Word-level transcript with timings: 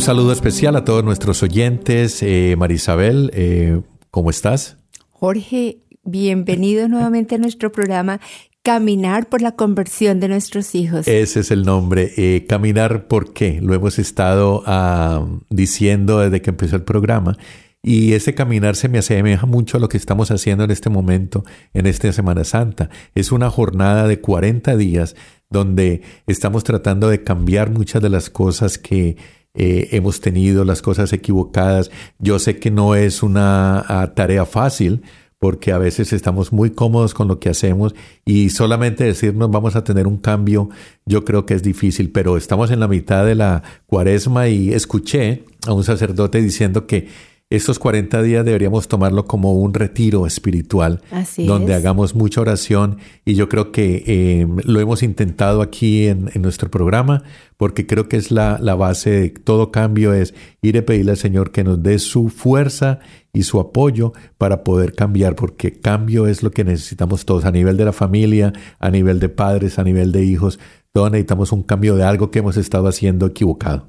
Un 0.00 0.06
saludo 0.06 0.32
especial 0.32 0.76
a 0.76 0.84
todos 0.86 1.04
nuestros 1.04 1.42
oyentes. 1.42 2.22
Eh, 2.22 2.54
Marisabel, 2.56 3.30
eh, 3.34 3.82
¿cómo 4.10 4.30
estás? 4.30 4.78
Jorge, 5.10 5.82
bienvenido 6.04 6.88
nuevamente 6.88 7.34
a 7.34 7.38
nuestro 7.38 7.70
programa 7.70 8.18
Caminar 8.62 9.28
por 9.28 9.42
la 9.42 9.56
conversión 9.56 10.18
de 10.18 10.28
nuestros 10.28 10.74
hijos. 10.74 11.06
Ese 11.06 11.40
es 11.40 11.50
el 11.50 11.64
nombre. 11.64 12.12
Eh, 12.16 12.46
caminar, 12.48 13.08
¿por 13.08 13.34
qué? 13.34 13.60
Lo 13.60 13.74
hemos 13.74 13.98
estado 13.98 14.62
ah, 14.64 15.22
diciendo 15.50 16.20
desde 16.20 16.40
que 16.40 16.48
empezó 16.48 16.76
el 16.76 16.84
programa. 16.84 17.36
Y 17.82 18.14
ese 18.14 18.34
caminar 18.34 18.76
se 18.76 18.88
me 18.88 18.96
asemeja 18.96 19.44
mucho 19.44 19.76
a 19.76 19.80
lo 19.80 19.90
que 19.90 19.98
estamos 19.98 20.30
haciendo 20.30 20.64
en 20.64 20.70
este 20.70 20.88
momento, 20.88 21.44
en 21.74 21.86
esta 21.86 22.10
Semana 22.14 22.44
Santa. 22.44 22.88
Es 23.14 23.32
una 23.32 23.50
jornada 23.50 24.08
de 24.08 24.18
40 24.18 24.78
días 24.78 25.14
donde 25.50 26.00
estamos 26.26 26.64
tratando 26.64 27.10
de 27.10 27.22
cambiar 27.22 27.70
muchas 27.70 28.00
de 28.00 28.08
las 28.08 28.30
cosas 28.30 28.78
que 28.78 29.18
eh, 29.54 29.88
hemos 29.92 30.20
tenido, 30.20 30.64
las 30.64 30.82
cosas 30.82 31.12
equivocadas. 31.12 31.90
Yo 32.18 32.38
sé 32.38 32.58
que 32.58 32.70
no 32.70 32.94
es 32.94 33.22
una 33.22 33.84
ah, 33.88 34.12
tarea 34.14 34.46
fácil 34.46 35.02
porque 35.40 35.72
a 35.72 35.78
veces 35.78 36.12
estamos 36.12 36.52
muy 36.52 36.70
cómodos 36.70 37.14
con 37.14 37.26
lo 37.26 37.40
que 37.40 37.48
hacemos 37.48 37.94
y 38.26 38.50
solamente 38.50 39.04
decirnos 39.04 39.50
vamos 39.50 39.74
a 39.74 39.82
tener 39.82 40.06
un 40.06 40.18
cambio, 40.18 40.68
yo 41.06 41.24
creo 41.24 41.46
que 41.46 41.54
es 41.54 41.62
difícil, 41.62 42.12
pero 42.12 42.36
estamos 42.36 42.70
en 42.70 42.78
la 42.78 42.88
mitad 42.88 43.24
de 43.24 43.34
la 43.34 43.62
cuaresma 43.86 44.48
y 44.48 44.74
escuché 44.74 45.44
a 45.66 45.72
un 45.72 45.82
sacerdote 45.82 46.42
diciendo 46.42 46.86
que 46.86 47.08
estos 47.50 47.80
40 47.80 48.22
días 48.22 48.44
deberíamos 48.44 48.86
tomarlo 48.86 49.24
como 49.24 49.52
un 49.54 49.74
retiro 49.74 50.24
espiritual, 50.24 51.02
Así 51.10 51.46
donde 51.46 51.72
es. 51.72 51.78
hagamos 51.78 52.14
mucha 52.14 52.40
oración 52.40 52.98
y 53.24 53.34
yo 53.34 53.48
creo 53.48 53.72
que 53.72 54.04
eh, 54.06 54.46
lo 54.64 54.78
hemos 54.78 55.02
intentado 55.02 55.60
aquí 55.60 56.06
en, 56.06 56.30
en 56.32 56.42
nuestro 56.42 56.70
programa 56.70 57.24
porque 57.56 57.86
creo 57.86 58.08
que 58.08 58.16
es 58.16 58.30
la, 58.30 58.58
la 58.60 58.76
base 58.76 59.10
de 59.10 59.30
todo 59.30 59.72
cambio, 59.72 60.14
es 60.14 60.32
ir 60.62 60.78
a 60.78 60.82
pedirle 60.86 61.10
al 61.10 61.16
Señor 61.16 61.50
que 61.50 61.64
nos 61.64 61.82
dé 61.82 61.98
su 61.98 62.28
fuerza 62.28 63.00
y 63.32 63.42
su 63.42 63.60
apoyo 63.60 64.12
para 64.38 64.64
poder 64.64 64.94
cambiar, 64.94 65.34
porque 65.34 65.72
cambio 65.72 66.26
es 66.26 66.42
lo 66.42 66.52
que 66.52 66.64
necesitamos 66.64 67.24
todos 67.26 67.44
a 67.44 67.50
nivel 67.50 67.76
de 67.76 67.84
la 67.84 67.92
familia, 67.92 68.52
a 68.78 68.90
nivel 68.90 69.20
de 69.20 69.28
padres, 69.28 69.78
a 69.78 69.84
nivel 69.84 70.12
de 70.12 70.24
hijos, 70.24 70.58
todos 70.92 71.10
necesitamos 71.10 71.52
un 71.52 71.62
cambio 71.62 71.96
de 71.96 72.04
algo 72.04 72.30
que 72.30 72.38
hemos 72.38 72.56
estado 72.56 72.88
haciendo 72.88 73.26
equivocado. 73.26 73.88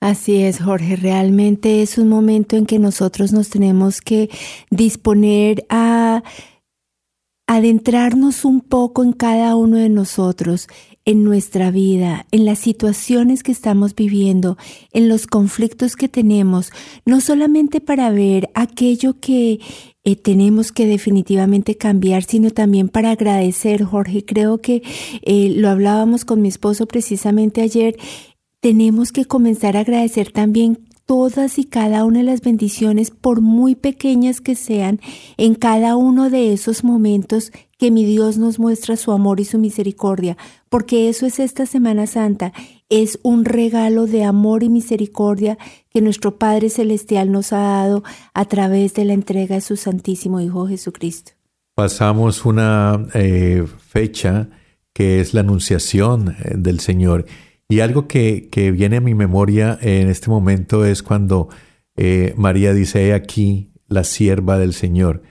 Así 0.00 0.42
es, 0.42 0.60
Jorge. 0.60 0.96
Realmente 0.96 1.82
es 1.82 1.98
un 1.98 2.08
momento 2.08 2.56
en 2.56 2.66
que 2.66 2.78
nosotros 2.78 3.32
nos 3.32 3.48
tenemos 3.48 4.00
que 4.00 4.30
disponer 4.70 5.66
a 5.68 6.22
adentrarnos 7.48 8.44
un 8.44 8.60
poco 8.60 9.02
en 9.02 9.12
cada 9.12 9.56
uno 9.56 9.78
de 9.78 9.88
nosotros, 9.88 10.68
en 11.06 11.24
nuestra 11.24 11.70
vida, 11.70 12.26
en 12.30 12.44
las 12.44 12.58
situaciones 12.58 13.42
que 13.42 13.50
estamos 13.50 13.94
viviendo, 13.94 14.58
en 14.92 15.08
los 15.08 15.26
conflictos 15.26 15.96
que 15.96 16.08
tenemos, 16.08 16.70
no 17.06 17.22
solamente 17.22 17.80
para 17.80 18.10
ver 18.10 18.50
aquello 18.54 19.18
que 19.18 19.60
eh, 20.04 20.16
tenemos 20.16 20.72
que 20.72 20.86
definitivamente 20.86 21.76
cambiar, 21.76 22.24
sino 22.24 22.50
también 22.50 22.90
para 22.90 23.10
agradecer, 23.10 23.82
Jorge. 23.82 24.24
Creo 24.24 24.58
que 24.58 24.82
eh, 25.22 25.52
lo 25.56 25.70
hablábamos 25.70 26.26
con 26.26 26.42
mi 26.42 26.48
esposo 26.48 26.86
precisamente 26.86 27.62
ayer. 27.62 27.96
Tenemos 28.60 29.12
que 29.12 29.24
comenzar 29.24 29.76
a 29.76 29.80
agradecer 29.80 30.32
también 30.32 30.80
todas 31.06 31.58
y 31.58 31.64
cada 31.64 32.04
una 32.04 32.18
de 32.18 32.24
las 32.24 32.42
bendiciones, 32.42 33.10
por 33.10 33.40
muy 33.40 33.76
pequeñas 33.76 34.40
que 34.40 34.56
sean, 34.56 35.00
en 35.36 35.54
cada 35.54 35.96
uno 35.96 36.28
de 36.28 36.52
esos 36.52 36.84
momentos 36.84 37.50
que 37.78 37.90
mi 37.90 38.04
Dios 38.04 38.36
nos 38.36 38.58
muestra 38.58 38.96
su 38.96 39.12
amor 39.12 39.38
y 39.38 39.44
su 39.44 39.58
misericordia, 39.58 40.36
porque 40.68 41.08
eso 41.08 41.24
es 41.24 41.38
esta 41.38 41.66
Semana 41.66 42.06
Santa, 42.06 42.52
es 42.88 43.20
un 43.22 43.44
regalo 43.44 44.06
de 44.06 44.24
amor 44.24 44.64
y 44.64 44.68
misericordia 44.68 45.56
que 45.88 46.02
nuestro 46.02 46.36
Padre 46.36 46.68
Celestial 46.68 47.30
nos 47.30 47.52
ha 47.52 47.60
dado 47.60 48.02
a 48.34 48.44
través 48.46 48.92
de 48.92 49.04
la 49.04 49.14
entrega 49.14 49.54
de 49.54 49.60
su 49.60 49.76
Santísimo 49.76 50.40
Hijo 50.40 50.66
Jesucristo. 50.66 51.32
Pasamos 51.74 52.44
una 52.44 53.06
eh, 53.14 53.64
fecha 53.78 54.48
que 54.92 55.20
es 55.20 55.32
la 55.32 55.40
anunciación 55.40 56.36
eh, 56.42 56.54
del 56.56 56.80
Señor. 56.80 57.24
Y 57.68 57.80
algo 57.80 58.08
que, 58.08 58.48
que 58.50 58.70
viene 58.70 58.96
a 58.96 59.00
mi 59.00 59.14
memoria 59.14 59.78
en 59.82 60.08
este 60.08 60.30
momento 60.30 60.86
es 60.86 61.02
cuando 61.02 61.48
eh, 61.96 62.32
María 62.36 62.72
dice, 62.72 63.08
he 63.08 63.12
aquí 63.12 63.72
la 63.88 64.04
sierva 64.04 64.58
del 64.58 64.72
Señor. 64.72 65.22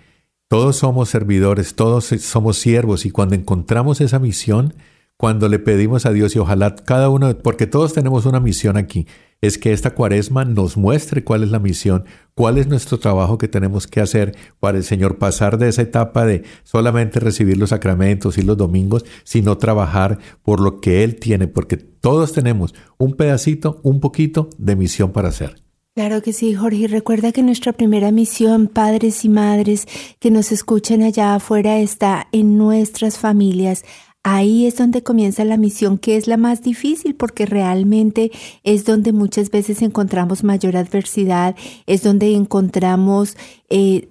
Todos 0.47 0.77
somos 0.77 1.09
servidores, 1.09 1.75
todos 1.75 2.05
somos 2.05 2.57
siervos 2.57 3.05
y 3.05 3.11
cuando 3.11 3.35
encontramos 3.35 4.01
esa 4.01 4.19
misión, 4.19 4.75
cuando 5.17 5.49
le 5.49 5.57
pedimos 5.57 6.05
a 6.05 6.11
Dios 6.11 6.35
y 6.35 6.39
ojalá 6.39 6.75
cada 6.75 7.09
uno, 7.09 7.35
porque 7.39 7.65
todos 7.65 7.93
tenemos 7.93 8.25
una 8.25 8.39
misión 8.39 8.77
aquí, 8.77 9.07
es 9.41 9.57
que 9.57 9.73
esta 9.73 9.93
cuaresma 9.93 10.45
nos 10.45 10.77
muestre 10.77 11.23
cuál 11.23 11.43
es 11.43 11.49
la 11.49 11.59
misión, 11.59 12.05
cuál 12.35 12.57
es 12.57 12.67
nuestro 12.67 12.99
trabajo 12.99 13.37
que 13.37 13.47
tenemos 13.47 13.87
que 13.87 13.99
hacer 13.99 14.35
para 14.59 14.77
el 14.77 14.83
Señor, 14.83 15.17
pasar 15.17 15.57
de 15.57 15.69
esa 15.69 15.81
etapa 15.81 16.25
de 16.25 16.43
solamente 16.63 17.19
recibir 17.19 17.57
los 17.57 17.69
sacramentos 17.69 18.37
y 18.37 18.43
los 18.43 18.57
domingos, 18.57 19.05
sino 19.23 19.57
trabajar 19.57 20.19
por 20.43 20.59
lo 20.59 20.79
que 20.79 21.03
Él 21.03 21.15
tiene, 21.15 21.47
porque 21.47 21.77
todos 21.77 22.31
tenemos 22.33 22.73
un 22.97 23.13
pedacito, 23.13 23.79
un 23.83 23.99
poquito 23.99 24.49
de 24.57 24.75
misión 24.75 25.11
para 25.11 25.29
hacer. 25.29 25.67
Claro 25.97 26.21
que 26.21 26.31
sí, 26.31 26.53
Jorge. 26.53 26.87
Recuerda 26.87 27.31
que 27.31 27.41
nuestra 27.41 27.73
primera 27.73 28.11
misión, 28.11 28.67
padres 28.67 29.25
y 29.25 29.29
madres 29.29 29.87
que 30.19 30.29
nos 30.29 30.51
escuchan 30.51 31.01
allá 31.01 31.33
afuera, 31.33 31.79
está 31.79 32.27
en 32.31 32.55
nuestras 32.55 33.17
familias. 33.17 33.83
Ahí 34.23 34.65
es 34.65 34.75
donde 34.75 35.03
comienza 35.03 35.45
la 35.45 35.57
misión, 35.57 35.97
que 35.97 36.17
es 36.17 36.27
la 36.27 36.37
más 36.37 36.61
difícil, 36.61 37.15
porque 37.15 37.45
realmente 37.45 38.31
es 38.63 38.83
donde 38.83 39.13
muchas 39.13 39.49
veces 39.51 39.81
encontramos 39.81 40.43
mayor 40.43 40.75
adversidad, 40.75 41.55
es 41.85 42.03
donde 42.03 42.33
encontramos 42.33 43.37
eh, 43.69 44.09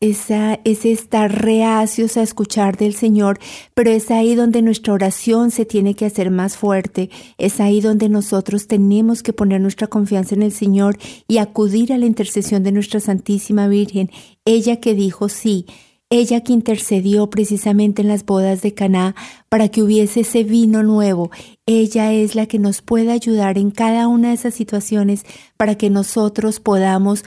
esa, 0.00 0.60
ese 0.64 0.92
estar 0.92 1.42
reacios 1.42 2.16
a 2.16 2.22
escuchar 2.22 2.76
del 2.76 2.94
Señor, 2.94 3.38
pero 3.74 3.90
es 3.90 4.10
ahí 4.10 4.34
donde 4.34 4.62
nuestra 4.62 4.92
oración 4.92 5.50
se 5.50 5.64
tiene 5.64 5.94
que 5.94 6.06
hacer 6.06 6.30
más 6.30 6.56
fuerte, 6.56 7.10
es 7.38 7.60
ahí 7.60 7.80
donde 7.80 8.08
nosotros 8.08 8.66
tenemos 8.66 9.22
que 9.22 9.32
poner 9.32 9.60
nuestra 9.60 9.86
confianza 9.86 10.34
en 10.34 10.42
el 10.42 10.52
Señor 10.52 10.98
y 11.28 11.38
acudir 11.38 11.92
a 11.92 11.98
la 11.98 12.06
intercesión 12.06 12.62
de 12.62 12.72
nuestra 12.72 13.00
Santísima 13.00 13.68
Virgen, 13.68 14.10
ella 14.44 14.80
que 14.80 14.94
dijo 14.94 15.28
sí, 15.28 15.66
ella 16.10 16.42
que 16.42 16.52
intercedió 16.52 17.28
precisamente 17.28 18.02
en 18.02 18.08
las 18.08 18.24
bodas 18.24 18.62
de 18.62 18.74
Caná 18.74 19.14
para 19.48 19.68
que 19.68 19.82
hubiese 19.82 20.20
ese 20.20 20.44
vino 20.44 20.82
nuevo. 20.82 21.30
Ella 21.66 22.12
es 22.12 22.34
la 22.34 22.46
que 22.46 22.58
nos 22.58 22.80
puede 22.82 23.10
ayudar 23.10 23.58
en 23.58 23.70
cada 23.70 24.06
una 24.06 24.28
de 24.28 24.34
esas 24.34 24.54
situaciones 24.54 25.24
para 25.56 25.74
que 25.74 25.90
nosotros 25.90 26.60
podamos 26.60 27.24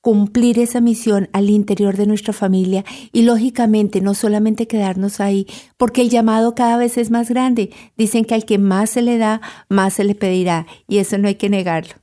cumplir 0.00 0.58
esa 0.58 0.80
misión 0.80 1.28
al 1.32 1.50
interior 1.50 1.96
de 1.96 2.06
nuestra 2.06 2.32
familia 2.32 2.84
y 3.12 3.22
lógicamente 3.22 4.00
no 4.00 4.14
solamente 4.14 4.66
quedarnos 4.66 5.20
ahí, 5.20 5.46
porque 5.76 6.02
el 6.02 6.10
llamado 6.10 6.54
cada 6.54 6.76
vez 6.76 6.98
es 6.98 7.10
más 7.10 7.28
grande. 7.28 7.70
Dicen 7.96 8.24
que 8.24 8.34
al 8.34 8.44
que 8.44 8.58
más 8.58 8.90
se 8.90 9.02
le 9.02 9.18
da, 9.18 9.40
más 9.68 9.94
se 9.94 10.04
le 10.04 10.14
pedirá 10.14 10.66
y 10.86 10.98
eso 10.98 11.18
no 11.18 11.28
hay 11.28 11.34
que 11.34 11.48
negarlo. 11.48 11.94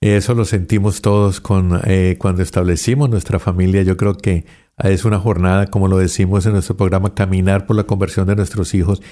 Eso 0.00 0.34
lo 0.34 0.44
sentimos 0.44 1.00
todos 1.00 1.40
con, 1.40 1.80
eh, 1.84 2.16
cuando 2.18 2.42
establecimos 2.42 3.08
nuestra 3.08 3.38
familia. 3.38 3.82
Yo 3.82 3.96
creo 3.96 4.14
que 4.14 4.44
es 4.78 5.04
una 5.04 5.18
jornada, 5.18 5.66
como 5.68 5.88
lo 5.88 5.98
decimos 5.98 6.46
en 6.46 6.52
nuestro 6.52 6.76
programa, 6.76 7.14
caminar 7.14 7.66
por 7.66 7.76
la 7.76 7.84
conversión 7.84 8.26
de 8.26 8.36
nuestros 8.36 8.74
hijos. 8.74 9.02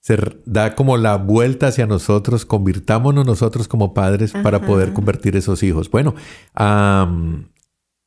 se 0.00 0.16
da 0.46 0.74
como 0.74 0.96
la 0.96 1.16
vuelta 1.16 1.68
hacia 1.68 1.86
nosotros, 1.86 2.46
convirtámonos 2.46 3.26
nosotros 3.26 3.68
como 3.68 3.94
padres 3.94 4.32
para 4.32 4.60
poder 4.60 4.92
convertir 4.92 5.36
esos 5.36 5.62
hijos. 5.62 5.90
Bueno, 5.90 6.14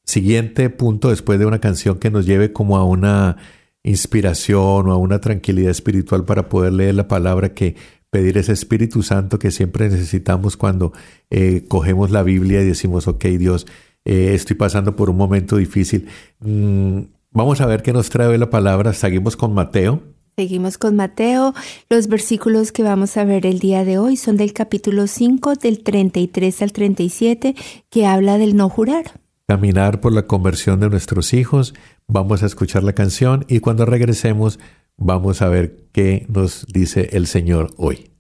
siguiente 0.06 0.70
punto 0.70 1.10
después 1.10 1.40
de 1.40 1.46
una 1.46 1.60
canción 1.60 2.00
que 2.00 2.10
nos 2.10 2.26
lleve 2.26 2.54
como 2.54 2.78
a 2.78 2.86
una 2.86 3.38
inspiración 3.84 4.88
o 4.88 4.92
a 4.92 4.98
una 4.98 5.20
tranquilidad 5.20 5.72
espiritual 5.72 6.26
para 6.26 6.50
poder 6.50 6.74
leer 6.74 6.96
la 6.96 7.08
palabra 7.08 7.54
que 7.54 7.76
pedir 8.12 8.38
ese 8.38 8.52
Espíritu 8.52 9.04
Santo 9.04 9.40
que 9.40 9.52
siempre 9.52 9.90
necesitamos 9.90 10.58
cuando 10.58 10.92
eh, 11.30 11.66
cogemos 11.68 12.12
la 12.12 12.24
Biblia 12.24 12.62
y 12.62 12.66
decimos, 12.66 13.08
ok 13.08 13.24
Dios, 13.26 13.66
eh, 14.06 14.34
estoy 14.34 14.56
pasando 14.56 14.96
por 14.96 15.10
un 15.10 15.18
momento 15.18 15.58
difícil. 15.58 16.08
Mm, 16.40 17.02
vamos 17.32 17.62
a 17.62 17.66
ver 17.66 17.82
qué 17.82 17.94
nos 17.94 18.10
trae 18.10 18.38
la 18.38 18.50
palabra. 18.50 18.94
Seguimos 18.94 19.36
con 19.36 19.54
Mateo. 19.54 20.02
Seguimos 20.36 20.78
con 20.78 20.96
Mateo. 20.96 21.54
Los 21.90 22.08
versículos 22.08 22.72
que 22.72 22.84
vamos 22.84 23.18
a 23.18 23.26
ver 23.26 23.46
el 23.46 23.60
día 23.60 23.84
de 23.84 23.98
hoy 23.98 24.18
son 24.18 24.38
del 24.38 24.54
capítulo 24.54 25.08
5, 25.08 25.56
del 25.56 25.84
33 25.84 26.62
al 26.62 26.72
37, 26.72 27.56
que 27.90 28.06
habla 28.06 28.38
del 28.38 28.56
no 28.56 28.70
jurar. 28.70 29.20
Caminar 29.48 30.00
por 30.00 30.14
la 30.14 30.28
conversión 30.28 30.80
de 30.80 30.90
nuestros 30.90 31.34
hijos. 31.34 31.74
Vamos 32.08 32.44
a 32.44 32.46
escuchar 32.46 32.84
la 32.84 32.94
canción 32.94 33.46
y 33.50 33.60
cuando 33.60 33.86
regresemos 33.86 34.60
vamos 34.98 35.42
a 35.42 35.50
ver 35.50 35.88
qué 35.92 36.26
nos 36.30 36.66
dice 36.68 37.10
el 37.12 37.28
Señor 37.28 37.74
hoy. 37.78 38.11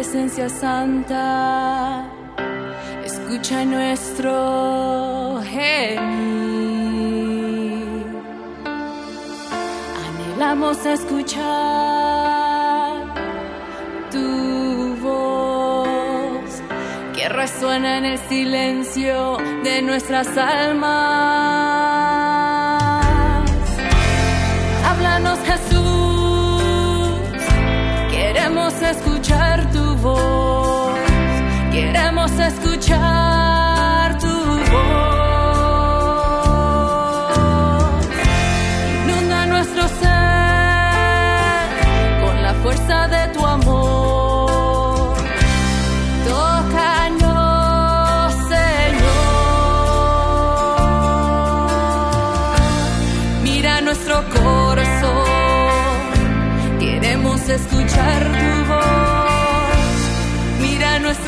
Presencia 0.00 0.48
santa, 0.48 2.08
escucha 3.04 3.66
nuestro 3.66 5.42
gemir. 5.44 5.76
Anhelamos 10.06 10.86
escuchar 10.86 11.42
tu 14.10 14.96
voz 15.02 16.50
que 17.14 17.28
resuena 17.28 17.98
en 17.98 18.06
el 18.06 18.18
silencio 18.20 19.36
de 19.62 19.82
nuestras 19.82 20.34
almas. 20.38 21.89
Escuchar 30.00 30.49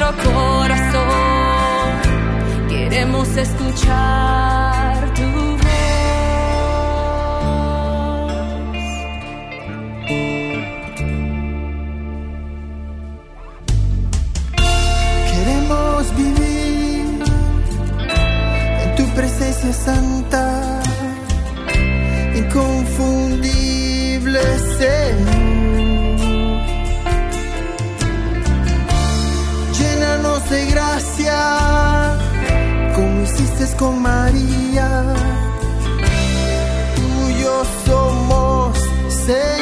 nuestro 0.03 0.33
corazón. 0.33 2.01
Queremos 2.69 3.29
escuchar 3.37 5.15
tu 5.15 5.23
voz. 5.23 5.61
Queremos 15.31 16.17
vivir 16.17 17.23
en 18.83 18.91
tu 18.97 19.05
presencia 19.15 19.73
santa, 19.73 20.81
inconfundible 22.35 24.41
Señor. 24.79 25.42
Como 32.95 33.23
hiciste 33.23 33.77
con 33.77 34.01
María. 34.03 35.15
Tuyo 36.97 37.65
somos, 37.85 38.79
Señor. 39.09 39.62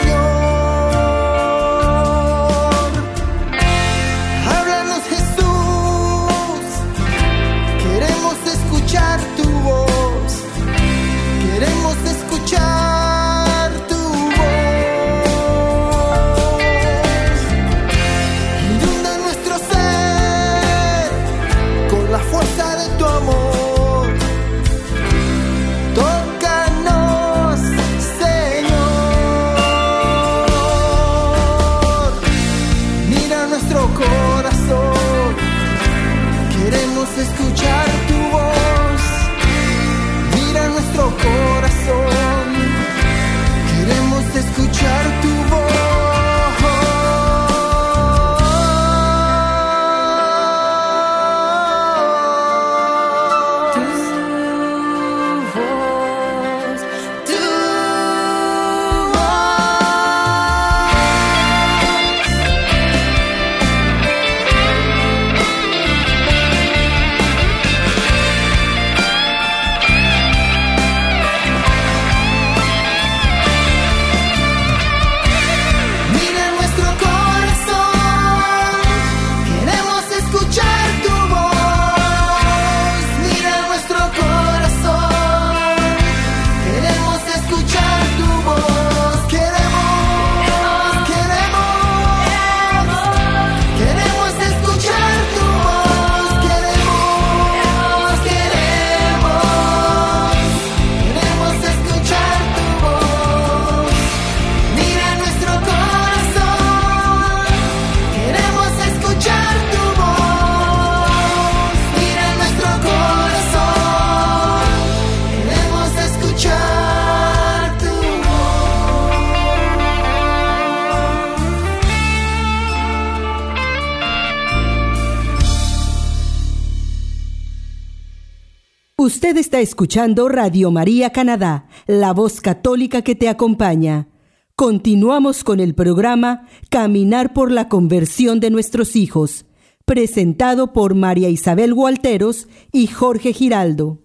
Escuchando 129.61 130.29
Radio 130.29 130.71
María 130.71 131.11
Canadá, 131.11 131.67
la 131.87 132.13
voz 132.13 132.41
católica 132.41 133.03
que 133.03 133.15
te 133.15 133.29
acompaña. 133.29 134.09
Continuamos 134.57 135.45
con 135.45 135.61
el 135.61 135.75
programa 135.75 136.47
Caminar 136.71 137.33
por 137.33 137.53
la 137.53 137.69
conversión 137.69 138.41
de 138.41 138.51
nuestros 138.51 138.97
hijos, 138.97 139.47
presentado 139.85 140.73
por 140.73 140.95
María 140.95 141.29
Isabel 141.29 141.75
Gualteros 141.75 142.49
y 142.73 142.87
Jorge 142.87 143.33
Giraldo. 143.33 143.99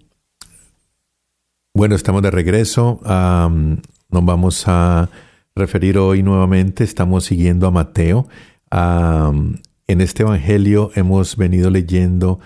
Bueno, 1.73 1.95
estamos 1.95 2.21
de 2.21 2.31
regreso. 2.31 2.99
Nos 3.03 4.25
vamos 4.25 4.63
a 4.67 5.09
referir 5.55 5.97
hoy 5.97 6.23
nuevamente, 6.23 6.83
estamos 6.83 7.25
siguiendo 7.25 7.67
a 7.67 7.71
Mateo. 7.71 8.27
En 8.71 10.01
este 10.01 10.23
Evangelio 10.23 10.91
hemos 10.95 11.37
venido 11.37 11.69
leyendo 11.69 12.39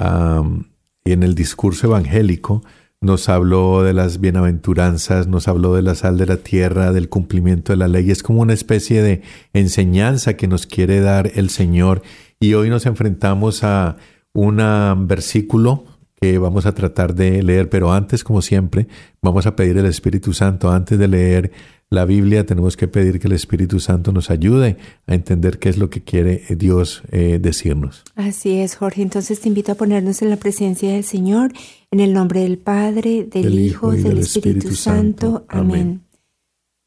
um, 0.00 0.64
en 1.12 1.22
el 1.22 1.34
discurso 1.34 1.86
evangélico, 1.88 2.62
nos 3.00 3.28
habló 3.28 3.82
de 3.82 3.92
las 3.92 4.20
bienaventuranzas, 4.20 5.28
nos 5.28 5.48
habló 5.48 5.74
de 5.74 5.82
la 5.82 5.94
sal 5.94 6.18
de 6.18 6.26
la 6.26 6.38
tierra, 6.38 6.92
del 6.92 7.08
cumplimiento 7.08 7.72
de 7.72 7.76
la 7.76 7.88
ley. 7.88 8.10
Es 8.10 8.22
como 8.22 8.40
una 8.40 8.54
especie 8.54 9.02
de 9.02 9.22
enseñanza 9.52 10.34
que 10.34 10.48
nos 10.48 10.66
quiere 10.66 11.00
dar 11.00 11.30
el 11.34 11.50
Señor. 11.50 12.02
Y 12.40 12.54
hoy 12.54 12.70
nos 12.70 12.86
enfrentamos 12.86 13.64
a 13.64 13.96
un 14.32 14.58
versículo 15.06 15.84
que 16.20 16.38
vamos 16.38 16.64
a 16.66 16.72
tratar 16.72 17.14
de 17.14 17.42
leer, 17.42 17.68
pero 17.68 17.92
antes, 17.92 18.24
como 18.24 18.40
siempre, 18.40 18.88
vamos 19.20 19.46
a 19.46 19.54
pedir 19.54 19.76
el 19.76 19.86
Espíritu 19.86 20.32
Santo. 20.32 20.70
Antes 20.70 20.98
de 20.98 21.08
leer 21.08 21.52
la 21.90 22.04
Biblia, 22.04 22.46
tenemos 22.46 22.76
que 22.76 22.88
pedir 22.88 23.20
que 23.20 23.28
el 23.28 23.34
Espíritu 23.34 23.80
Santo 23.80 24.12
nos 24.12 24.30
ayude 24.30 24.78
a 25.06 25.14
entender 25.14 25.58
qué 25.58 25.68
es 25.68 25.76
lo 25.76 25.90
que 25.90 26.02
quiere 26.02 26.42
Dios 26.56 27.02
eh, 27.12 27.38
decirnos. 27.40 28.02
Así 28.14 28.58
es, 28.58 28.76
Jorge. 28.76 29.02
Entonces 29.02 29.40
te 29.40 29.48
invito 29.48 29.72
a 29.72 29.74
ponernos 29.74 30.22
en 30.22 30.30
la 30.30 30.36
presencia 30.36 30.90
del 30.90 31.04
Señor, 31.04 31.52
en 31.90 32.00
el 32.00 32.14
nombre 32.14 32.40
del 32.40 32.58
Padre, 32.58 33.24
del, 33.24 33.58
Hijo 33.58 33.94
y 33.94 34.02
del, 34.02 34.18
Espíritu, 34.18 34.74
Santo. 34.74 35.44
Amén. 35.48 36.00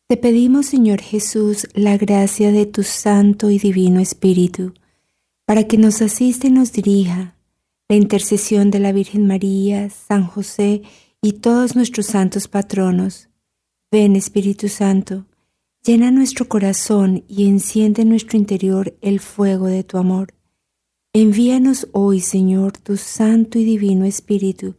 Te 0.08 0.18
pedimos, 0.18 0.66
Señor 0.66 1.02
Jesús, 1.02 1.68
la 1.76 1.96
gracia 1.98 2.52
de 2.52 2.66
tu 2.66 2.82
Santo 2.82 3.52
y 3.52 3.60
Divino 3.60 4.00
Espíritu, 4.00 4.74
para 5.46 5.66
que 5.66 5.78
nos 5.78 6.02
asiste 6.02 6.48
y 6.48 6.52
nos 6.52 6.74
dirija 6.74 7.36
la 7.90 7.96
intercesión 7.96 8.70
de 8.70 8.80
la 8.80 8.92
Virgen 8.92 9.26
María, 9.26 9.90
San 9.90 10.28
José 10.28 10.84
y 11.24 11.34
todos 11.34 11.76
nuestros 11.76 12.06
santos 12.06 12.48
patronos. 12.48 13.30
Ven 13.92 14.16
Espíritu 14.16 14.70
Santo, 14.70 15.26
llena 15.84 16.12
nuestro 16.12 16.48
corazón 16.48 17.24
y 17.28 17.48
enciende 17.48 18.04
en 18.04 18.10
nuestro 18.10 18.38
interior 18.38 18.96
el 19.02 19.20
fuego 19.20 19.66
de 19.66 19.84
tu 19.84 19.98
amor. 19.98 20.36
Envíanos 21.14 21.88
hoy, 21.92 22.20
Señor, 22.20 22.78
tu 22.78 22.96
Santo 22.96 23.58
y 23.58 23.64
Divino 23.64 24.06
Espíritu, 24.06 24.76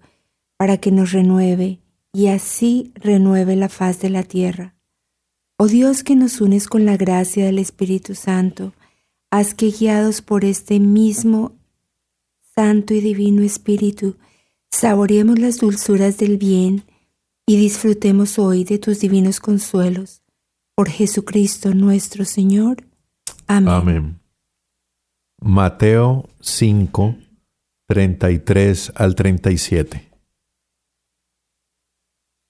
para 0.56 0.76
que 0.76 0.92
nos 0.92 1.10
renueve 1.10 1.80
y 2.12 2.28
así 2.28 2.92
renueve 2.94 3.56
la 3.56 3.68
faz 3.68 4.00
de 4.00 4.10
la 4.10 4.22
tierra. 4.22 4.76
Oh 5.58 5.66
Dios 5.66 6.04
que 6.04 6.14
nos 6.14 6.40
unes 6.40 6.68
con 6.68 6.84
la 6.84 6.96
gracia 6.96 7.44
del 7.44 7.58
Espíritu 7.58 8.14
Santo, 8.14 8.72
haz 9.32 9.52
que 9.52 9.72
guiados 9.72 10.22
por 10.22 10.44
este 10.44 10.78
mismo 10.78 11.59
Santo 12.60 12.92
y 12.92 13.00
Divino 13.00 13.40
Espíritu, 13.40 14.18
saboreemos 14.70 15.38
las 15.38 15.56
dulzuras 15.60 16.18
del 16.18 16.36
bien 16.36 16.84
y 17.46 17.56
disfrutemos 17.56 18.38
hoy 18.38 18.64
de 18.64 18.78
tus 18.78 19.00
divinos 19.00 19.40
consuelos. 19.40 20.22
Por 20.74 20.90
Jesucristo 20.90 21.72
nuestro 21.72 22.26
Señor. 22.26 22.84
Amén. 23.46 23.68
Amén. 23.72 24.20
Mateo 25.40 26.28
5, 26.40 27.16
33 27.86 28.92
al 28.94 29.14
37. 29.14 30.10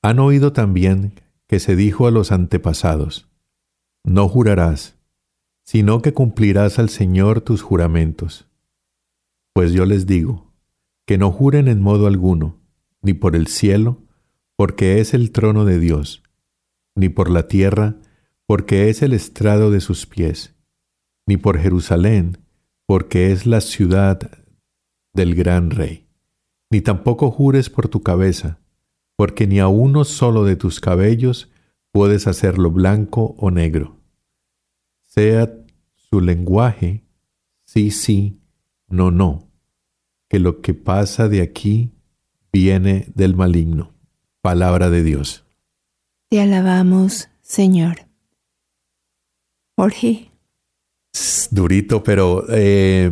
Han 0.02 0.18
oído 0.18 0.52
también 0.52 1.12
que 1.46 1.60
se 1.60 1.76
dijo 1.76 2.08
a 2.08 2.10
los 2.10 2.32
antepasados, 2.32 3.28
no 4.02 4.28
jurarás, 4.28 4.96
sino 5.62 6.02
que 6.02 6.12
cumplirás 6.12 6.80
al 6.80 6.88
Señor 6.88 7.42
tus 7.42 7.62
juramentos. 7.62 8.49
Pues 9.52 9.72
yo 9.72 9.84
les 9.84 10.06
digo, 10.06 10.52
que 11.06 11.18
no 11.18 11.32
juren 11.32 11.68
en 11.68 11.80
modo 11.80 12.06
alguno, 12.06 12.60
ni 13.02 13.14
por 13.14 13.34
el 13.34 13.46
cielo, 13.46 13.98
porque 14.56 15.00
es 15.00 15.14
el 15.14 15.32
trono 15.32 15.64
de 15.64 15.78
Dios, 15.78 16.22
ni 16.94 17.08
por 17.08 17.30
la 17.30 17.48
tierra, 17.48 17.96
porque 18.46 18.90
es 18.90 19.02
el 19.02 19.12
estrado 19.12 19.70
de 19.70 19.80
sus 19.80 20.06
pies, 20.06 20.54
ni 21.26 21.36
por 21.36 21.58
Jerusalén, 21.58 22.38
porque 22.86 23.32
es 23.32 23.46
la 23.46 23.60
ciudad 23.60 24.30
del 25.12 25.34
gran 25.34 25.70
rey. 25.70 26.06
Ni 26.70 26.80
tampoco 26.80 27.30
jures 27.30 27.70
por 27.70 27.88
tu 27.88 28.02
cabeza, 28.02 28.60
porque 29.16 29.46
ni 29.46 29.60
a 29.60 29.68
uno 29.68 30.04
solo 30.04 30.44
de 30.44 30.56
tus 30.56 30.80
cabellos 30.80 31.50
puedes 31.92 32.26
hacerlo 32.26 32.70
blanco 32.70 33.34
o 33.38 33.50
negro. 33.50 33.96
Sea 35.06 35.52
su 35.94 36.20
lenguaje 36.20 37.04
sí, 37.64 37.90
sí, 37.90 38.39
no, 38.90 39.10
no, 39.10 39.48
que 40.28 40.38
lo 40.38 40.60
que 40.60 40.74
pasa 40.74 41.28
de 41.28 41.40
aquí 41.42 41.92
viene 42.52 43.06
del 43.14 43.34
maligno. 43.34 43.94
Palabra 44.42 44.90
de 44.90 45.02
Dios. 45.02 45.44
Te 46.28 46.40
alabamos, 46.40 47.28
Señor. 47.42 48.06
Jorge. 49.76 50.30
durito, 51.50 52.04
pero 52.04 52.44
eh, 52.48 53.10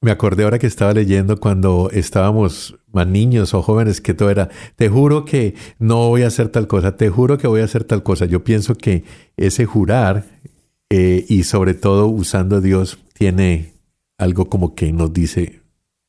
me 0.00 0.10
acordé 0.10 0.44
ahora 0.44 0.58
que 0.58 0.66
estaba 0.66 0.92
leyendo 0.92 1.40
cuando 1.40 1.90
estábamos 1.92 2.78
más 2.92 3.06
niños 3.06 3.54
o 3.54 3.62
jóvenes 3.62 4.00
que 4.00 4.14
todo 4.14 4.30
era, 4.30 4.48
te 4.76 4.88
juro 4.88 5.24
que 5.24 5.54
no 5.78 6.08
voy 6.08 6.22
a 6.22 6.28
hacer 6.28 6.48
tal 6.48 6.66
cosa, 6.66 6.96
te 6.96 7.10
juro 7.10 7.38
que 7.38 7.48
voy 7.48 7.60
a 7.60 7.64
hacer 7.64 7.84
tal 7.84 8.02
cosa. 8.02 8.24
Yo 8.26 8.44
pienso 8.44 8.76
que 8.76 9.04
ese 9.36 9.66
jurar 9.66 10.24
eh, 10.90 11.24
y 11.28 11.44
sobre 11.44 11.74
todo 11.74 12.06
usando 12.06 12.56
a 12.56 12.60
Dios 12.60 12.98
tiene 13.14 13.73
algo 14.18 14.48
como 14.48 14.74
que 14.74 14.92
nos 14.92 15.12
dice, 15.12 15.62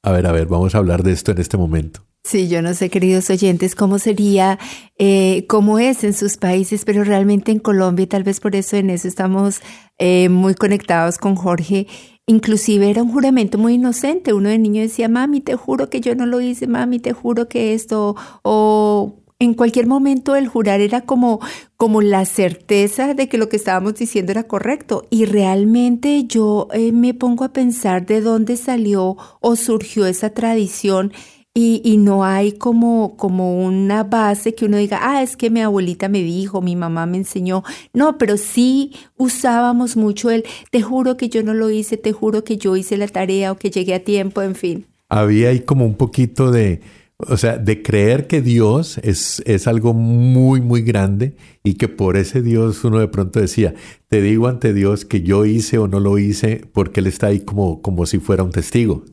a 0.04 0.12
ver, 0.12 0.28
a 0.28 0.32
ver, 0.32 0.48
vamos 0.48 0.76
a 0.76 0.80
hablar 0.80 1.04
de 1.04 1.12
esto 1.12 1.32
en 1.32 1.40
este 1.40 1.58
momento. 1.58 2.06
Sí, 2.24 2.48
yo 2.48 2.64
no 2.64 2.74
sé, 2.74 2.90
queridos 2.90 3.30
oyentes, 3.30 3.76
cómo 3.76 4.00
sería, 4.00 4.58
eh, 4.98 5.46
cómo 5.48 5.78
es 5.78 6.04
en 6.04 6.14
sus 6.14 6.38
países, 6.38 6.84
pero 6.84 7.04
realmente 7.04 7.52
en 7.52 7.60
Colombia, 7.60 8.04
y 8.04 8.08
tal 8.08 8.24
vez 8.24 8.40
por 8.40 8.56
eso 8.56 8.78
en 8.78 8.90
eso 8.90 9.08
estamos 9.08 9.62
eh, 10.00 10.30
muy 10.30 10.56
conectados 10.56 11.20
con 11.20 11.36
Jorge. 11.36 11.86
Inclusive 12.26 12.90
era 12.90 13.04
un 13.04 13.12
juramento 13.12 13.60
muy 13.60 13.76
inocente. 13.76 14.34
Uno 14.34 14.50
de 14.50 14.58
niño 14.58 14.82
decía, 14.82 15.08
mami, 15.08 15.42
te 15.42 15.56
juro 15.56 15.92
que 15.92 16.02
yo 16.02 16.16
no 16.16 16.26
lo 16.26 16.42
hice, 16.42 16.66
mami, 16.66 16.98
te 16.98 17.14
juro 17.14 17.48
que 17.48 17.76
esto, 17.76 18.16
o 18.42 19.24
en 19.40 19.54
cualquier 19.54 19.86
momento 19.86 20.36
el 20.36 20.48
jurar 20.48 20.80
era 20.80 21.02
como, 21.02 21.40
como 21.76 22.02
la 22.02 22.26
certeza 22.26 23.14
de 23.14 23.28
que 23.28 23.38
lo 23.38 23.50
que 23.50 23.58
estábamos 23.58 23.96
diciendo 23.96 24.32
era 24.32 24.44
correcto. 24.44 25.06
Y 25.10 25.26
realmente 25.26 26.24
yo 26.26 26.68
eh, 26.74 26.92
me 26.92 27.14
pongo 27.14 27.44
a 27.44 27.54
pensar 27.54 28.06
de 28.06 28.22
dónde 28.22 28.56
salió 28.56 29.18
o 29.42 29.56
surgió 29.56 30.06
esa 30.06 30.30
tradición. 30.30 31.12
Y, 31.58 31.82
y, 31.86 31.96
no 31.96 32.26
hay 32.26 32.52
como, 32.52 33.16
como 33.16 33.66
una 33.66 34.04
base 34.04 34.54
que 34.56 34.66
uno 34.66 34.76
diga, 34.76 35.00
ah, 35.02 35.24
es 35.24 35.38
que 35.38 35.50
mi 35.50 35.62
abuelita 35.62 36.10
me 36.10 36.22
dijo, 36.22 36.62
mi 36.62 36.76
mamá 36.76 37.06
me 37.06 37.16
enseñó. 37.16 37.64
No, 37.94 38.18
pero 38.18 38.36
sí 38.36 38.92
usábamos 39.16 39.96
mucho 39.96 40.30
el, 40.32 40.44
te 40.70 40.82
juro 40.82 41.16
que 41.16 41.30
yo 41.30 41.44
no 41.44 41.54
lo 41.54 41.70
hice, 41.70 41.96
te 41.96 42.12
juro 42.12 42.44
que 42.44 42.58
yo 42.58 42.76
hice 42.76 42.98
la 42.98 43.08
tarea 43.08 43.54
o 43.54 43.58
que 43.58 43.70
llegué 43.70 43.94
a 43.94 44.04
tiempo, 44.04 44.42
en 44.42 44.56
fin. 44.56 44.86
Había 45.08 45.48
ahí 45.48 45.62
como 45.62 45.86
un 45.86 45.96
poquito 45.96 46.52
de, 46.52 46.82
o 47.18 47.38
sea, 47.38 47.58
de 47.58 47.82
creer 47.82 48.28
que 48.28 48.42
Dios 48.42 48.98
es, 48.98 49.42
es, 49.46 49.68
algo 49.68 49.94
muy, 49.94 50.60
muy 50.60 50.82
grande 50.82 51.38
y 51.64 51.76
que 51.76 51.88
por 51.88 52.18
ese 52.18 52.42
Dios 52.42 52.84
uno 52.84 53.00
de 53.00 53.08
pronto 53.08 53.40
decía, 53.40 53.74
te 54.10 54.22
digo 54.22 54.48
ante 54.48 54.74
Dios 54.74 55.06
que 55.06 55.22
yo 55.22 55.46
hice 55.46 55.78
o 55.78 55.88
no 55.88 56.02
lo 56.02 56.18
hice 56.18 56.68
porque 56.74 57.00
Él 57.00 57.08
está 57.08 57.28
ahí 57.28 57.40
como, 57.40 57.82
como 57.82 58.06
si 58.06 58.20
fuera 58.20 58.44
un 58.44 58.52
testigo. 58.52 59.06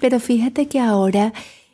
Pero 0.00 0.20
fíjate 0.20 0.68
que 0.68 0.78
ahora, 0.78 1.32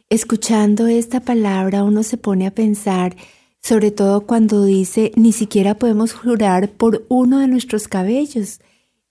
escuchando 0.08 0.86
esta 0.86 1.20
palabra, 1.20 1.84
uno 1.84 2.04
se 2.04 2.16
pone 2.16 2.46
a 2.46 2.54
pensar, 2.54 3.14
sobre 3.60 3.90
todo 3.90 4.22
cuando 4.22 4.64
dice, 4.64 5.12
ni 5.14 5.32
siquiera 5.32 5.74
podemos 5.74 6.14
jurar 6.14 6.70
por 6.70 7.04
uno 7.08 7.38
de 7.38 7.48
nuestros 7.48 7.86
cabellos 7.86 8.60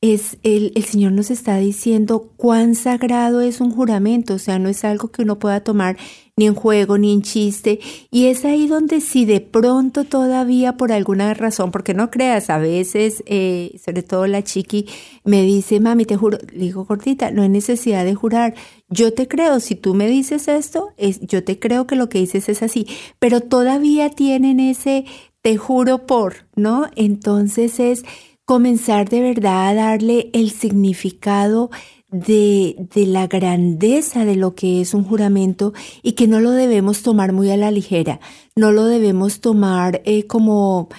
es 0.01 0.37
el, 0.43 0.71
el, 0.75 0.85
Señor 0.85 1.11
nos 1.11 1.29
está 1.29 1.57
diciendo 1.57 2.31
cuán 2.37 2.75
sagrado 2.75 3.41
es 3.41 3.59
un 3.59 3.71
juramento, 3.71 4.35
o 4.35 4.39
sea, 4.39 4.57
no 4.57 4.69
es 4.69 4.85
algo 4.85 5.09
que 5.09 5.23
uno 5.23 5.39
pueda 5.39 5.61
tomar 5.61 5.97
ni 6.39 6.48
en 6.48 6.55
juego 6.55 6.98
ni 6.98 7.12
en 7.12 7.22
chiste, 7.22 7.81
y 8.10 8.27
es 8.27 8.46
ahí 8.46 8.65
donde 8.65 9.01
si 9.01 9.25
de 9.25 9.41
pronto 9.41 10.05
todavía 10.05 10.77
por 10.77 10.93
alguna 10.93 11.34
razón, 11.34 11.72
porque 11.72 11.93
no 11.93 12.10
creas, 12.10 12.50
a 12.50 12.58
veces, 12.58 13.22
eh, 13.25 13.77
sobre 13.84 14.03
todo 14.03 14.25
la 14.25 14.41
chiqui, 14.41 14.88
me 15.25 15.43
dice, 15.43 15.81
mami, 15.81 16.05
te 16.05 16.15
juro, 16.15 16.38
le 16.53 16.60
digo 16.60 16.86
gordita, 16.86 17.29
no 17.31 17.41
hay 17.41 17.50
necesidad 17.50 18.05
de 18.05 18.15
jurar, 18.15 18.55
yo 18.88 19.13
te 19.13 19.27
creo, 19.27 19.60
si 19.60 19.75
tú 19.75 19.93
me 19.93 20.08
dices 20.08 20.48
esto, 20.48 20.93
es, 20.96 21.19
yo 21.19 21.43
te 21.43 21.60
creo 21.60 21.86
que 21.86 21.98
lo 21.98 22.08
que 22.08 22.19
dices 22.19 22.48
es 22.48 22.63
así, 22.63 22.88
pero 23.19 23.41
todavía 23.41 24.10
tienen 24.10 24.62
ese 24.62 25.03
te 25.41 25.58
juro 25.58 26.05
por, 26.05 26.48
¿no? 26.55 26.88
Entonces 26.96 27.79
es 27.79 28.03
comenzar 28.46 29.10
de 29.10 29.22
verdad 29.22 29.69
a 29.69 29.74
darle 29.74 30.29
el 30.34 30.51
significado 30.51 31.69
de, 32.11 32.87
de, 32.93 33.05
la 33.05 33.27
grandeza 33.27 34.25
de 34.25 34.35
lo 34.35 34.55
que 34.55 34.81
es 34.81 34.93
un 34.93 35.03
juramento 35.03 35.73
y 36.01 36.13
que 36.13 36.27
no 36.27 36.39
lo 36.39 36.51
debemos 36.51 37.03
tomar 37.03 37.33
muy 37.33 37.51
a 37.51 37.57
la 37.57 37.71
ligera, 37.71 38.19
no 38.55 38.71
lo 38.71 38.85
debemos 38.85 39.41
tomar 39.41 40.01
eh, 40.05 40.25
como 40.25 40.89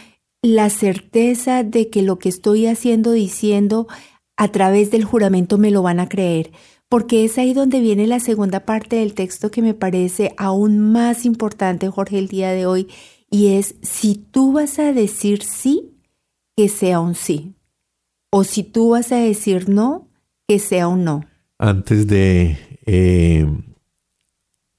la 0.42 0.70
certeza 0.70 1.64
de 1.64 1.90
que 1.90 2.02
lo 2.02 2.18
que 2.18 2.28
estoy 2.28 2.66
haciendo, 2.66 3.12
diciendo 3.12 3.88
a 4.36 4.48
través 4.48 4.90
del 4.90 5.04
juramento 5.04 5.58
me 5.58 5.70
lo 5.70 5.82
van 5.82 6.00
a 6.00 6.08
creer, 6.08 6.50
porque 6.88 7.24
es 7.24 7.38
ahí 7.38 7.52
donde 7.52 7.80
viene 7.80 8.06
la 8.06 8.20
segunda 8.20 8.64
parte 8.64 8.96
del 8.96 9.14
texto 9.14 9.50
que 9.50 9.62
me 9.62 9.74
parece 9.74 10.34
aún 10.38 10.80
más 10.80 11.26
importante, 11.26 11.88
Jorge, 11.88 12.18
el 12.18 12.28
día 12.28 12.50
de 12.52 12.66
hoy, 12.66 12.88
y 13.30 13.48
es 13.48 13.76
si 13.82 14.14
tú 14.14 14.52
vas 14.52 14.78
a 14.78 14.92
decir 14.92 15.42
sí, 15.42 15.98
que 16.56 16.68
sea 16.68 17.00
un 17.00 17.14
sí, 17.14 17.54
o 18.30 18.44
si 18.44 18.62
tú 18.62 18.90
vas 18.90 19.12
a 19.12 19.16
decir 19.16 19.68
no, 19.68 20.09
que 20.50 20.58
sea 20.58 20.88
un 20.88 21.04
no. 21.04 21.24
Antes 21.58 22.08
de 22.08 22.58
eh, 22.84 23.46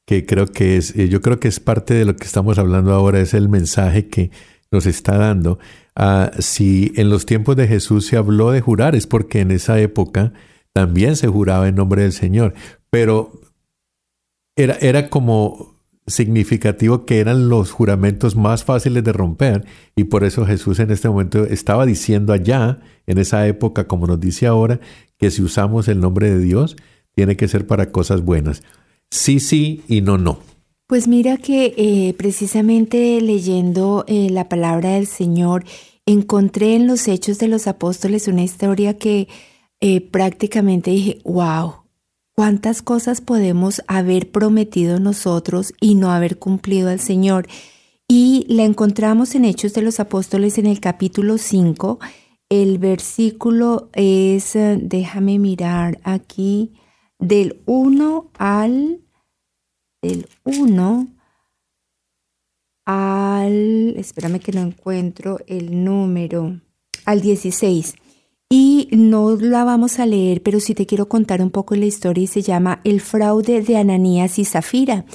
que 0.06 0.26
creo 0.26 0.48
que 0.48 0.76
es, 0.76 0.94
eh, 0.98 1.08
yo 1.08 1.22
creo 1.22 1.40
que 1.40 1.48
es 1.48 1.62
parte 1.62 1.94
de 1.94 2.04
lo 2.04 2.18
que 2.18 2.26
estamos 2.26 2.58
hablando 2.58 2.94
ahora, 2.94 3.22
es 3.22 3.34
el 3.34 3.48
mensaje 3.48 4.10
que 4.10 4.32
nos 4.70 4.86
está 4.86 5.18
dando. 5.18 5.60
Uh, 5.98 6.42
si 6.42 6.92
en 6.98 7.10
los 7.10 7.26
tiempos 7.26 7.56
de 7.56 7.70
Jesús 7.70 8.06
se 8.06 8.18
habló 8.18 8.52
de 8.52 8.60
jurar, 8.60 8.96
es 8.96 9.08
porque 9.08 9.40
en 9.40 9.52
esa 9.52 9.80
época 9.80 10.34
también 10.74 11.16
se 11.16 11.30
juraba 11.30 11.70
en 11.70 11.76
nombre 11.76 12.02
del 12.02 12.12
Señor, 12.12 12.54
pero 12.90 13.32
era, 14.58 14.74
era 14.82 15.10
como 15.10 15.78
significativo 16.06 17.06
que 17.06 17.20
eran 17.20 17.48
los 17.48 17.72
juramentos 17.72 18.36
más 18.36 18.66
fáciles 18.66 19.06
de 19.06 19.14
romper 19.14 19.64
y 19.96 20.06
por 20.06 20.26
eso 20.26 20.46
Jesús 20.46 20.80
en 20.80 20.92
este 20.92 21.08
momento 21.08 21.46
estaba 21.46 21.86
diciendo 21.86 22.34
allá, 22.34 22.80
en 23.08 23.18
esa 23.18 23.48
época, 23.48 23.88
como 23.88 24.08
nos 24.08 24.20
dice 24.20 24.48
ahora, 24.48 24.80
que 25.22 25.30
si 25.30 25.44
usamos 25.44 25.88
el 25.88 26.00
nombre 26.00 26.32
de 26.32 26.40
Dios, 26.40 26.76
tiene 27.14 27.38
que 27.38 27.48
ser 27.48 27.68
para 27.68 27.92
cosas 27.92 28.26
buenas. 28.26 28.64
Sí, 29.12 29.40
sí 29.40 29.84
y 29.88 30.02
no, 30.02 30.18
no. 30.18 30.40
Pues 30.88 31.08
mira 31.08 31.38
que 31.38 31.76
eh, 31.78 32.16
precisamente 32.18 33.22
leyendo 33.22 34.04
eh, 34.08 34.32
la 34.32 34.50
palabra 34.50 34.94
del 34.94 35.06
Señor, 35.06 35.64
encontré 36.08 36.76
en 36.76 36.88
los 36.88 37.08
Hechos 37.08 37.38
de 37.38 37.48
los 37.48 37.68
Apóstoles 37.68 38.28
una 38.28 38.42
historia 38.42 38.98
que 38.98 39.28
eh, 39.80 40.02
prácticamente 40.02 40.90
dije, 40.90 41.20
wow, 41.24 41.84
cuántas 42.34 42.82
cosas 42.82 43.22
podemos 43.22 43.84
haber 43.86 44.32
prometido 44.32 45.00
nosotros 45.00 45.72
y 45.80 45.94
no 45.94 46.12
haber 46.12 46.40
cumplido 46.40 46.90
al 46.90 47.00
Señor. 47.00 47.48
Y 48.08 48.48
la 48.50 48.64
encontramos 48.64 49.36
en 49.36 49.46
Hechos 49.46 49.76
de 49.76 49.84
los 49.84 50.00
Apóstoles 50.00 50.58
en 50.58 50.66
el 50.66 50.80
capítulo 50.80 51.38
5. 51.38 52.00
El 52.52 52.80
versículo 52.80 53.90
es, 53.94 54.56
déjame 54.56 55.40
mirar 55.40 56.02
aquí, 56.04 56.74
del 57.18 57.62
1 57.66 58.30
al 58.38 59.00
del 60.02 60.28
1 60.44 61.08
al, 62.86 63.94
espérame 63.96 64.40
que 64.40 64.52
no 64.52 64.60
encuentro 64.60 65.40
el 65.48 65.86
número, 65.86 66.60
al 67.06 67.22
16. 67.22 67.96
Y 68.50 68.90
no 68.92 69.38
la 69.38 69.64
vamos 69.64 70.00
a 70.00 70.06
leer, 70.06 70.44
pero 70.44 70.60
sí 70.60 70.76
te 70.76 70.86
quiero 70.86 71.08
contar 71.08 71.42
un 71.42 71.52
poco 71.52 71.76
la 71.76 71.86
historia 71.86 72.26
y 72.26 72.28
se 72.28 72.42
llama 72.42 72.82
El 72.84 73.00
fraude 73.00 73.62
de 73.62 73.78
Ananías 73.78 74.38
y 74.40 74.44
Zafira. 74.44 75.06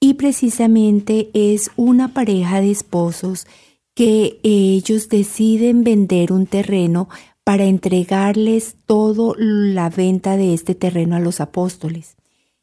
Y 0.00 0.14
precisamente 0.14 1.30
es 1.34 1.70
una 1.76 2.12
pareja 2.12 2.60
de 2.60 2.72
esposos 2.72 3.46
que 3.94 4.40
ellos 4.42 5.08
deciden 5.08 5.84
vender 5.84 6.32
un 6.32 6.46
terreno 6.46 7.08
para 7.44 7.64
entregarles 7.64 8.76
toda 8.86 9.34
la 9.36 9.90
venta 9.90 10.36
de 10.36 10.54
este 10.54 10.74
terreno 10.74 11.16
a 11.16 11.20
los 11.20 11.40
apóstoles. 11.40 12.16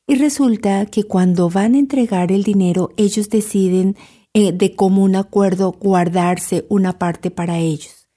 Y 0.07 0.15
resulta 0.15 0.85
que 0.85 1.03
cuando 1.03 1.49
van 1.49 1.75
a 1.75 1.79
entregar 1.79 2.31
el 2.31 2.43
dinero, 2.43 2.91
ellos 2.95 3.29
deciden 3.29 3.97
eh, 4.33 4.53
de 4.53 4.75
común 4.75 5.15
acuerdo 5.15 5.73
guardarse 5.73 6.65
una 6.69 6.97
parte 6.97 7.31
para 7.31 7.59
ellos. 7.59 8.07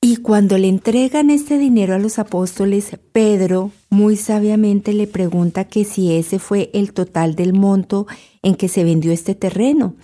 Y 0.00 0.18
cuando 0.18 0.58
le 0.58 0.68
entregan 0.68 1.30
este 1.30 1.58
dinero 1.58 1.94
a 1.94 1.98
los 1.98 2.18
apóstoles, 2.18 2.98
Pedro 3.12 3.70
muy 3.88 4.16
sabiamente 4.16 4.92
le 4.92 5.06
pregunta 5.06 5.64
que 5.64 5.84
si 5.84 6.14
ese 6.14 6.38
fue 6.38 6.70
el 6.74 6.92
total 6.92 7.34
del 7.34 7.52
monto 7.52 8.06
en 8.42 8.54
que 8.54 8.68
se 8.68 8.84
vendió 8.84 9.12
este 9.12 9.34
terreno. 9.34 9.94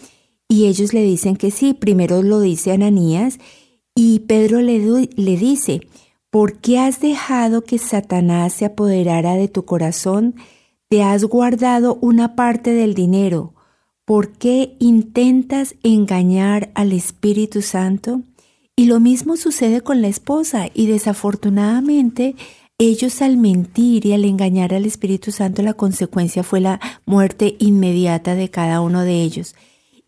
Y 0.52 0.66
ellos 0.66 0.92
le 0.92 1.02
dicen 1.02 1.36
que 1.36 1.50
sí, 1.50 1.72
primero 1.72 2.22
lo 2.22 2.40
dice 2.40 2.72
Ananías 2.72 3.38
y 3.94 4.20
Pedro 4.20 4.60
le, 4.60 4.78
le 4.78 5.36
dice, 5.36 5.80
¿por 6.30 6.58
qué 6.58 6.78
has 6.78 7.00
dejado 7.00 7.62
que 7.62 7.78
Satanás 7.78 8.52
se 8.52 8.66
apoderara 8.66 9.34
de 9.34 9.48
tu 9.48 9.64
corazón? 9.64 10.34
te 10.92 11.02
has 11.02 11.24
guardado 11.24 11.96
una 12.02 12.36
parte 12.36 12.74
del 12.74 12.92
dinero. 12.92 13.54
¿Por 14.04 14.32
qué 14.32 14.76
intentas 14.78 15.74
engañar 15.82 16.70
al 16.74 16.92
Espíritu 16.92 17.62
Santo? 17.62 18.20
Y 18.76 18.84
lo 18.84 19.00
mismo 19.00 19.38
sucede 19.38 19.80
con 19.80 20.02
la 20.02 20.08
esposa 20.08 20.68
y 20.74 20.88
desafortunadamente 20.88 22.36
ellos 22.76 23.22
al 23.22 23.38
mentir 23.38 24.04
y 24.04 24.12
al 24.12 24.26
engañar 24.26 24.74
al 24.74 24.84
Espíritu 24.84 25.32
Santo 25.32 25.62
la 25.62 25.72
consecuencia 25.72 26.42
fue 26.42 26.60
la 26.60 26.78
muerte 27.06 27.56
inmediata 27.58 28.34
de 28.34 28.50
cada 28.50 28.82
uno 28.82 29.00
de 29.00 29.22
ellos. 29.22 29.54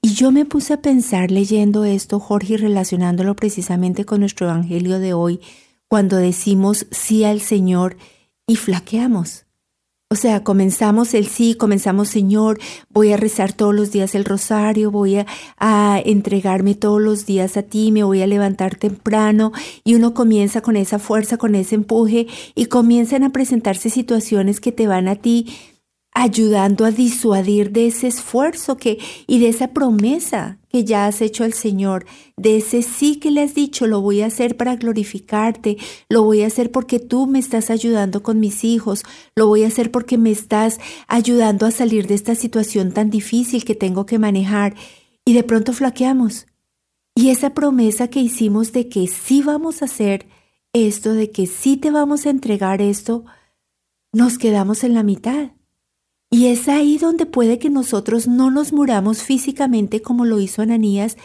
Y 0.05 0.13
yo 0.13 0.31
me 0.31 0.45
puse 0.45 0.75
a 0.75 0.83
pensar 0.83 1.31
leyendo 1.31 1.87
esto, 1.87 2.21
Jorge, 2.21 2.53
y 2.53 2.57
relacionándolo 2.59 3.35
precisamente 3.35 4.05
con 4.05 4.21
nuestro 4.21 4.51
Evangelio 4.51 4.99
de 4.99 5.15
hoy, 5.15 5.41
cuando 5.89 6.19
decimos 6.19 6.87
sí 6.91 7.25
al 7.25 7.41
Señor 7.41 7.97
y 8.47 8.57
flaqueamos. 8.57 9.47
O 10.11 10.15
sea, 10.15 10.45
comenzamos 10.45 11.15
el 11.15 11.27
sí, 11.27 11.55
comenzamos 11.55 12.11
Señor, 12.11 12.59
voy 12.91 13.15
a 13.15 13.17
rezar 13.17 13.55
todos 13.55 13.75
los 13.75 13.93
días 13.93 14.15
el 14.15 14.27
rosario, 14.27 14.91
voy 14.91 15.25
a, 15.57 16.03
entregarme 16.05 16.75
todos 16.75 17.01
los 17.01 17.25
días 17.25 17.57
a 17.57 17.63
ti, 17.63 17.91
me 17.91 18.05
voy 18.05 18.21
a 18.21 18.27
levantar 18.27 18.77
temprano 18.77 19.53
y 19.85 19.95
uno 19.95 20.13
comienza 20.13 20.61
con 20.61 20.77
esa 20.77 20.99
fuerza, 20.99 21.39
con 21.39 21.55
ese 21.55 21.77
empuje 21.77 22.27
y 22.55 22.67
comienzan 22.67 23.23
a 23.25 23.33
presentarse 23.33 23.89
situaciones 23.89 24.61
que 24.61 24.71
te 24.71 24.87
van 24.87 25.09
a 25.09 25.17
ti 25.17 25.47
ayudando 26.15 26.85
a 26.85 26.93
disuadir 26.93 27.73
de 27.73 27.89
ese 27.89 28.07
esfuerzo 28.07 28.77
que 28.77 28.99
y 29.27 29.41
de 29.41 29.49
esa 29.49 29.69
promesa 29.69 30.59
que 30.69 30.85
ya 30.85 31.07
has 31.07 31.21
hecho 31.21 31.43
al 31.43 31.53
Señor, 31.53 32.07
de 32.37 32.57
ese 32.57 32.83
sí 32.83 33.17
que 33.17 33.33
le 33.33 33.43
has 33.43 33.55
dicho, 33.55 33.89
lo 33.89 34.01
voy 34.01 34.23
a 34.23 34.27
hacer 34.27 34.57
para 34.57 34.77
glorificarte, 34.77 35.77
lo 36.09 36.23
voy 36.23 36.43
a 36.43 36.47
hacer 36.47 36.71
porque 36.71 37.01
tú 37.01 37.27
me 37.27 37.41
estás 37.41 37.69
ayudando 37.69 38.23
con 38.23 38.39
mis 38.39 38.65
hijos, 38.65 39.03
lo 39.35 39.49
voy 39.49 39.65
a 39.65 39.69
hacer 39.69 39.91
porque 39.91 40.17
me 40.17 40.31
estás 40.31 40.79
ayudando 41.09 41.67
a 41.67 41.73
salir 41.73 42.07
de 42.07 42.15
esta 42.15 42.37
situación 42.37 42.93
tan 42.93 43.11
difícil 43.11 43.65
que 43.65 43.75
tengo 43.75 44.07
que 44.07 44.19
manejar 44.19 44.75
y 45.25 45.35
de 45.35 45.43
pronto 45.43 45.73
flaqueamos. 45.73 46.47
Y 47.17 47.31
esa 47.31 47.55
promesa 47.55 48.09
que 48.09 48.21
hicimos 48.21 48.73
de 48.73 48.89
que 48.89 49.07
sí 49.09 49.43
vamos 49.43 49.83
a 49.83 49.87
hacer 49.87 50.27
esto, 50.73 51.13
de 51.13 51.31
que 51.31 51.47
sí 51.47 51.77
te 51.77 51.91
vamos 51.91 52.27
a 52.27 52.31
entregar 52.31 52.81
esto, 52.83 53.25
nos 54.13 54.39
quedamos 54.39 54.85
en 54.85 54.95
la 54.95 55.03
mitad. 55.03 55.54
Y 56.35 56.49
es 56.49 56.67
ahí 56.67 56.99
donde 56.99 57.27
puede 57.27 57.61
que 57.61 57.71
nosotros 57.71 58.27
no 58.27 58.51
nos 58.51 58.73
muramos 58.73 59.23
físicamente 59.23 60.03
como 60.03 60.25
lo 60.25 60.41
hizo 60.41 60.63
Ananías, 60.63 61.17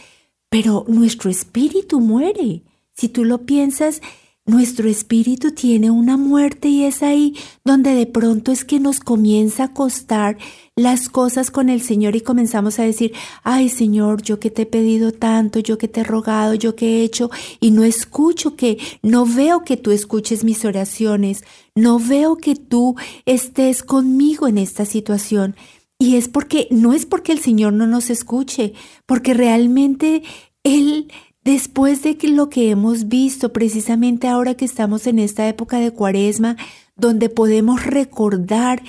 pero 0.49 0.85
nuestro 0.87 1.31
espíritu 1.31 1.99
muere. 1.99 2.61
Si 2.93 3.09
tú 3.09 3.25
lo 3.25 3.47
piensas, 3.47 4.03
nuestro 4.49 4.89
espíritu 4.89 5.51
tiene 5.51 5.91
una 5.91 6.17
muerte 6.17 6.67
y 6.67 6.83
es 6.83 7.03
ahí 7.03 7.35
donde 7.63 7.93
de 7.93 8.05
pronto 8.05 8.51
es 8.51 8.65
que 8.65 8.79
nos 8.79 8.99
comienza 8.99 9.65
a 9.65 9.73
costar 9.73 10.37
las 10.75 11.09
cosas 11.09 11.51
con 11.51 11.69
el 11.69 11.81
Señor 11.81 12.15
y 12.15 12.21
comenzamos 12.21 12.79
a 12.79 12.83
decir, 12.83 13.13
ay 13.43 13.69
Señor, 13.69 14.21
yo 14.21 14.39
que 14.39 14.49
te 14.49 14.63
he 14.63 14.65
pedido 14.65 15.11
tanto, 15.11 15.59
yo 15.59 15.77
que 15.77 15.87
te 15.87 16.01
he 16.01 16.03
rogado, 16.03 16.53
yo 16.53 16.75
que 16.75 16.87
he 16.87 17.03
hecho 17.03 17.29
y 17.59 17.71
no 17.71 17.83
escucho 17.83 18.55
que, 18.55 18.77
no 19.03 19.25
veo 19.25 19.63
que 19.63 19.77
tú 19.77 19.91
escuches 19.91 20.43
mis 20.43 20.65
oraciones, 20.65 21.43
no 21.75 21.99
veo 21.99 22.37
que 22.37 22.55
tú 22.55 22.95
estés 23.25 23.83
conmigo 23.83 24.47
en 24.47 24.57
esta 24.57 24.85
situación. 24.85 25.55
Y 25.99 26.15
es 26.15 26.29
porque, 26.29 26.67
no 26.71 26.93
es 26.93 27.05
porque 27.05 27.33
el 27.33 27.39
Señor 27.39 27.73
no 27.73 27.85
nos 27.85 28.09
escuche, 28.09 28.73
porque 29.05 29.33
realmente 29.33 30.23
Él 30.63 31.11
Después 31.43 32.03
de 32.03 32.17
lo 32.23 32.49
que 32.49 32.69
hemos 32.69 33.07
visto 33.07 33.53
precisamente 33.53 34.27
ahora 34.27 34.55
que 34.55 34.65
estamos 34.65 35.07
en 35.07 35.19
esta 35.19 35.47
época 35.47 35.79
de 35.79 35.91
cuaresma, 35.91 36.57
donde 36.95 37.29
podemos 37.29 37.85
recordar 37.85 38.83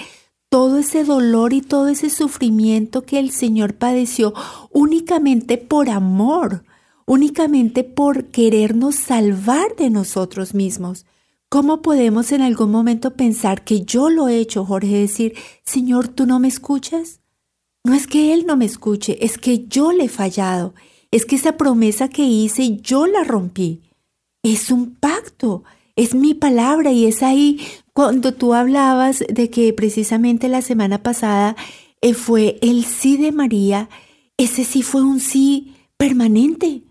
todo 0.48 0.78
ese 0.78 1.04
dolor 1.04 1.52
y 1.52 1.60
todo 1.62 1.88
ese 1.88 2.10
sufrimiento 2.10 3.02
que 3.02 3.20
el 3.20 3.30
Señor 3.30 3.74
padeció 3.74 4.34
únicamente 4.72 5.58
por 5.58 5.88
amor, 5.88 6.64
únicamente 7.06 7.84
por 7.84 8.26
querernos 8.26 8.96
salvar 8.96 9.76
de 9.76 9.90
nosotros 9.90 10.52
mismos. 10.52 11.06
¿Cómo 11.48 11.82
podemos 11.82 12.32
en 12.32 12.42
algún 12.42 12.72
momento 12.72 13.14
pensar 13.14 13.62
que 13.62 13.82
yo 13.82 14.10
lo 14.10 14.28
he 14.28 14.38
hecho, 14.38 14.64
Jorge? 14.64 14.98
Decir, 14.98 15.34
Señor, 15.64 16.08
¿tú 16.08 16.26
no 16.26 16.40
me 16.40 16.48
escuchas? 16.48 17.20
No 17.84 17.94
es 17.94 18.08
que 18.08 18.32
Él 18.32 18.44
no 18.44 18.56
me 18.56 18.64
escuche, 18.64 19.24
es 19.24 19.38
que 19.38 19.66
yo 19.66 19.92
le 19.92 20.04
he 20.04 20.08
fallado 20.08 20.74
es 21.11 21.27
que 21.27 21.37
esa 21.37 21.57
promesa 21.57 22.09
que 22.09 22.23
hice 22.23 22.79
yo 22.79 23.07
la 23.07 23.25
rompí. 23.25 23.81
Es 24.42 24.70
un 24.70 24.94
pacto, 24.94 25.64
es 25.96 26.14
mi 26.14 26.35
palabra 26.35 26.92
y 26.92 27.07
es 27.07 27.23
ahí 27.23 27.61
cuando 27.92 28.33
tú 28.33 28.55
hablabas 28.55 29.25
de 29.29 29.51
que 29.51 29.73
precisamente 29.73 30.49
la 30.49 30.62
semana 30.62 31.03
pasada 31.03 31.57
eh, 32.01 32.14
fue 32.14 32.59
el 32.62 32.85
sí 32.85 33.16
de 33.16 33.33
María, 33.33 33.90
ese 34.37 34.64
sí 34.64 34.83
fue 34.83 35.03
un 35.03 35.20
sí 35.20 35.75
permanente. 35.96 36.83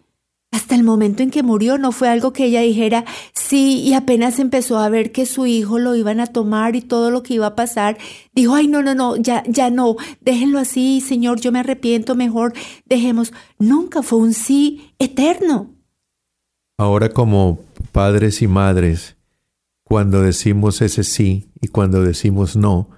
Hasta 0.52 0.74
el 0.74 0.84
momento 0.84 1.22
en 1.22 1.30
que 1.30 1.44
murió 1.44 1.78
no 1.78 1.92
fue 1.92 2.10
algo 2.10 2.34
que 2.34 2.46
ella 2.46 2.62
dijera 2.62 3.06
sí 3.34 3.82
y 3.82 3.94
apenas 3.94 4.40
empezó 4.40 4.80
a 4.80 4.90
ver 4.90 5.12
que 5.12 5.26
su 5.26 5.46
hijo 5.46 5.78
lo 5.78 5.96
iban 5.96 6.20
a 6.20 6.28
tomar 6.28 6.76
y 6.76 6.82
todo 6.82 7.12
lo 7.12 7.22
que 7.22 7.36
iba 7.36 7.48
a 7.48 7.56
pasar, 7.56 7.98
dijo, 8.34 8.56
ay, 8.56 8.68
no, 8.68 8.82
no, 8.82 8.96
no, 8.96 9.16
ya, 9.16 9.44
ya 9.48 9.70
no, 9.70 9.96
déjenlo 10.22 10.58
así, 10.58 11.02
Señor, 11.02 11.40
yo 11.40 11.52
me 11.52 11.60
arrepiento, 11.60 12.16
mejor 12.16 12.54
dejemos. 12.86 13.32
Nunca 13.60 14.02
fue 14.02 14.20
un 14.20 14.34
sí 14.34 14.94
eterno. 14.98 15.70
Ahora 16.80 17.10
como 17.10 17.60
padres 17.92 18.42
y 18.42 18.48
madres, 18.48 19.18
cuando 19.84 20.22
decimos 20.22 20.82
ese 20.82 21.04
sí 21.04 21.50
y 21.62 21.68
cuando 21.68 22.04
decimos 22.04 22.56
no, 22.56 22.90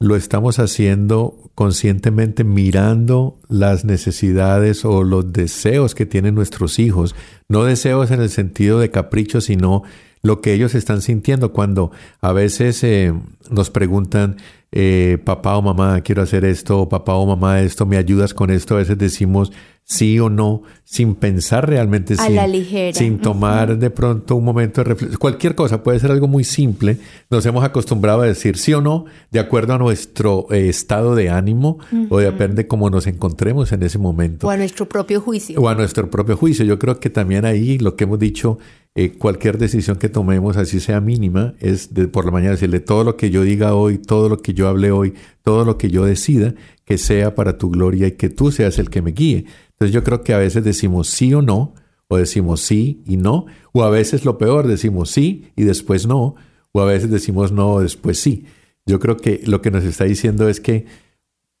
lo 0.00 0.14
estamos 0.14 0.60
haciendo 0.60 1.50
conscientemente 1.54 2.44
mirando 2.44 3.40
las 3.48 3.84
necesidades 3.84 4.84
o 4.84 5.02
los 5.02 5.32
deseos 5.32 5.96
que 5.96 6.06
tienen 6.06 6.36
nuestros 6.36 6.78
hijos, 6.78 7.16
no 7.48 7.64
deseos 7.64 8.12
en 8.12 8.20
el 8.20 8.30
sentido 8.30 8.78
de 8.78 8.90
capricho, 8.90 9.40
sino 9.40 9.82
lo 10.22 10.40
que 10.40 10.52
ellos 10.52 10.74
están 10.74 11.02
sintiendo 11.02 11.52
cuando 11.52 11.90
a 12.20 12.32
veces 12.32 12.82
eh, 12.84 13.12
nos 13.50 13.70
preguntan, 13.70 14.36
eh, 14.70 15.18
papá 15.24 15.56
o 15.56 15.62
mamá, 15.62 16.00
quiero 16.02 16.22
hacer 16.22 16.44
esto, 16.44 16.80
o 16.80 16.88
papá 16.88 17.14
o 17.14 17.26
mamá, 17.26 17.60
esto, 17.62 17.86
me 17.86 17.96
ayudas 17.96 18.34
con 18.34 18.50
esto, 18.50 18.74
a 18.74 18.78
veces 18.78 18.98
decimos 18.98 19.52
sí 19.88 20.20
o 20.20 20.28
no, 20.28 20.62
sin 20.84 21.14
pensar 21.14 21.66
realmente, 21.66 22.14
a 22.14 22.26
sin, 22.26 22.36
la 22.36 22.46
ligera. 22.46 22.92
sin 22.92 23.18
tomar 23.20 23.78
de 23.78 23.88
pronto 23.88 24.36
un 24.36 24.44
momento 24.44 24.82
de 24.82 24.90
reflexión. 24.90 25.18
Cualquier 25.18 25.54
cosa 25.54 25.82
puede 25.82 25.98
ser 25.98 26.10
algo 26.10 26.28
muy 26.28 26.44
simple. 26.44 26.98
Nos 27.30 27.46
hemos 27.46 27.64
acostumbrado 27.64 28.20
a 28.20 28.26
decir 28.26 28.58
sí 28.58 28.74
o 28.74 28.82
no 28.82 29.06
de 29.30 29.40
acuerdo 29.40 29.72
a 29.72 29.78
nuestro 29.78 30.46
eh, 30.50 30.68
estado 30.68 31.14
de 31.14 31.30
ánimo 31.30 31.78
o 32.10 32.18
depende 32.18 32.66
cómo 32.66 32.90
nos 32.90 33.06
encontremos 33.06 33.72
en 33.72 33.82
ese 33.82 33.96
momento. 33.96 34.46
O 34.46 34.50
a 34.50 34.58
nuestro 34.58 34.86
propio 34.86 35.22
juicio. 35.22 35.58
O 35.58 35.68
a 35.70 35.74
nuestro 35.74 36.10
propio 36.10 36.36
juicio. 36.36 36.66
Yo 36.66 36.78
creo 36.78 37.00
que 37.00 37.08
también 37.08 37.46
ahí 37.46 37.78
lo 37.78 37.96
que 37.96 38.04
hemos 38.04 38.18
dicho, 38.18 38.58
eh, 39.00 39.12
cualquier 39.12 39.58
decisión 39.58 39.96
que 39.96 40.08
tomemos, 40.08 40.56
así 40.56 40.80
sea 40.80 41.00
mínima, 41.00 41.54
es 41.60 41.94
de 41.94 42.08
por 42.08 42.24
la 42.24 42.32
mañana 42.32 42.50
decirle 42.54 42.80
todo 42.80 43.04
lo 43.04 43.16
que 43.16 43.30
yo 43.30 43.44
diga 43.44 43.72
hoy, 43.72 43.96
todo 43.98 44.28
lo 44.28 44.38
que 44.38 44.54
yo 44.54 44.66
hable 44.66 44.90
hoy, 44.90 45.14
todo 45.44 45.64
lo 45.64 45.78
que 45.78 45.88
yo 45.88 46.04
decida, 46.04 46.56
que 46.84 46.98
sea 46.98 47.36
para 47.36 47.58
tu 47.58 47.70
gloria 47.70 48.08
y 48.08 48.12
que 48.16 48.28
tú 48.28 48.50
seas 48.50 48.76
el 48.80 48.90
que 48.90 49.00
me 49.00 49.12
guíe. 49.12 49.44
Entonces 49.68 49.94
yo 49.94 50.02
creo 50.02 50.24
que 50.24 50.34
a 50.34 50.38
veces 50.38 50.64
decimos 50.64 51.06
sí 51.06 51.32
o 51.32 51.42
no, 51.42 51.74
o 52.08 52.16
decimos 52.16 52.60
sí 52.60 53.04
y 53.06 53.18
no, 53.18 53.46
o 53.70 53.84
a 53.84 53.90
veces 53.90 54.24
lo 54.24 54.36
peor, 54.36 54.66
decimos 54.66 55.12
sí 55.12 55.52
y 55.54 55.62
después 55.62 56.08
no, 56.08 56.34
o 56.72 56.80
a 56.80 56.84
veces 56.84 57.08
decimos 57.08 57.52
no 57.52 57.74
o 57.74 57.80
después 57.80 58.18
sí. 58.18 58.46
Yo 58.84 58.98
creo 58.98 59.16
que 59.16 59.42
lo 59.44 59.62
que 59.62 59.70
nos 59.70 59.84
está 59.84 60.06
diciendo 60.06 60.48
es 60.48 60.58
que 60.58 60.86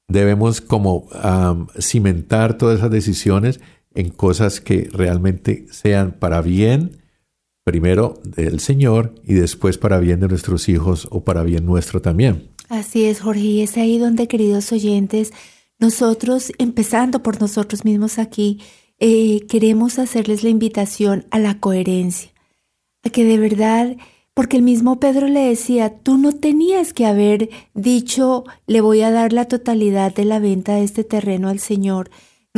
debemos 0.08 0.60
como 0.60 1.06
cimentar 1.78 2.58
todas 2.58 2.78
esas 2.78 2.90
decisiones 2.90 3.60
en 3.94 4.10
cosas 4.10 4.60
que 4.60 4.88
realmente 4.92 5.66
sean 5.70 6.16
para 6.18 6.42
bien, 6.42 6.98
primero 7.68 8.18
del 8.24 8.60
Señor 8.60 9.14
y 9.26 9.34
después 9.34 9.76
para 9.76 9.98
bien 9.98 10.20
de 10.20 10.28
nuestros 10.28 10.70
hijos 10.70 11.06
o 11.10 11.22
para 11.22 11.42
bien 11.42 11.66
nuestro 11.66 12.00
también. 12.00 12.48
Así 12.70 13.04
es, 13.04 13.20
Jorge, 13.20 13.42
y 13.42 13.60
es 13.60 13.76
ahí 13.76 13.98
donde, 13.98 14.26
queridos 14.26 14.72
oyentes, 14.72 15.34
nosotros, 15.78 16.50
empezando 16.56 17.22
por 17.22 17.42
nosotros 17.42 17.84
mismos 17.84 18.18
aquí, 18.18 18.62
eh, 18.98 19.44
queremos 19.50 19.98
hacerles 19.98 20.42
la 20.42 20.48
invitación 20.48 21.26
a 21.30 21.38
la 21.38 21.60
coherencia, 21.60 22.30
a 23.04 23.10
que 23.10 23.26
de 23.26 23.36
verdad, 23.36 23.98
porque 24.32 24.56
el 24.56 24.62
mismo 24.62 24.98
Pedro 24.98 25.28
le 25.28 25.40
decía, 25.40 25.98
tú 25.98 26.16
no 26.16 26.32
tenías 26.32 26.94
que 26.94 27.04
haber 27.04 27.50
dicho, 27.74 28.44
le 28.66 28.80
voy 28.80 29.02
a 29.02 29.10
dar 29.10 29.34
la 29.34 29.44
totalidad 29.44 30.14
de 30.14 30.24
la 30.24 30.38
venta 30.38 30.76
de 30.76 30.84
este 30.84 31.04
terreno 31.04 31.50
al 31.50 31.58
Señor. 31.58 32.08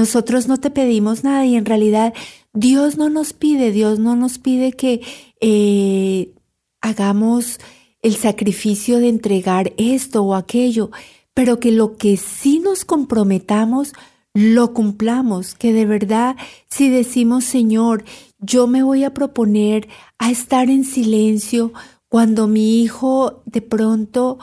Nosotros 0.01 0.49
no 0.49 0.57
te 0.57 0.71
pedimos 0.71 1.25
nada 1.25 1.45
y 1.45 1.57
en 1.57 1.67
realidad 1.67 2.15
Dios 2.55 2.97
no 2.97 3.11
nos 3.11 3.35
pide, 3.35 3.71
Dios 3.71 3.99
no 3.99 4.17
nos 4.17 4.39
pide 4.39 4.73
que 4.73 5.03
eh, 5.43 6.33
hagamos 6.81 7.61
el 8.01 8.17
sacrificio 8.17 8.99
de 8.99 9.11
entregar 9.11 9.75
esto 9.77 10.23
o 10.23 10.35
aquello 10.35 10.91
pero 11.35 11.61
que 11.61 11.71
lo 11.71 11.99
que 11.99 12.17
sí 12.17 12.61
nos 12.61 12.87
comprometamos, 12.87 13.93
lo 14.33 14.73
cumplamos, 14.73 15.55
que 15.55 15.75
de 15.75 15.85
verdad 15.85 16.37
si 16.71 16.89
decimos, 16.89 17.45
Señor, 17.45 18.05
yo 18.39 18.67
me 18.67 18.83
voy 18.83 19.05
a 19.05 19.13
proponer 19.13 19.87
a 20.19 20.31
estar 20.31 20.71
en 20.71 20.85
silencio 20.85 21.75
cuando 22.09 22.49
mi 22.49 22.83
hijo 22.83 23.43
de 23.45 23.61
pronto 23.61 24.39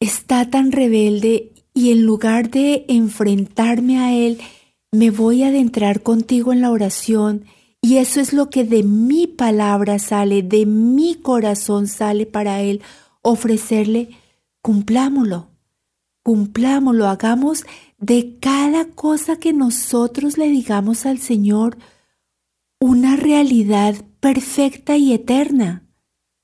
está 0.00 0.50
tan 0.50 0.70
rebelde 0.70 1.52
y 1.74 1.92
en 1.92 2.04
lugar 2.04 2.50
de 2.50 2.84
enfrentarme 2.88 3.98
a 3.98 4.14
él, 4.14 4.38
me 4.96 5.10
voy 5.10 5.42
a 5.42 5.48
adentrar 5.48 6.02
contigo 6.02 6.52
en 6.52 6.60
la 6.60 6.70
oración 6.70 7.44
y 7.80 7.98
eso 7.98 8.20
es 8.20 8.32
lo 8.32 8.50
que 8.50 8.64
de 8.64 8.82
mi 8.82 9.26
palabra 9.26 9.98
sale, 9.98 10.42
de 10.42 10.66
mi 10.66 11.14
corazón 11.14 11.86
sale 11.86 12.26
para 12.26 12.60
él, 12.60 12.82
ofrecerle, 13.22 14.10
cumplámoslo 14.62 15.50
cumplámoslo, 16.26 17.06
hagamos 17.06 17.64
de 17.98 18.40
cada 18.40 18.86
cosa 18.86 19.36
que 19.36 19.52
nosotros 19.52 20.38
le 20.38 20.48
digamos 20.48 21.06
al 21.06 21.18
Señor 21.18 21.78
una 22.80 23.14
realidad 23.14 23.94
perfecta 24.18 24.96
y 24.96 25.12
eterna 25.12 25.86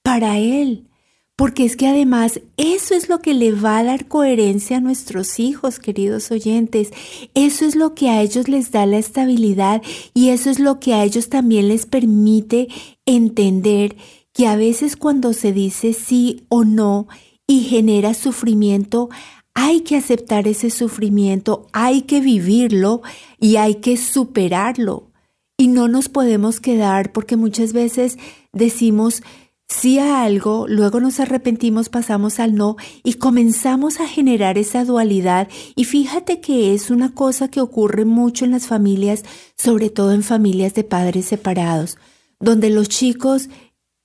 para 0.04 0.38
Él. 0.38 0.88
Porque 1.36 1.64
es 1.64 1.76
que 1.76 1.86
además 1.86 2.40
eso 2.56 2.94
es 2.94 3.08
lo 3.08 3.20
que 3.20 3.34
le 3.34 3.52
va 3.52 3.78
a 3.78 3.84
dar 3.84 4.06
coherencia 4.06 4.76
a 4.76 4.80
nuestros 4.80 5.40
hijos, 5.40 5.78
queridos 5.78 6.30
oyentes. 6.30 6.92
Eso 7.34 7.64
es 7.64 7.74
lo 7.74 7.94
que 7.94 8.10
a 8.10 8.20
ellos 8.20 8.48
les 8.48 8.70
da 8.70 8.84
la 8.86 8.98
estabilidad 8.98 9.82
y 10.14 10.28
eso 10.28 10.50
es 10.50 10.58
lo 10.58 10.78
que 10.78 10.94
a 10.94 11.04
ellos 11.04 11.30
también 11.30 11.68
les 11.68 11.86
permite 11.86 12.68
entender 13.06 13.96
que 14.32 14.46
a 14.46 14.56
veces 14.56 14.96
cuando 14.96 15.32
se 15.32 15.52
dice 15.52 15.94
sí 15.94 16.44
o 16.48 16.64
no 16.64 17.08
y 17.46 17.60
genera 17.60 18.14
sufrimiento, 18.14 19.08
hay 19.54 19.82
que 19.82 19.96
aceptar 19.96 20.48
ese 20.48 20.70
sufrimiento, 20.70 21.66
hay 21.72 22.02
que 22.02 22.20
vivirlo 22.20 23.02
y 23.38 23.56
hay 23.56 23.76
que 23.76 23.96
superarlo. 23.96 25.10
Y 25.58 25.68
no 25.68 25.86
nos 25.86 26.08
podemos 26.08 26.60
quedar 26.60 27.12
porque 27.12 27.36
muchas 27.36 27.72
veces 27.72 28.18
decimos 28.52 29.22
sí 29.72 29.98
a 29.98 30.22
algo, 30.22 30.66
luego 30.68 31.00
nos 31.00 31.18
arrepentimos, 31.18 31.88
pasamos 31.88 32.38
al 32.38 32.54
no 32.54 32.76
y 33.02 33.14
comenzamos 33.14 34.00
a 34.00 34.06
generar 34.06 34.58
esa 34.58 34.84
dualidad. 34.84 35.48
Y 35.74 35.84
fíjate 35.84 36.40
que 36.40 36.74
es 36.74 36.90
una 36.90 37.14
cosa 37.14 37.48
que 37.48 37.60
ocurre 37.60 38.04
mucho 38.04 38.44
en 38.44 38.52
las 38.52 38.66
familias, 38.66 39.24
sobre 39.56 39.90
todo 39.90 40.12
en 40.12 40.22
familias 40.22 40.74
de 40.74 40.84
padres 40.84 41.26
separados, 41.26 41.96
donde 42.38 42.70
los 42.70 42.88
chicos 42.88 43.48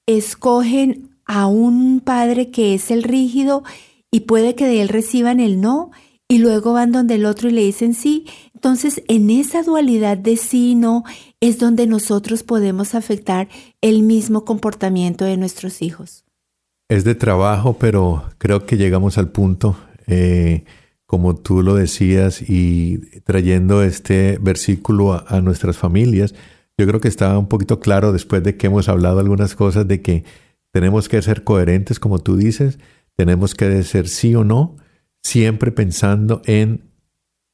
escogen 0.05 1.09
a 1.25 1.47
un 1.47 1.99
padre 1.99 2.49
que 2.49 2.73
es 2.73 2.89
el 2.89 3.03
rígido 3.03 3.63
y 4.09 4.21
puede 4.21 4.55
que 4.55 4.65
de 4.65 4.81
él 4.81 4.89
reciban 4.89 5.39
el 5.39 5.59
no 5.59 5.91
y 6.29 6.39
luego 6.39 6.73
van 6.73 6.91
donde 6.91 7.15
el 7.15 7.25
otro 7.25 7.49
y 7.49 7.53
le 7.53 7.61
dicen 7.63 7.93
sí. 7.93 8.25
Entonces, 8.57 9.03
en 9.07 9.29
esa 9.29 9.61
dualidad 9.61 10.17
de 10.17 10.35
sí 10.35 10.71
y 10.71 10.75
no 10.75 11.03
es 11.39 11.59
donde 11.59 11.85
nosotros 11.85 12.41
podemos 12.41 12.95
afectar 12.95 13.49
el 13.81 14.01
mismo 14.01 14.45
comportamiento 14.45 15.25
de 15.25 15.37
nuestros 15.37 15.83
hijos. 15.83 16.25
Es 16.89 17.03
de 17.03 17.13
trabajo, 17.13 17.77
pero 17.77 18.23
creo 18.39 18.65
que 18.65 18.75
llegamos 18.75 19.19
al 19.19 19.29
punto, 19.29 19.77
eh, 20.07 20.63
como 21.05 21.35
tú 21.35 21.61
lo 21.61 21.75
decías, 21.75 22.41
y 22.41 22.97
trayendo 23.25 23.83
este 23.83 24.39
versículo 24.41 25.13
a, 25.13 25.23
a 25.27 25.39
nuestras 25.39 25.77
familias, 25.77 26.33
yo 26.79 26.87
creo 26.87 26.99
que 26.99 27.09
está 27.09 27.37
un 27.37 27.49
poquito 27.49 27.79
claro 27.79 28.11
después 28.11 28.41
de 28.41 28.57
que 28.57 28.65
hemos 28.65 28.89
hablado 28.89 29.19
algunas 29.19 29.53
cosas 29.53 29.87
de 29.87 30.01
que 30.01 30.23
tenemos 30.71 31.09
que 31.09 31.21
ser 31.21 31.43
coherentes, 31.43 31.99
como 31.99 32.17
tú 32.17 32.35
dices, 32.35 32.79
tenemos 33.15 33.53
que 33.53 33.69
decir 33.69 34.07
sí 34.07 34.33
o 34.33 34.43
no, 34.43 34.77
siempre 35.21 35.71
pensando 35.71 36.41
en 36.45 36.87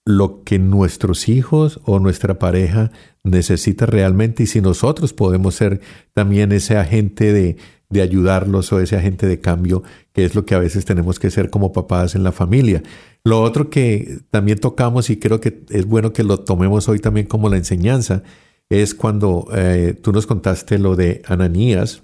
lo 0.05 0.43
que 0.43 0.59
nuestros 0.59 1.29
hijos 1.29 1.79
o 1.85 1.99
nuestra 1.99 2.37
pareja 2.39 2.91
necesita 3.23 3.85
realmente 3.85 4.43
y 4.43 4.47
si 4.47 4.59
nosotros 4.59 5.13
podemos 5.13 5.55
ser 5.55 5.79
también 6.13 6.51
ese 6.51 6.77
agente 6.77 7.31
de, 7.31 7.57
de 7.89 8.01
ayudarlos 8.01 8.73
o 8.73 8.79
ese 8.79 8.97
agente 8.97 9.27
de 9.27 9.39
cambio, 9.39 9.83
que 10.11 10.25
es 10.25 10.35
lo 10.35 10.45
que 10.45 10.55
a 10.55 10.59
veces 10.59 10.83
tenemos 10.83 11.19
que 11.19 11.31
ser 11.31 11.49
como 11.49 11.71
papás 11.71 12.15
en 12.15 12.23
la 12.23 12.33
familia. 12.33 12.83
Lo 13.23 13.41
otro 13.41 13.69
que 13.69 14.19
también 14.31 14.59
tocamos 14.59 15.09
y 15.09 15.17
creo 15.17 15.39
que 15.39 15.63
es 15.69 15.85
bueno 15.85 16.11
que 16.11 16.23
lo 16.23 16.39
tomemos 16.39 16.89
hoy 16.89 16.99
también 16.99 17.27
como 17.27 17.47
la 17.49 17.57
enseñanza, 17.57 18.23
es 18.69 18.95
cuando 18.95 19.47
eh, 19.53 19.97
tú 20.01 20.11
nos 20.11 20.25
contaste 20.25 20.79
lo 20.79 20.95
de 20.95 21.21
Ananías, 21.25 22.03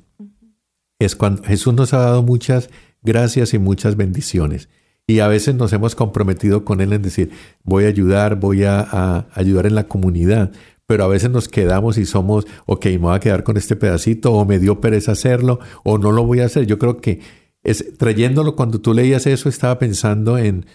es 0.99 1.15
cuando 1.15 1.43
Jesús 1.43 1.73
nos 1.73 1.93
ha 1.93 1.99
dado 1.99 2.23
muchas 2.23 2.69
gracias 3.01 3.53
y 3.53 3.59
muchas 3.59 3.95
bendiciones. 3.95 4.69
Y 5.09 5.21
a 5.21 5.27
veces 5.27 5.55
nos 5.55 5.73
hemos 5.73 5.95
comprometido 5.95 6.63
con 6.63 6.81
Él 6.81 6.93
en 6.93 7.01
decir, 7.01 7.31
voy 7.63 7.85
a 7.85 7.87
ayudar, 7.87 8.39
voy 8.39 8.65
a, 8.65 9.25
ayudar 9.33 9.65
en 9.65 9.73
la 9.73 9.87
comunidad, 9.87 10.51
pero 10.85 11.03
a 11.03 11.07
veces 11.07 11.31
nos 11.31 11.47
quedamos 11.47 11.97
y 11.97 12.05
somos, 12.05 12.45
ok, 12.67 12.85
me 12.85 12.97
voy 12.99 13.15
a 13.15 13.19
quedar 13.19 13.43
con 13.43 13.57
este 13.57 13.75
pedacito, 13.75 14.31
o 14.31 14.45
me 14.45 14.59
dio 14.59 14.79
pereza 14.79 15.13
hacerlo, 15.13 15.61
o 15.83 15.97
no 15.97 16.11
lo 16.11 16.25
voy 16.25 16.41
a 16.41 16.45
hacer. 16.45 16.67
Yo 16.67 16.77
creo 16.77 16.97
que 17.01 17.21
es, 17.63 17.97
trayéndolo, 17.97 18.55
cuando 18.55 18.81
tú 18.81 18.93
leías 18.93 19.25
eso, 19.25 19.49
estaba 19.49 19.79
pensando 19.79 20.37
en 20.37 20.67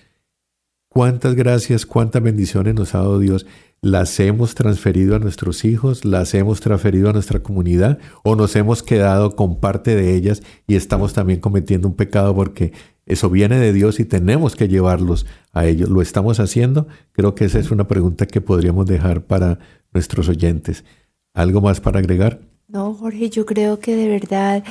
cuántas 0.88 1.36
gracias, 1.36 1.86
cuántas 1.86 2.20
bendiciones 2.20 2.74
nos 2.74 2.96
ha 2.96 2.98
dado 2.98 3.20
Dios. 3.20 3.46
¿Las 3.82 4.18
hemos 4.18 4.56
transferido 4.56 5.14
a 5.14 5.20
nuestros 5.20 5.64
hijos? 5.64 6.04
¿Las 6.04 6.34
hemos 6.34 6.60
transferido 6.60 7.10
a 7.10 7.12
nuestra 7.12 7.40
comunidad? 7.40 8.00
¿O 8.24 8.34
nos 8.34 8.56
hemos 8.56 8.82
quedado 8.82 9.36
con 9.36 9.60
parte 9.60 9.94
de 9.94 10.16
ellas 10.16 10.42
y 10.66 10.74
estamos 10.74 11.12
también 11.12 11.38
cometiendo 11.38 11.86
un 11.86 11.94
pecado 11.94 12.34
porque 12.34 12.72
eso 13.06 13.30
viene 13.30 13.58
de 13.58 13.72
Dios 13.72 14.00
y 14.00 14.04
tenemos 14.04 14.56
que 14.56 14.68
llevarlos 14.68 15.26
a 15.52 15.66
ellos? 15.66 15.88
¿Lo 15.88 16.02
estamos 16.02 16.40
haciendo? 16.40 16.86
Creo 17.12 17.34
que 17.34 17.44
esa 17.44 17.58
es 17.58 17.70
una 17.70 17.86
pregunta 17.86 18.26
que 18.26 18.40
podríamos 18.40 18.86
dejar 18.86 19.22
para 19.22 19.58
nuestros 19.92 20.28
oyentes. 20.28 20.84
¿Algo 21.34 21.60
más 21.60 21.80
para 21.80 21.98
agregar? 21.98 22.40
No, 22.68 22.94
Jorge, 22.94 23.30
yo 23.30 23.44
creo 23.44 23.78
que 23.78 23.94
de 23.94 24.08
verdad 24.08 24.64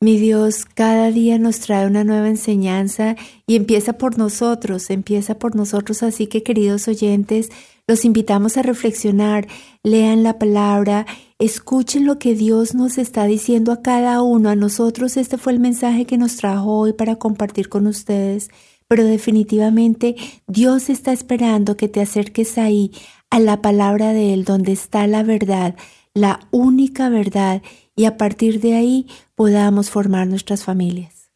mi 0.00 0.16
Dios 0.16 0.64
cada 0.64 1.10
día 1.10 1.38
nos 1.38 1.60
trae 1.60 1.86
una 1.86 2.04
nueva 2.04 2.28
enseñanza 2.28 3.16
y 3.46 3.56
empieza 3.56 3.94
por 3.94 4.16
nosotros, 4.16 4.90
empieza 4.90 5.38
por 5.38 5.56
nosotros. 5.56 6.02
Así 6.02 6.28
que 6.28 6.42
queridos 6.42 6.86
oyentes, 6.86 7.50
los 7.88 8.04
invitamos 8.04 8.56
a 8.56 8.62
reflexionar, 8.62 9.48
lean 9.82 10.22
la 10.22 10.38
palabra, 10.38 11.06
escuchen 11.38 12.04
lo 12.04 12.18
que 12.18 12.34
Dios 12.34 12.74
nos 12.74 12.98
está 12.98 13.24
diciendo 13.24 13.72
a 13.72 13.82
cada 13.82 14.22
uno. 14.22 14.50
A 14.50 14.56
nosotros 14.56 15.16
este 15.16 15.38
fue 15.38 15.52
el 15.52 15.60
mensaje 15.60 16.04
que 16.04 16.18
nos 16.18 16.36
trajo 16.36 16.78
hoy 16.78 16.92
para 16.92 17.16
compartir 17.16 17.68
con 17.68 17.86
ustedes. 17.86 18.50
Pero 18.88 19.04
definitivamente 19.04 20.16
Dios 20.46 20.88
está 20.88 21.12
esperando 21.12 21.76
que 21.76 21.88
te 21.88 22.00
acerques 22.00 22.58
ahí 22.58 22.90
a 23.30 23.38
la 23.38 23.60
palabra 23.60 24.12
de 24.12 24.32
Él, 24.32 24.44
donde 24.44 24.72
está 24.72 25.06
la 25.06 25.22
verdad, 25.22 25.76
la 26.14 26.40
única 26.50 27.10
verdad 27.10 27.62
y 27.94 28.06
a 28.06 28.16
partir 28.16 28.60
de 28.60 28.74
ahí 28.74 29.06
podamos 29.34 29.90
formar 29.90 30.26
nuestras 30.26 30.64
familias. 30.64 31.30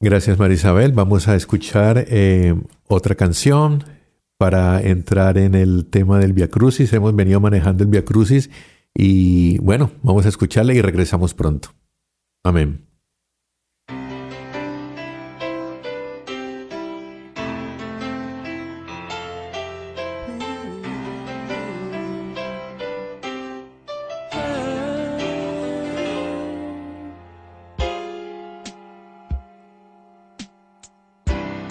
Gracias 0.00 0.38
Marisabel. 0.38 0.92
Vamos 0.92 1.28
a 1.28 1.34
escuchar 1.34 2.06
eh, 2.08 2.54
otra 2.86 3.16
canción 3.16 3.84
para 4.38 4.80
entrar 4.80 5.36
en 5.36 5.54
el 5.54 5.86
tema 5.86 6.18
del 6.20 6.32
Via 6.32 6.48
Crucis. 6.48 6.92
Hemos 6.92 7.14
venido 7.14 7.40
manejando 7.40 7.82
el 7.82 7.90
Via 7.90 8.04
Crucis 8.04 8.48
y 9.00 9.58
bueno, 9.58 9.92
vamos 10.02 10.26
a 10.26 10.28
escucharla 10.28 10.74
y 10.74 10.82
regresamos 10.82 11.32
pronto. 11.32 11.68
Amén. 12.42 12.84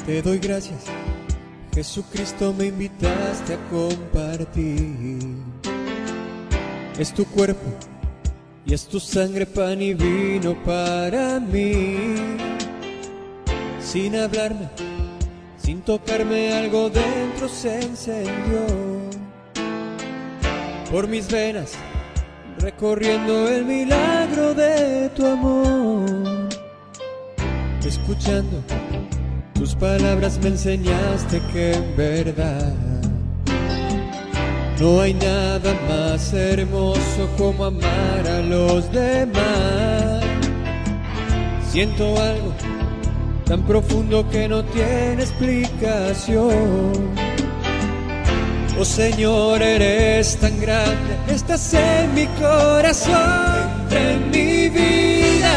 Te 0.06 0.22
doy 0.22 0.40
gracias, 0.40 0.86
Jesucristo 1.76 2.56
me 2.58 2.68
invitaste 2.68 3.56
a 3.56 3.70
compartir. 3.70 5.67
Es 7.00 7.14
tu 7.14 7.26
cuerpo 7.26 7.68
y 8.66 8.74
es 8.74 8.88
tu 8.88 9.00
sangre 9.00 9.46
pan 9.46 9.80
y 9.82 9.94
vino 9.94 10.56
para 10.64 11.40
mí. 11.40 11.96
Sin 13.80 14.16
hablarme, 14.16 14.68
sin 15.58 15.82
tocarme 15.82 16.54
algo 16.54 16.90
dentro 16.90 17.48
se 17.48 17.82
encendió. 17.82 18.66
Por 20.92 21.08
mis 21.08 21.30
venas, 21.32 21.74
recorriendo 22.60 23.48
el 23.48 23.64
milagro 23.64 24.56
de 24.56 25.10
tu 25.10 25.26
amor. 25.26 26.50
Escuchando 27.86 28.64
tus 29.54 29.76
palabras 29.76 30.40
me 30.40 30.50
enseñaste 30.50 31.42
que 31.54 31.74
en 31.74 31.96
verdad 31.96 32.87
no 34.80 35.02
hay 35.02 35.14
nada 35.14 35.74
más 35.88 36.34
hermoso 36.34 37.30
como 37.38 37.66
amar 37.66 38.28
a 38.28 38.42
los 38.42 38.92
demás. 38.92 40.24
Siento 41.72 42.06
algo 42.22 42.54
tan 43.46 43.64
profundo 43.64 44.28
que 44.30 44.48
no 44.48 44.64
tiene 44.66 45.24
explicación. 45.24 46.48
Oh 48.80 48.86
Señor, 48.86 49.62
eres 49.62 50.38
tan 50.38 50.60
grande, 50.62 51.18
estás 51.28 51.74
en 51.74 52.14
mi 52.14 52.28
corazón, 52.40 53.16
entra 53.82 54.12
en 54.12 54.30
mi 54.30 54.70
vida, 54.70 55.56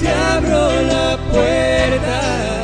te 0.00 0.08
abro 0.08 0.82
la 0.82 1.16
puerta 1.30 2.56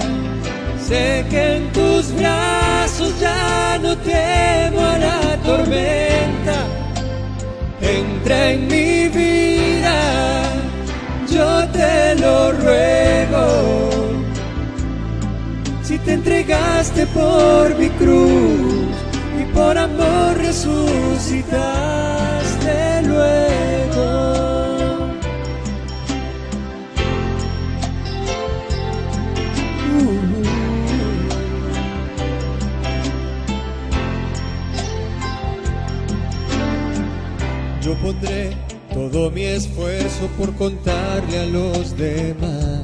Sé 0.93 1.25
que 1.31 1.57
en 1.57 1.73
tus 1.73 2.13
brazos 2.13 3.19
ya 3.19 3.79
no 3.81 3.97
temo 3.97 4.81
a 4.81 4.99
tormenta. 5.44 6.57
Entra 7.81 8.50
en 8.52 8.66
mi 8.68 9.09
vida, 9.09 10.44
yo 11.31 11.68
te 11.68 12.14
lo 12.16 12.52
ruego. 12.52 13.44
Si 15.83 15.98
te 15.98 16.12
entregaste 16.14 17.07
por 17.09 17.76
mi 17.76 17.88
cruz 17.90 18.94
y 19.40 19.44
por 19.55 19.76
amor 19.76 20.37
resucitaste 20.38 21.72
por 40.42 40.57
contarle 40.57 41.38
a 41.38 41.46
los 41.46 41.96
demás 41.96 42.81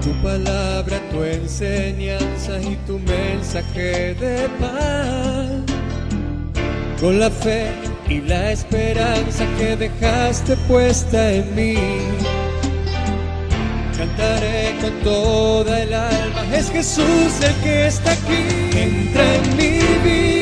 tu 0.00 0.12
palabra, 0.22 0.96
tu 1.10 1.24
enseñanza 1.24 2.60
y 2.62 2.76
tu 2.86 3.00
mensaje 3.00 4.14
de 4.14 4.48
paz. 4.60 5.64
Con 7.00 7.18
la 7.18 7.30
fe 7.30 7.72
y 8.08 8.20
la 8.20 8.52
esperanza 8.52 9.44
que 9.58 9.76
dejaste 9.76 10.56
puesta 10.68 11.32
en 11.32 11.52
mí. 11.56 11.74
Cantaré 13.98 14.76
con 14.80 14.92
toda 15.02 15.82
el 15.82 15.92
alma, 15.92 16.42
es 16.54 16.70
Jesús 16.70 17.32
el 17.42 17.54
que 17.64 17.88
está 17.88 18.12
aquí. 18.12 18.42
Entra 18.72 19.34
en 19.34 19.56
mi 19.56 19.78
vida 20.08 20.36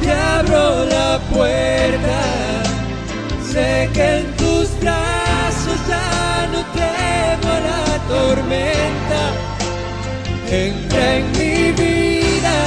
te 0.00 0.10
abro 0.10 0.84
la 0.84 1.18
puerta. 1.32 2.49
Sé 3.52 3.90
que 3.92 4.06
en 4.18 4.26
tus 4.36 4.68
brazos 4.80 5.78
ya 5.88 6.48
no 6.52 6.60
temo 6.78 7.52
la 7.68 7.84
tormenta. 8.08 9.22
Entra 10.48 11.04
en 11.16 11.24
mi 11.32 11.56
vida, 11.72 12.58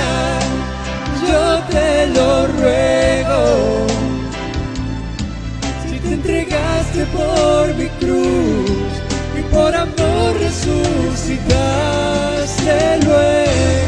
yo 1.26 1.44
te 1.72 1.90
lo 2.08 2.30
ruego. 2.48 3.42
Si 5.88 5.96
te 6.00 6.10
entregaste 6.16 7.02
por 7.18 7.64
mi 7.76 7.88
cruz 8.02 8.92
y 9.40 9.42
por 9.54 9.72
amor 9.74 10.30
resucitaste 10.38 12.76
luego, 13.06 13.83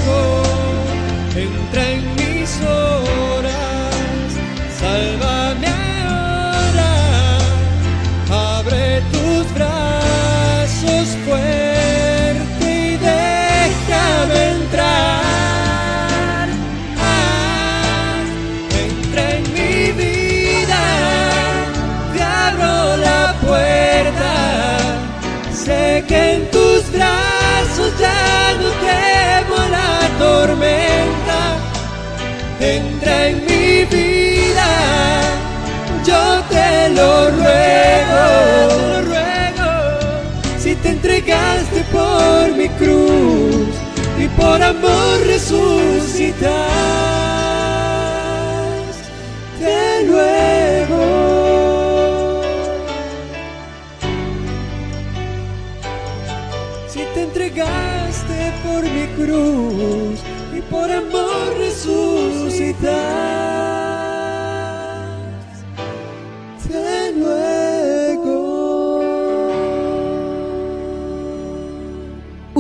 lo 36.96 37.30
ruego, 37.32 38.24
te 38.70 38.78
lo 38.80 39.02
ruego. 39.10 39.72
Si 40.58 40.76
te 40.76 40.90
entregaste 40.90 41.84
por 41.92 42.56
mi 42.56 42.70
cruz 42.70 43.76
y 44.18 44.28
por 44.40 44.62
amor 44.64 45.20
resucitas, 45.26 46.52
te 49.60 50.06
ruego. 50.08 51.04
Si 56.88 57.02
te 57.14 57.24
entregaste 57.24 58.54
por 58.64 58.84
mi 58.84 59.06
cruz 59.18 60.20
y 60.58 60.62
por 60.62 60.90
amor 60.92 61.58
resucitas. 61.58 63.35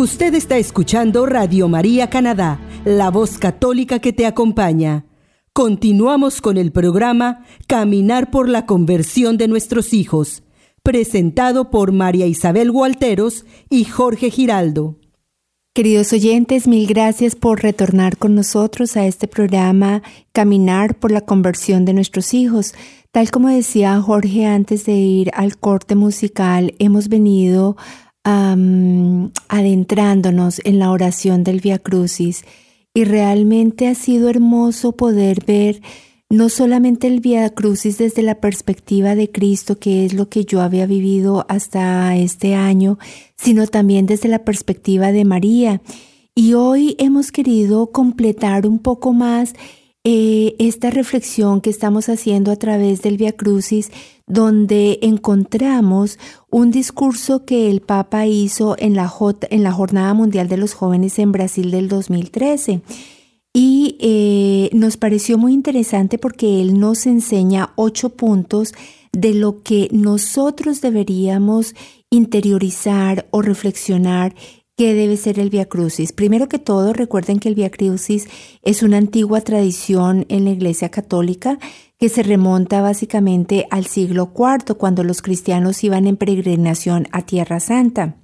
Usted 0.05 0.35
está 0.35 0.59
escuchando 0.59 1.25
Radio 1.25 1.67
María 1.67 2.11
Canadá, 2.11 2.59
la 2.85 3.09
voz 3.09 3.39
católica 3.39 3.97
que 3.97 4.13
te 4.13 4.27
acompaña. 4.27 5.07
Continuamos 5.51 6.41
con 6.41 6.57
el 6.57 6.71
programa 6.71 7.43
Caminar 7.65 8.29
por 8.29 8.47
la 8.47 8.67
conversión 8.67 9.37
de 9.37 9.47
nuestros 9.47 9.95
hijos, 9.95 10.43
presentado 10.83 11.71
por 11.71 11.91
María 11.91 12.27
Isabel 12.27 12.71
Gualteros 12.71 13.45
y 13.67 13.85
Jorge 13.85 14.29
Giraldo. 14.29 14.99
Queridos 15.73 16.13
oyentes, 16.13 16.67
mil 16.67 16.85
gracias 16.85 17.35
por 17.35 17.63
retornar 17.63 18.17
con 18.17 18.35
nosotros 18.35 18.97
a 18.97 19.07
este 19.07 19.27
programa 19.27 20.03
Caminar 20.33 20.99
por 20.99 21.11
la 21.11 21.21
conversión 21.21 21.83
de 21.83 21.93
nuestros 21.93 22.35
hijos. 22.35 22.75
Tal 23.11 23.31
como 23.31 23.49
decía 23.49 23.99
Jorge 24.01 24.45
antes 24.45 24.85
de 24.85 24.93
ir 24.93 25.31
al 25.33 25.57
corte 25.57 25.95
musical, 25.95 26.75
hemos 26.77 27.09
venido 27.09 27.75
adentrándonos 28.25 30.61
en 30.63 30.79
la 30.79 30.91
oración 30.91 31.43
del 31.43 31.61
Via 31.61 31.79
Crucis 31.79 32.43
y 32.93 33.03
realmente 33.03 33.87
ha 33.87 33.95
sido 33.95 34.29
hermoso 34.29 34.93
poder 34.93 35.43
ver 35.45 35.81
no 36.29 36.49
solamente 36.49 37.07
el 37.07 37.19
Via 37.19 37.51
Crucis 37.51 37.99
desde 37.99 38.23
la 38.23 38.41
perspectiva 38.41 39.15
de 39.15 39.31
Cristo, 39.31 39.77
que 39.77 40.05
es 40.05 40.13
lo 40.13 40.27
que 40.27 40.43
yo 40.43 40.61
había 40.61 40.87
vivido 40.87 41.45
hasta 41.49 42.17
este 42.17 42.55
año, 42.55 42.97
sino 43.37 43.67
también 43.67 44.07
desde 44.07 44.27
la 44.27 44.43
perspectiva 44.43 45.11
de 45.11 45.23
María. 45.23 45.81
Y 46.33 46.53
hoy 46.53 46.95
hemos 46.97 47.31
querido 47.31 47.91
completar 47.91 48.65
un 48.65 48.79
poco 48.79 49.13
más 49.13 49.53
eh, 50.07 50.55
esta 50.59 50.91
reflexión 50.91 51.61
que 51.61 51.71
estamos 51.71 52.09
haciendo 52.09 52.51
a 52.51 52.57
través 52.57 53.01
del 53.01 53.17
Via 53.17 53.31
Crucis, 53.31 53.89
donde 54.27 54.99
encontramos 55.01 56.19
un 56.51 56.69
discurso 56.69 57.43
que 57.43 57.71
el 57.71 57.81
Papa 57.81 58.27
hizo 58.27 58.75
en 58.77 58.93
la, 58.93 59.07
Jornada 59.07 60.13
Mundial 60.13 60.47
de 60.47 60.57
los 60.57 60.75
Jóvenes 60.75 61.17
en 61.17 61.31
Brasil 61.31 61.71
del 61.71 61.89
2013. 61.89 62.83
Y 63.51 63.97
eh, 63.99 64.69
nos 64.73 64.95
pareció 64.95 65.39
muy 65.39 65.53
interesante 65.53 66.19
porque 66.19 66.61
él 66.61 66.79
nos 66.79 67.07
enseña 67.07 67.73
ocho 67.75 68.09
puntos 68.09 68.75
de 69.11 69.33
lo 69.33 69.63
que 69.63 69.89
nosotros 69.91 70.81
deberíamos 70.81 71.73
interiorizar 72.11 73.27
o 73.31 73.41
reflexionar 73.41 74.35
¿Qué 74.77 74.93
debe 74.93 75.15
ser 75.15 75.39
el 75.39 75.49
Via 75.49 75.69
Crucis? 75.69 76.11
Primero 76.11 76.49
que 76.49 76.59
todo, 76.59 76.91
recuerden 76.91 77.39
que 77.39 77.47
el 77.47 77.55
Via 77.55 77.69
Crucis 77.69 78.27
es 78.61 78.83
una 78.83 78.97
antigua 78.97 79.39
tradición 79.39 80.25
en 80.27 80.43
la 80.43 80.51
Iglesia 80.51 80.89
Católica 80.89 81.59
que 81.97 82.09
se 82.09 82.23
remonta 82.23 82.81
básicamente 82.81 83.67
al 83.71 83.85
siglo 83.85 84.33
IV, 84.35 84.75
cuando 84.75 85.05
los 85.05 85.21
cristianos 85.21 85.81
iban 85.85 86.07
en 86.07 86.17
peregrinación 86.17 87.07
a 87.13 87.21
Tierra 87.21 87.61
Santa. 87.61 88.17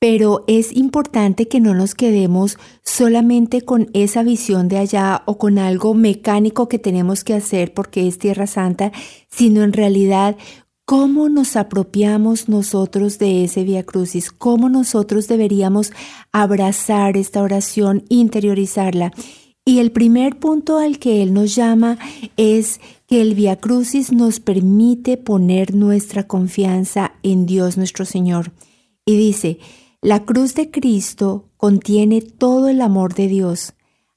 Pero 0.00 0.44
es 0.46 0.74
importante 0.74 1.48
que 1.48 1.60
no 1.60 1.74
nos 1.74 1.94
quedemos 1.94 2.56
solamente 2.82 3.60
con 3.60 3.90
esa 3.92 4.22
visión 4.22 4.68
de 4.68 4.78
allá 4.78 5.22
o 5.26 5.36
con 5.36 5.58
algo 5.58 5.92
mecánico 5.92 6.66
que 6.66 6.78
tenemos 6.78 7.24
que 7.24 7.34
hacer 7.34 7.74
porque 7.74 8.08
es 8.08 8.18
Tierra 8.18 8.46
Santa, 8.46 8.90
sino 9.28 9.64
en 9.64 9.74
realidad 9.74 10.36
¿Cómo 10.86 11.30
nos 11.30 11.56
apropiamos 11.56 12.50
nosotros 12.50 13.18
de 13.18 13.44
ese 13.44 13.64
Via 13.64 13.84
Crucis? 13.84 14.30
¿Cómo 14.30 14.68
nosotros 14.68 15.28
deberíamos 15.28 15.92
abrazar 16.30 17.16
esta 17.16 17.40
oración, 17.40 18.04
interiorizarla? 18.10 19.10
Y 19.64 19.78
el 19.78 19.92
primer 19.92 20.38
punto 20.38 20.76
al 20.76 20.98
que 20.98 21.22
él 21.22 21.32
nos 21.32 21.54
llama 21.54 21.96
es 22.36 22.80
que 23.06 23.22
el 23.22 23.34
Via 23.34 23.56
Crucis 23.56 24.12
nos 24.12 24.40
permite 24.40 25.16
poner 25.16 25.74
nuestra 25.74 26.26
confianza 26.26 27.12
en 27.22 27.46
Dios 27.46 27.78
nuestro 27.78 28.04
Señor. 28.04 28.52
Y 29.06 29.16
dice, 29.16 29.60
la 30.02 30.26
cruz 30.26 30.54
de 30.54 30.70
Cristo 30.70 31.48
contiene 31.56 32.20
todo 32.20 32.68
el 32.68 32.82
amor 32.82 33.14
de 33.14 33.28
Dios. 33.28 33.72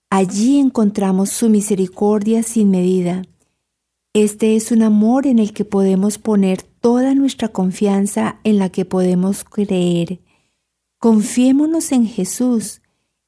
Allí 0.09 0.59
encontramos 0.59 1.29
su 1.29 1.49
misericordia 1.49 2.43
sin 2.43 2.71
medida. 2.71 3.21
Este 4.13 4.55
es 4.55 4.71
un 4.71 4.81
amor 4.81 5.27
en 5.27 5.39
el 5.39 5.53
que 5.53 5.65
podemos 5.65 6.17
poner 6.17 6.63
toda 6.63 7.13
nuestra 7.13 7.49
confianza, 7.49 8.39
en 8.43 8.57
la 8.57 8.69
que 8.69 8.85
podemos 8.85 9.43
creer. 9.43 10.19
Confiémonos 10.99 11.91
en 11.91 12.07
Jesús, 12.07 12.81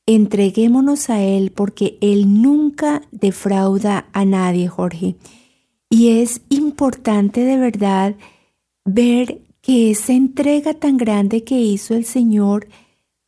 entreguémonos 0.05 1.09
a 1.09 1.21
Él 1.21 1.51
porque 1.51 1.97
Él 2.01 2.41
nunca 2.41 3.03
defrauda 3.11 4.09
a 4.13 4.25
nadie, 4.25 4.67
Jorge. 4.67 5.15
Y 5.89 6.21
es 6.21 6.41
importante 6.49 7.41
de 7.41 7.57
verdad 7.57 8.15
ver 8.85 9.41
que 9.61 9.91
esa 9.91 10.13
entrega 10.13 10.73
tan 10.73 10.97
grande 10.97 11.43
que 11.43 11.59
hizo 11.59 11.93
el 11.93 12.05
Señor 12.05 12.67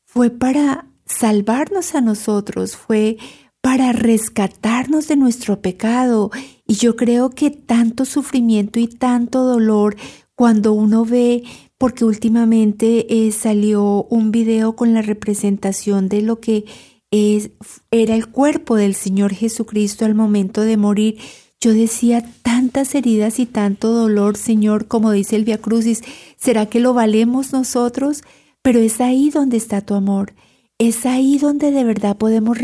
fue 0.06 0.30
para 0.30 0.88
salvarnos 1.06 1.94
a 1.94 2.02
nosotros, 2.02 2.76
fue 2.76 3.18
para 3.62 3.92
rescatarnos 3.92 5.08
de 5.08 5.16
nuestro 5.16 5.62
pecado. 5.62 6.32
Y 6.72 6.76
yo 6.76 6.96
creo 6.96 7.32
que 7.32 7.50
tanto 7.50 8.06
sufrimiento 8.06 8.80
y 8.80 8.88
tanto 8.88 9.44
dolor 9.44 9.98
cuando 10.36 10.72
uno 10.72 11.04
ve, 11.04 11.44
porque 11.78 12.06
últimamente 12.06 13.28
eh, 13.28 13.34
salió 13.34 14.06
un 14.06 14.32
video 14.32 14.78
con 14.78 14.94
la 14.94 15.02
representación 15.02 16.08
de 16.08 16.22
lo 16.22 16.40
que 16.40 16.64
es, 17.12 17.50
era 17.92 18.16
el 18.16 18.28
cuerpo 18.28 18.78
del 18.78 18.96
Señor 18.96 19.34
Jesucristo 19.34 20.06
al 20.06 20.16
momento 20.16 20.62
de 20.62 20.78
morir. 20.78 21.18
Yo 21.60 21.74
decía 21.74 22.24
tantas 22.42 22.96
heridas 22.96 23.40
y 23.40 23.48
tanto 23.48 23.92
dolor, 23.92 24.38
Señor, 24.38 24.88
como 24.88 25.12
dice 25.12 25.36
el 25.36 25.44
Via 25.44 25.58
Crucis, 25.58 26.02
¿será 26.38 26.68
que 26.68 26.80
lo 26.80 26.94
valemos 26.94 27.52
nosotros? 27.52 28.24
Pero 28.62 28.80
es 28.80 29.02
ahí 29.02 29.30
donde 29.30 29.58
está 29.58 29.82
tu 29.82 29.94
amor. 29.94 30.36
Es 30.78 31.06
ahí 31.06 31.38
donde 31.38 31.72
de 31.72 31.84
verdad 31.84 32.16
podemos 32.16 32.58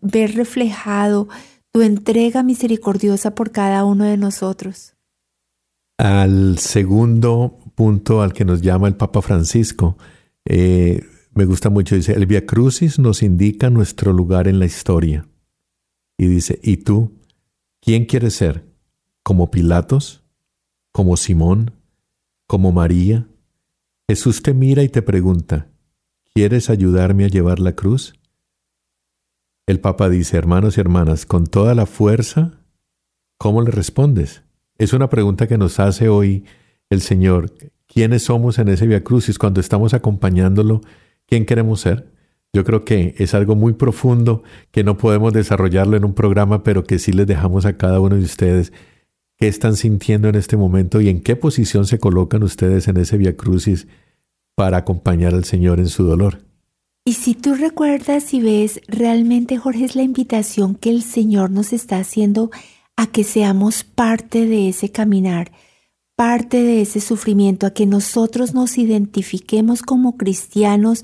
ver 0.00 0.34
reflejado 0.34 1.28
tu 1.74 1.82
entrega 1.82 2.44
misericordiosa 2.44 3.34
por 3.34 3.50
cada 3.50 3.84
uno 3.84 4.04
de 4.04 4.16
nosotros. 4.16 4.94
Al 5.98 6.58
segundo 6.58 7.58
punto 7.74 8.22
al 8.22 8.32
que 8.32 8.44
nos 8.44 8.62
llama 8.62 8.86
el 8.86 8.94
Papa 8.94 9.20
Francisco, 9.22 9.98
eh, 10.44 11.04
me 11.34 11.44
gusta 11.44 11.70
mucho, 11.70 11.96
dice, 11.96 12.12
el 12.12 12.26
Via 12.26 12.46
Crucis 12.46 13.00
nos 13.00 13.24
indica 13.24 13.70
nuestro 13.70 14.12
lugar 14.12 14.46
en 14.46 14.60
la 14.60 14.66
historia. 14.66 15.26
Y 16.16 16.26
dice, 16.26 16.60
¿y 16.62 16.76
tú? 16.76 17.18
¿Quién 17.80 18.04
quieres 18.04 18.34
ser? 18.34 18.64
¿Como 19.24 19.50
Pilatos? 19.50 20.22
¿Como 20.92 21.16
Simón? 21.16 21.72
¿Como 22.46 22.70
María? 22.70 23.26
Jesús 24.08 24.42
te 24.42 24.54
mira 24.54 24.84
y 24.84 24.88
te 24.88 25.02
pregunta, 25.02 25.68
¿Quieres 26.36 26.68
ayudarme 26.68 27.24
a 27.24 27.28
llevar 27.28 27.60
la 27.60 27.76
cruz? 27.76 28.14
El 29.66 29.80
Papa 29.80 30.10
dice, 30.10 30.36
hermanos 30.36 30.76
y 30.76 30.82
hermanas, 30.82 31.24
con 31.24 31.46
toda 31.46 31.74
la 31.74 31.86
fuerza, 31.86 32.52
¿cómo 33.38 33.62
le 33.62 33.70
respondes? 33.70 34.42
Es 34.76 34.92
una 34.92 35.08
pregunta 35.08 35.46
que 35.46 35.56
nos 35.56 35.80
hace 35.80 36.10
hoy 36.10 36.44
el 36.90 37.00
Señor. 37.00 37.50
¿Quiénes 37.86 38.24
somos 38.24 38.58
en 38.58 38.68
ese 38.68 38.86
Via 38.86 39.02
Crucis 39.02 39.38
cuando 39.38 39.60
estamos 39.60 39.94
acompañándolo? 39.94 40.82
¿Quién 41.26 41.46
queremos 41.46 41.80
ser? 41.80 42.12
Yo 42.52 42.62
creo 42.64 42.84
que 42.84 43.14
es 43.16 43.32
algo 43.32 43.56
muy 43.56 43.72
profundo 43.72 44.42
que 44.70 44.84
no 44.84 44.98
podemos 44.98 45.32
desarrollarlo 45.32 45.96
en 45.96 46.04
un 46.04 46.14
programa, 46.14 46.62
pero 46.62 46.84
que 46.84 46.98
sí 46.98 47.12
les 47.12 47.26
dejamos 47.26 47.64
a 47.64 47.78
cada 47.78 48.00
uno 48.00 48.16
de 48.16 48.22
ustedes 48.22 48.70
qué 49.38 49.48
están 49.48 49.76
sintiendo 49.76 50.28
en 50.28 50.34
este 50.34 50.58
momento 50.58 51.00
y 51.00 51.08
en 51.08 51.22
qué 51.22 51.36
posición 51.36 51.86
se 51.86 51.98
colocan 51.98 52.42
ustedes 52.42 52.86
en 52.86 52.98
ese 52.98 53.16
Via 53.16 53.34
Crucis 53.34 53.88
para 54.54 54.76
acompañar 54.76 55.32
al 55.32 55.44
Señor 55.44 55.80
en 55.80 55.88
su 55.88 56.04
dolor. 56.04 56.40
Y 57.06 57.12
si 57.12 57.34
tú 57.34 57.54
recuerdas 57.54 58.32
y 58.32 58.40
ves, 58.40 58.80
realmente 58.88 59.58
Jorge 59.58 59.84
es 59.84 59.94
la 59.94 60.02
invitación 60.02 60.74
que 60.74 60.88
el 60.88 61.02
Señor 61.02 61.50
nos 61.50 61.74
está 61.74 61.98
haciendo 61.98 62.50
a 62.96 63.08
que 63.08 63.24
seamos 63.24 63.84
parte 63.84 64.46
de 64.46 64.70
ese 64.70 64.90
caminar, 64.90 65.52
parte 66.16 66.62
de 66.62 66.80
ese 66.80 67.00
sufrimiento, 67.00 67.66
a 67.66 67.74
que 67.74 67.84
nosotros 67.84 68.54
nos 68.54 68.78
identifiquemos 68.78 69.82
como 69.82 70.16
cristianos, 70.16 71.02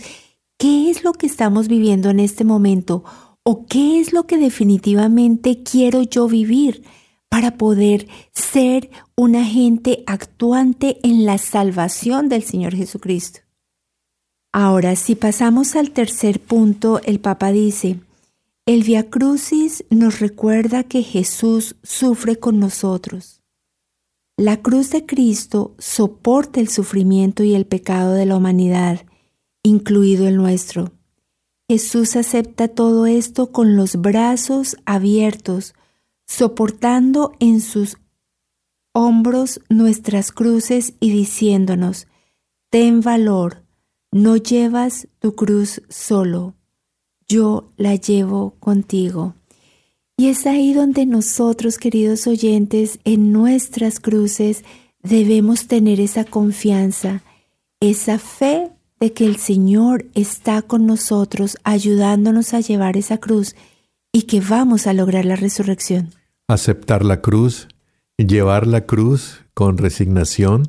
qué 0.56 0.88
es 0.88 1.04
lo 1.04 1.12
que 1.12 1.26
estamos 1.26 1.68
viviendo 1.68 2.08
en 2.08 2.20
este 2.20 2.44
momento 2.44 3.04
o 3.42 3.66
qué 3.66 4.00
es 4.00 4.14
lo 4.14 4.26
que 4.26 4.38
definitivamente 4.38 5.62
quiero 5.62 6.00
yo 6.02 6.28
vivir 6.28 6.82
para 7.28 7.58
poder 7.58 8.08
ser 8.32 8.88
un 9.16 9.36
agente 9.36 10.02
actuante 10.06 10.98
en 11.02 11.26
la 11.26 11.36
salvación 11.36 12.30
del 12.30 12.42
Señor 12.42 12.74
Jesucristo. 12.74 13.49
Ahora, 14.52 14.96
si 14.96 15.14
pasamos 15.14 15.76
al 15.76 15.92
tercer 15.92 16.40
punto, 16.40 17.00
el 17.04 17.20
Papa 17.20 17.52
dice, 17.52 18.00
el 18.66 18.82
Via 18.82 19.08
Crucis 19.08 19.84
nos 19.90 20.20
recuerda 20.20 20.84
que 20.84 21.02
Jesús 21.02 21.76
sufre 21.82 22.36
con 22.36 22.58
nosotros. 22.58 23.40
La 24.36 24.62
cruz 24.62 24.90
de 24.90 25.06
Cristo 25.06 25.74
soporta 25.78 26.60
el 26.60 26.68
sufrimiento 26.68 27.42
y 27.44 27.54
el 27.54 27.66
pecado 27.66 28.14
de 28.14 28.26
la 28.26 28.36
humanidad 28.36 29.04
incluido 29.62 30.26
el 30.26 30.36
nuestro. 30.36 30.92
Jesús 31.68 32.16
acepta 32.16 32.68
todo 32.68 33.06
esto 33.06 33.52
con 33.52 33.76
los 33.76 33.96
brazos 33.96 34.76
abiertos, 34.86 35.74
soportando 36.26 37.32
en 37.38 37.60
sus 37.60 37.98
hombros 38.92 39.60
nuestras 39.68 40.32
cruces 40.32 40.94
y 41.00 41.10
diciéndonos, 41.10 42.08
ten 42.70 43.00
valor, 43.00 43.59
no 44.12 44.36
llevas 44.36 45.08
tu 45.18 45.34
cruz 45.34 45.82
solo, 45.88 46.54
yo 47.28 47.72
la 47.76 47.94
llevo 47.94 48.54
contigo. 48.58 49.34
Y 50.16 50.28
es 50.28 50.46
ahí 50.46 50.74
donde 50.74 51.06
nosotros, 51.06 51.78
queridos 51.78 52.26
oyentes, 52.26 52.98
en 53.04 53.32
nuestras 53.32 54.00
cruces 54.00 54.64
debemos 55.02 55.66
tener 55.66 56.00
esa 56.00 56.24
confianza, 56.24 57.22
esa 57.80 58.18
fe 58.18 58.70
de 58.98 59.12
que 59.12 59.24
el 59.24 59.36
Señor 59.36 60.04
está 60.14 60.60
con 60.60 60.86
nosotros 60.86 61.56
ayudándonos 61.64 62.52
a 62.52 62.60
llevar 62.60 62.98
esa 62.98 63.18
cruz 63.18 63.56
y 64.12 64.22
que 64.22 64.40
vamos 64.40 64.86
a 64.86 64.92
lograr 64.92 65.24
la 65.24 65.36
resurrección. 65.36 66.10
Aceptar 66.48 67.04
la 67.04 67.22
cruz, 67.22 67.68
llevar 68.18 68.66
la 68.66 68.84
cruz 68.84 69.40
con 69.54 69.78
resignación, 69.78 70.64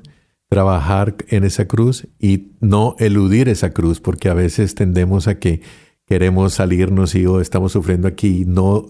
trabajar 0.52 1.16
en 1.30 1.46
esa 1.46 1.66
cruz 1.66 2.10
y 2.20 2.52
no 2.60 2.98
eludir 3.00 3.48
esa 3.48 3.70
cruz, 3.70 4.02
porque 4.02 4.28
a 4.28 4.34
veces 4.34 4.76
tendemos 4.76 5.30
a 5.30 5.40
que 5.40 5.62
queremos 6.06 6.56
salirnos 6.56 7.16
y 7.16 7.26
oh, 7.26 7.40
estamos 7.40 7.72
sufriendo 7.72 8.10
aquí 8.10 8.42
y 8.42 8.46
no 8.46 8.90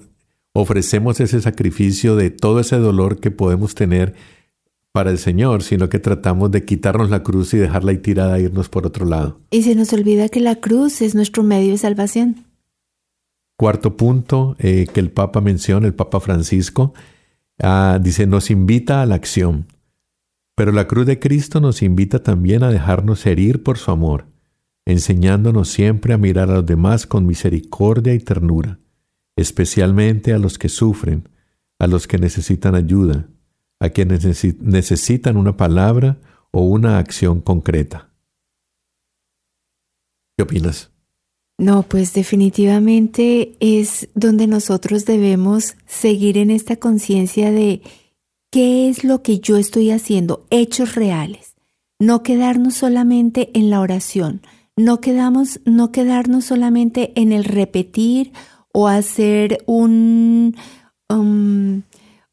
ofrecemos 0.53 1.20
ese 1.20 1.39
sacrificio 1.39 2.16
de 2.16 2.32
todo 2.32 2.62
ese 2.62 2.78
dolor 2.78 3.20
que 3.20 3.30
podemos 3.30 3.76
tener 3.76 4.16
para 4.91 5.12
el 5.12 5.20
Señor, 5.20 5.62
sino 5.62 5.88
que 5.88 5.99
tratamos 5.99 6.49
de 6.49 6.66
quitarnos 6.66 7.12
la 7.12 7.22
cruz 7.22 7.53
y 7.53 7.57
dejarla 7.57 7.91
ahí 7.91 7.99
tirada 7.99 8.39
e 8.39 8.41
irnos 8.41 8.68
por 8.68 8.88
otro 8.88 9.05
lado. 9.05 9.39
Y 9.51 9.62
se 9.62 9.76
nos 9.76 9.93
olvida 9.93 10.30
que 10.30 10.39
la 10.39 10.55
cruz 10.55 11.03
es 11.03 11.14
nuestro 11.14 11.43
medio 11.43 11.74
de 11.74 11.78
salvación. 11.78 12.43
Cuarto 13.55 13.97
punto 13.97 14.55
eh, 14.57 14.88
que 14.91 14.99
el 14.99 15.12
Papa 15.12 15.41
menciona, 15.41 15.86
el 15.86 15.93
Papa 15.93 16.20
Francisco, 16.22 16.95
ah, 17.62 17.99
dice, 18.01 18.26
nos 18.26 18.49
invita 18.49 19.03
a 19.03 19.05
la 19.05 19.14
acción. 19.14 19.68
Pero 20.62 20.74
la 20.74 20.86
cruz 20.86 21.07
de 21.07 21.18
Cristo 21.18 21.59
nos 21.59 21.82
invita 21.82 22.22
también 22.22 22.62
a 22.62 22.70
dejarnos 22.70 23.26
herir 23.26 23.64
por 23.64 23.80
su 23.80 23.89
amor, 23.89 24.28
enseñándonos 24.86 25.70
siempre 25.70 26.14
a 26.14 26.20
mirar 26.20 26.51
a 26.51 26.57
los 26.57 26.66
demás 26.68 27.07
con 27.07 27.26
misericordia 27.26 28.14
y 28.14 28.20
ternura, 28.20 28.78
especialmente 29.36 30.34
a 30.34 30.38
los 30.38 30.59
que 30.59 30.70
sufren, 30.70 31.28
a 31.80 31.88
los 31.88 32.05
que 32.05 32.20
necesitan 32.20 32.76
ayuda, 32.76 33.28
a 33.80 33.89
quienes 33.89 34.24
necesitan 34.62 35.36
una 35.36 35.57
palabra 35.57 36.20
o 36.51 36.62
una 36.62 36.99
acción 36.99 37.41
concreta. 37.41 38.12
¿Qué 40.38 40.43
opinas? 40.43 40.91
No, 41.57 41.82
pues 41.82 42.14
definitivamente 42.14 43.55
es 43.59 44.09
donde 44.14 44.45
nosotros 44.45 45.05
debemos 45.05 45.76
seguir 45.88 46.38
en 46.38 46.51
esta 46.51 46.76
conciencia 46.76 47.51
de 47.51 47.82
qué 48.52 48.89
es 48.89 49.04
lo 49.04 49.24
que 49.24 49.39
yo 49.39 49.58
estoy 49.58 49.91
haciendo, 49.91 50.45
hechos 50.49 50.95
reales, 50.95 51.56
no 51.99 52.22
quedarnos 52.22 52.76
solamente 52.76 53.49
en 53.54 53.70
la 53.70 53.80
oración, 53.80 54.41
no, 54.76 55.02
quedamos, 55.02 55.62
no 55.66 55.91
quedarnos 55.91 56.45
solamente 56.45 57.14
en 57.16 57.32
el 57.32 57.45
repetir 57.45 58.34
o 58.74 58.88
hacer 58.88 59.64
un, 59.66 60.56
um, 61.10 61.82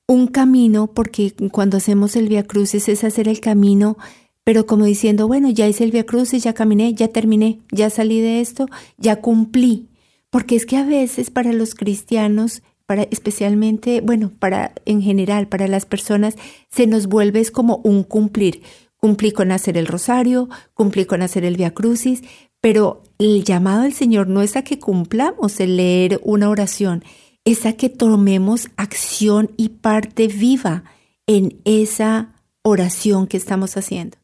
un 0.07 0.27
camino, 0.27 0.89
porque 0.89 1.35
cuando 1.53 1.77
hacemos 1.77 2.17
el 2.17 2.29
Via 2.29 2.45
Crucis 2.45 2.89
es 2.89 3.05
hacer 3.05 3.29
el 3.29 3.41
camino, 3.41 3.97
pero 4.45 4.67
como 4.67 4.87
diciendo, 4.87 5.29
bueno, 5.29 5.51
ya 5.51 5.69
hice 5.69 5.85
el 5.85 5.93
Via 5.93 6.07
Crucis, 6.07 6.43
ya 6.43 6.55
caminé, 6.55 6.95
ya 6.95 7.09
terminé, 7.09 7.61
ya 7.71 7.91
salí 7.91 8.21
de 8.21 8.41
esto, 8.41 8.67
ya 8.97 9.21
cumplí. 9.21 9.89
Porque 10.31 10.57
es 10.57 10.65
que 10.65 10.77
a 10.77 10.85
veces 10.85 11.31
para 11.31 11.53
los 11.53 11.75
cristianos, 11.75 12.63
para 12.89 13.03
especialmente, 13.03 14.01
bueno, 14.01 14.33
para 14.39 14.73
en 14.87 15.03
general, 15.03 15.47
para 15.47 15.69
las 15.69 15.85
personas, 15.85 16.37
se 16.71 16.87
nos 16.87 17.07
vuelve 17.07 17.41
es 17.41 17.51
como 17.51 17.83
un 17.85 18.03
cumplir. 18.03 18.63
Cumplí 18.97 19.31
con 19.31 19.53
hacer 19.53 19.77
el 19.77 19.87
rosario, 19.87 20.49
cumplí 20.73 21.05
con 21.05 21.21
hacer 21.21 21.45
el 21.45 21.59
Via 21.59 21.75
Crucis, 21.75 22.23
pero 22.63 23.03
el 23.19 23.45
llamado 23.45 23.83
del 23.83 23.93
Señor 23.93 24.29
no 24.29 24.41
es 24.41 24.57
a 24.57 24.63
que 24.63 24.79
cumplamos 24.79 25.61
el 25.61 25.77
leer 25.77 26.19
una 26.25 26.49
oración, 26.49 27.05
es 27.45 27.67
a 27.67 27.75
que 27.75 27.91
tomemos 27.91 28.71
acción 28.79 29.51
y 29.59 29.69
parte 29.69 30.27
viva 30.27 30.85
en 31.27 31.61
esa 31.67 32.37
oración 32.63 33.27
que 33.27 33.37
estamos 33.37 33.77
haciendo. 33.77 34.17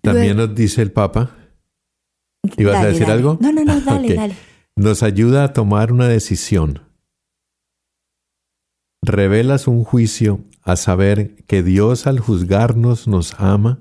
También 0.00 0.36
nos 0.36 0.52
dice 0.52 0.82
el 0.82 0.90
Papa. 0.90 1.30
¿Ibas 2.56 2.82
a 2.82 2.86
decir 2.88 3.06
algo? 3.06 3.38
No, 3.40 3.52
no, 3.52 3.62
no, 3.62 3.80
dale, 3.80 4.14
dale. 4.14 4.34
Nos 4.78 5.02
ayuda 5.02 5.42
a 5.42 5.52
tomar 5.54 5.90
una 5.90 6.06
decisión. 6.06 6.82
Revelas 9.02 9.68
un 9.68 9.84
juicio 9.84 10.44
a 10.60 10.76
saber 10.76 11.34
que 11.46 11.62
Dios 11.62 12.06
al 12.06 12.20
juzgarnos 12.20 13.08
nos 13.08 13.40
ama. 13.40 13.80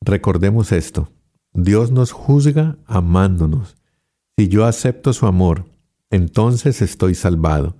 Recordemos 0.00 0.70
esto. 0.70 1.10
Dios 1.54 1.90
nos 1.90 2.12
juzga 2.12 2.78
amándonos. 2.86 3.76
Si 4.36 4.46
yo 4.46 4.64
acepto 4.64 5.12
su 5.12 5.26
amor, 5.26 5.64
entonces 6.08 6.82
estoy 6.82 7.16
salvado. 7.16 7.76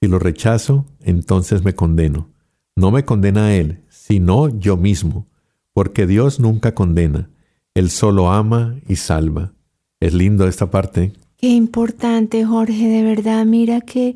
Si 0.00 0.08
lo 0.08 0.18
rechazo, 0.18 0.86
entonces 0.98 1.62
me 1.62 1.76
condeno. 1.76 2.30
No 2.74 2.90
me 2.90 3.04
condena 3.04 3.54
Él, 3.54 3.84
sino 3.90 4.48
yo 4.48 4.76
mismo, 4.76 5.28
porque 5.72 6.08
Dios 6.08 6.40
nunca 6.40 6.74
condena. 6.74 7.30
Él 7.74 7.90
solo 7.90 8.32
ama 8.32 8.74
y 8.88 8.96
salva. 8.96 9.52
Es 10.00 10.14
lindo 10.14 10.48
esta 10.48 10.68
parte. 10.68 11.12
Qué 11.42 11.48
importante, 11.48 12.44
Jorge, 12.44 12.88
de 12.88 13.02
verdad. 13.02 13.44
Mira 13.44 13.80
que... 13.80 14.14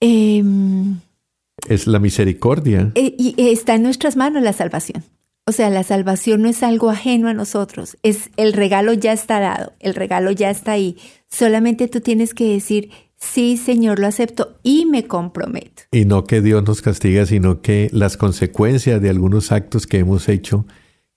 Em, 0.00 1.00
es 1.66 1.86
la 1.86 1.98
misericordia. 1.98 2.92
Eh, 2.94 3.14
y 3.18 3.34
está 3.38 3.74
en 3.74 3.82
nuestras 3.82 4.16
manos 4.16 4.42
la 4.42 4.52
salvación. 4.52 5.02
O 5.46 5.52
sea, 5.52 5.70
la 5.70 5.82
salvación 5.82 6.42
no 6.42 6.50
es 6.50 6.62
algo 6.62 6.90
ajeno 6.90 7.28
a 7.28 7.32
nosotros, 7.32 7.96
es 8.02 8.28
el 8.36 8.52
regalo 8.52 8.92
ya 8.92 9.14
está 9.14 9.40
dado, 9.40 9.72
el 9.80 9.94
regalo 9.94 10.30
ya 10.30 10.50
está 10.50 10.72
ahí. 10.72 10.98
Solamente 11.26 11.88
tú 11.88 12.02
tienes 12.02 12.34
que 12.34 12.52
decir, 12.52 12.90
sí, 13.16 13.56
Señor, 13.56 13.98
lo 13.98 14.06
acepto 14.06 14.58
y 14.62 14.84
me 14.84 15.06
comprometo. 15.06 15.84
Y 15.90 16.04
no 16.04 16.24
que 16.24 16.42
Dios 16.42 16.64
nos 16.64 16.82
castiga, 16.82 17.24
sino 17.24 17.62
que 17.62 17.88
las 17.92 18.18
consecuencias 18.18 19.00
de 19.00 19.08
algunos 19.08 19.50
actos 19.50 19.86
que 19.86 20.00
hemos 20.00 20.28
hecho 20.28 20.66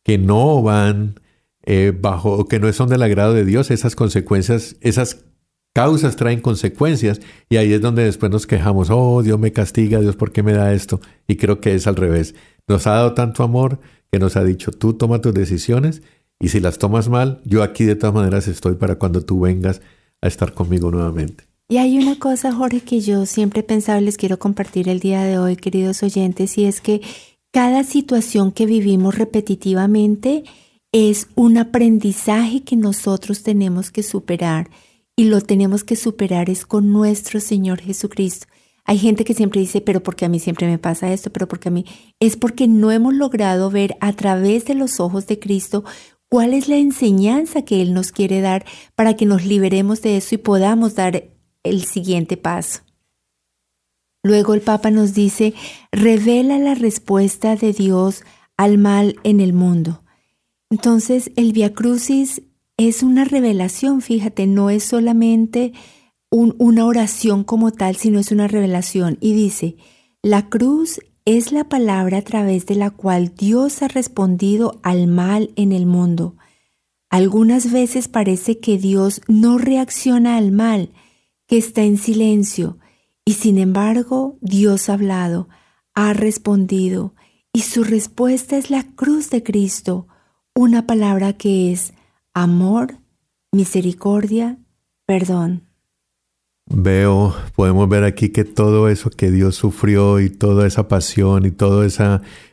que 0.02 0.18
no 0.18 0.62
van 0.64 1.20
eh, 1.64 1.92
bajo, 1.94 2.46
que 2.46 2.62
no 2.62 2.72
son 2.72 2.88
del 2.88 3.04
agrado 3.04 3.34
de 3.34 3.44
Dios, 3.44 3.70
esas 3.70 3.98
consecuencias, 3.98 4.78
esas 4.80 5.26
causas 5.74 6.16
traen 6.16 6.42
consecuencias 6.42 7.22
y 7.50 7.58
ahí 7.58 7.74
es 7.74 7.82
donde 7.82 8.04
después 8.04 8.32
nos 8.32 8.48
quejamos, 8.48 8.90
oh, 8.90 9.22
Dios 9.24 9.40
me 9.40 9.52
castiga, 9.52 10.00
Dios, 10.00 10.16
¿por 10.16 10.32
qué 10.32 10.44
me 10.44 10.54
da 10.54 10.74
esto? 10.74 11.00
Y 11.28 11.38
creo 11.38 11.62
que 11.62 11.76
es 11.76 11.88
al 11.88 11.96
revés. 11.96 12.36
Nos 12.68 12.88
ha 12.88 12.92
dado 12.92 13.14
tanto 13.14 13.44
amor 13.44 13.80
que 14.12 14.20
nos 14.20 14.36
ha 14.36 14.44
dicho, 14.44 14.72
tú 14.72 14.94
toma 14.94 15.22
tus 15.22 15.34
decisiones 15.34 16.02
y 16.40 16.50
si 16.50 16.60
las 16.60 16.78
tomas 16.78 17.08
mal, 17.08 17.42
yo 17.46 17.64
aquí 17.64 17.86
de 17.86 17.96
todas 17.96 18.16
maneras 18.16 18.48
estoy 18.48 18.76
para 18.76 18.96
cuando 18.96 19.24
tú 19.24 19.40
vengas 19.40 19.82
a 20.22 20.28
estar 20.28 20.54
conmigo 20.54 20.92
nuevamente. 20.92 21.46
Y 21.70 21.78
hay 21.78 21.98
una 21.98 22.20
cosa, 22.20 22.52
Jorge, 22.52 22.82
que 22.82 23.00
yo 23.00 23.26
siempre 23.26 23.62
he 23.62 23.64
pensado 23.64 24.02
y 24.02 24.04
les 24.04 24.18
quiero 24.18 24.40
compartir 24.40 24.90
el 24.90 25.00
día 25.00 25.24
de 25.24 25.40
hoy, 25.40 25.56
queridos 25.56 26.04
oyentes, 26.04 26.58
y 26.58 26.66
es 26.66 26.82
que 26.82 27.02
cada 27.52 27.86
situación 27.86 28.52
que 28.52 28.66
vivimos 28.66 29.18
repetitivamente 29.18 30.44
es 30.92 31.28
un 31.36 31.58
aprendizaje 31.58 32.64
que 32.64 32.76
nosotros 32.76 33.44
tenemos 33.44 33.92
que 33.92 34.04
superar 34.04 34.70
y 35.16 35.26
lo 35.26 35.42
tenemos 35.42 35.84
que 35.84 35.96
superar 35.96 36.50
es 36.50 36.66
con 36.66 36.92
nuestro 36.92 37.40
Señor 37.40 37.80
Jesucristo. 37.82 38.48
Hay 38.84 38.98
gente 38.98 39.24
que 39.24 39.34
siempre 39.34 39.62
dice, 39.62 39.82
pero 39.82 40.02
porque 40.02 40.26
a 40.26 40.30
mí 40.30 40.40
siempre 40.40 40.68
me 40.68 40.80
pasa 40.80 41.14
esto, 41.14 41.32
pero 41.32 41.48
porque 41.48 41.70
a 41.70 41.72
mí 41.72 41.86
es 42.20 42.36
porque 42.36 42.68
no 42.68 42.92
hemos 42.92 43.14
logrado 43.14 43.70
ver 43.70 43.96
a 44.02 44.14
través 44.14 44.66
de 44.66 44.76
los 44.76 45.00
ojos 45.00 45.28
de 45.28 45.40
Cristo 45.40 45.84
cuál 46.30 46.54
es 46.54 46.68
la 46.68 46.78
enseñanza 46.78 47.64
que 47.64 47.82
Él 47.82 47.94
nos 47.94 48.12
quiere 48.12 48.42
dar 48.42 48.66
para 48.96 49.16
que 49.16 49.26
nos 49.26 49.46
liberemos 49.46 50.02
de 50.02 50.18
eso 50.18 50.36
y 50.36 50.40
podamos 50.40 50.96
dar 50.96 51.30
el 51.64 51.84
siguiente 51.84 52.38
paso. 52.38 52.82
Luego 54.24 54.54
el 54.54 54.62
Papa 54.62 54.92
nos 54.92 55.14
dice, 55.14 55.54
revela 55.92 56.58
la 56.60 56.76
respuesta 56.76 57.56
de 57.56 57.74
Dios 57.74 58.24
al 58.56 58.78
mal 58.78 59.16
en 59.24 59.40
el 59.40 59.54
mundo. 59.54 60.04
Entonces 60.70 61.32
el 61.36 61.54
Via 61.54 61.74
Crucis 61.74 62.42
es 62.88 63.04
una 63.04 63.26
revelación, 63.26 64.02
fíjate, 64.02 64.48
no 64.48 64.70
es 64.70 64.84
solamente 64.84 65.74
una 66.30 66.86
oración 66.86 67.44
como 67.44 67.72
tal, 67.72 67.98
sino 67.98 68.20
es 68.20 68.32
una 68.32 68.48
revelación. 68.48 69.18
Y 69.20 69.34
dice, 69.34 69.76
la 70.22 70.50
cruz 70.50 71.00
es 71.26 71.52
la 71.52 71.66
palabra 71.66 72.20
a 72.20 72.22
través 72.22 72.66
de 72.66 72.76
la 72.76 72.90
cual 72.90 73.34
Dios 73.36 73.82
ha 73.82 73.88
respondido 73.88 74.80
al 74.84 75.08
mal 75.08 75.52
en 75.56 75.72
el 75.72 75.86
mundo. 75.86 76.36
Algunas 77.10 77.72
veces 77.72 78.08
parece 78.08 78.60
que 78.60 78.78
Dios 78.78 79.22
no 79.28 79.58
reacciona 79.58 80.38
al 80.38 80.52
mal, 80.52 80.92
que 81.48 81.58
está 81.58 81.84
en 81.84 81.98
silencio, 81.98 82.78
y 83.26 83.34
sin 83.34 83.58
embargo 83.58 84.38
Dios 84.40 84.90
ha 84.90 84.94
hablado, 84.94 85.50
ha 85.94 86.14
respondido, 86.14 87.14
y 87.52 87.64
su 87.64 87.84
respuesta 87.84 88.58
es 88.58 88.70
la 88.70 88.84
cruz 88.84 89.30
de 89.30 89.44
Cristo, 89.44 90.08
una 90.56 90.88
palabra 90.88 91.34
que 91.34 91.74
es 91.74 91.94
amor, 92.34 92.98
misericordia, 93.52 94.58
perdón. 95.06 95.64
Veo, 96.74 97.36
podemos 97.56 97.90
ver 97.90 98.06
aquí 98.06 98.30
que 98.30 98.46
todo 98.46 98.88
eso 98.88 99.10
que 99.10 99.30
Dios 99.30 99.56
sufrió 99.56 100.22
y 100.22 100.30
toda 100.30 100.66
esa 100.66 100.88
pasión 100.88 101.46
y 101.46 101.52
todos 101.52 102.00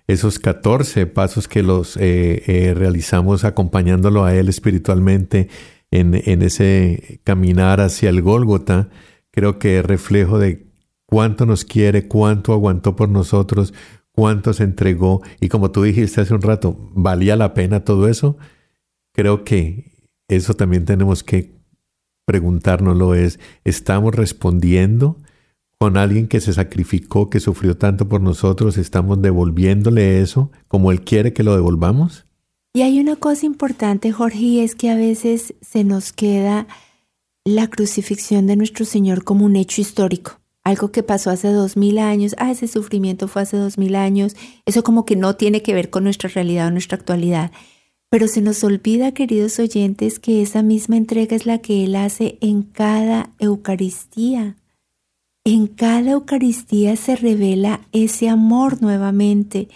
esos 0.08 0.38
14 0.40 1.06
pasos 1.06 1.46
que 1.46 1.62
los 1.62 1.96
eh, 1.96 2.42
eh, 2.46 2.74
realizamos 2.74 3.44
acompañándolo 3.44 4.24
a 4.24 4.34
Él 4.34 4.48
espiritualmente 4.48 5.48
en, 5.90 6.14
en 6.14 6.42
ese 6.42 7.20
caminar 7.22 7.80
hacia 7.80 8.10
el 8.10 8.22
Gólgota, 8.22 8.88
creo 9.30 9.58
que 9.60 9.78
es 9.78 9.86
reflejo 9.86 10.38
de 10.38 10.66
cuánto 11.06 11.46
nos 11.46 11.64
quiere, 11.64 12.08
cuánto 12.08 12.52
aguantó 12.52 12.96
por 12.96 13.08
nosotros, 13.08 13.72
cuánto 14.10 14.52
se 14.52 14.64
entregó 14.64 15.22
y 15.40 15.48
como 15.48 15.70
tú 15.70 15.84
dijiste 15.84 16.22
hace 16.22 16.34
un 16.34 16.42
rato, 16.42 16.76
¿valía 16.92 17.36
la 17.36 17.54
pena 17.54 17.84
todo 17.84 18.08
eso? 18.08 18.36
Creo 19.18 19.42
que 19.42 19.90
eso 20.28 20.54
también 20.54 20.84
tenemos 20.84 21.24
que 21.24 21.50
preguntárnoslo 22.24 23.16
es, 23.16 23.40
¿estamos 23.64 24.14
respondiendo 24.14 25.16
con 25.76 25.96
alguien 25.96 26.28
que 26.28 26.40
se 26.40 26.52
sacrificó, 26.52 27.28
que 27.28 27.40
sufrió 27.40 27.76
tanto 27.76 28.08
por 28.08 28.20
nosotros? 28.20 28.78
¿Estamos 28.78 29.20
devolviéndole 29.20 30.20
eso 30.20 30.52
como 30.68 30.92
Él 30.92 31.00
quiere 31.00 31.32
que 31.32 31.42
lo 31.42 31.56
devolvamos? 31.56 32.26
Y 32.72 32.82
hay 32.82 33.00
una 33.00 33.16
cosa 33.16 33.44
importante, 33.44 34.12
Jorge, 34.12 34.62
es 34.62 34.76
que 34.76 34.88
a 34.88 34.94
veces 34.94 35.52
se 35.62 35.82
nos 35.82 36.12
queda 36.12 36.68
la 37.44 37.66
crucifixión 37.66 38.46
de 38.46 38.54
nuestro 38.54 38.84
Señor 38.84 39.24
como 39.24 39.46
un 39.46 39.56
hecho 39.56 39.80
histórico, 39.80 40.38
algo 40.62 40.92
que 40.92 41.02
pasó 41.02 41.30
hace 41.30 41.48
dos 41.48 41.76
mil 41.76 41.98
años, 41.98 42.36
ah, 42.38 42.52
ese 42.52 42.68
sufrimiento 42.68 43.26
fue 43.26 43.42
hace 43.42 43.56
dos 43.56 43.78
mil 43.78 43.96
años, 43.96 44.36
eso 44.64 44.84
como 44.84 45.04
que 45.04 45.16
no 45.16 45.34
tiene 45.34 45.60
que 45.60 45.74
ver 45.74 45.90
con 45.90 46.04
nuestra 46.04 46.30
realidad 46.30 46.68
o 46.68 46.70
nuestra 46.70 46.96
actualidad. 46.96 47.50
Pero 48.10 48.26
se 48.26 48.40
nos 48.40 48.64
olvida, 48.64 49.12
queridos 49.12 49.58
oyentes, 49.58 50.18
que 50.18 50.40
esa 50.40 50.62
misma 50.62 50.96
entrega 50.96 51.36
es 51.36 51.44
la 51.44 51.58
que 51.58 51.84
Él 51.84 51.94
hace 51.94 52.38
en 52.40 52.62
cada 52.62 53.30
Eucaristía. 53.38 54.56
En 55.44 55.66
cada 55.66 56.12
Eucaristía 56.12 56.96
se 56.96 57.16
revela 57.16 57.80
ese 57.92 58.28
amor 58.28 58.80
nuevamente. 58.80 59.68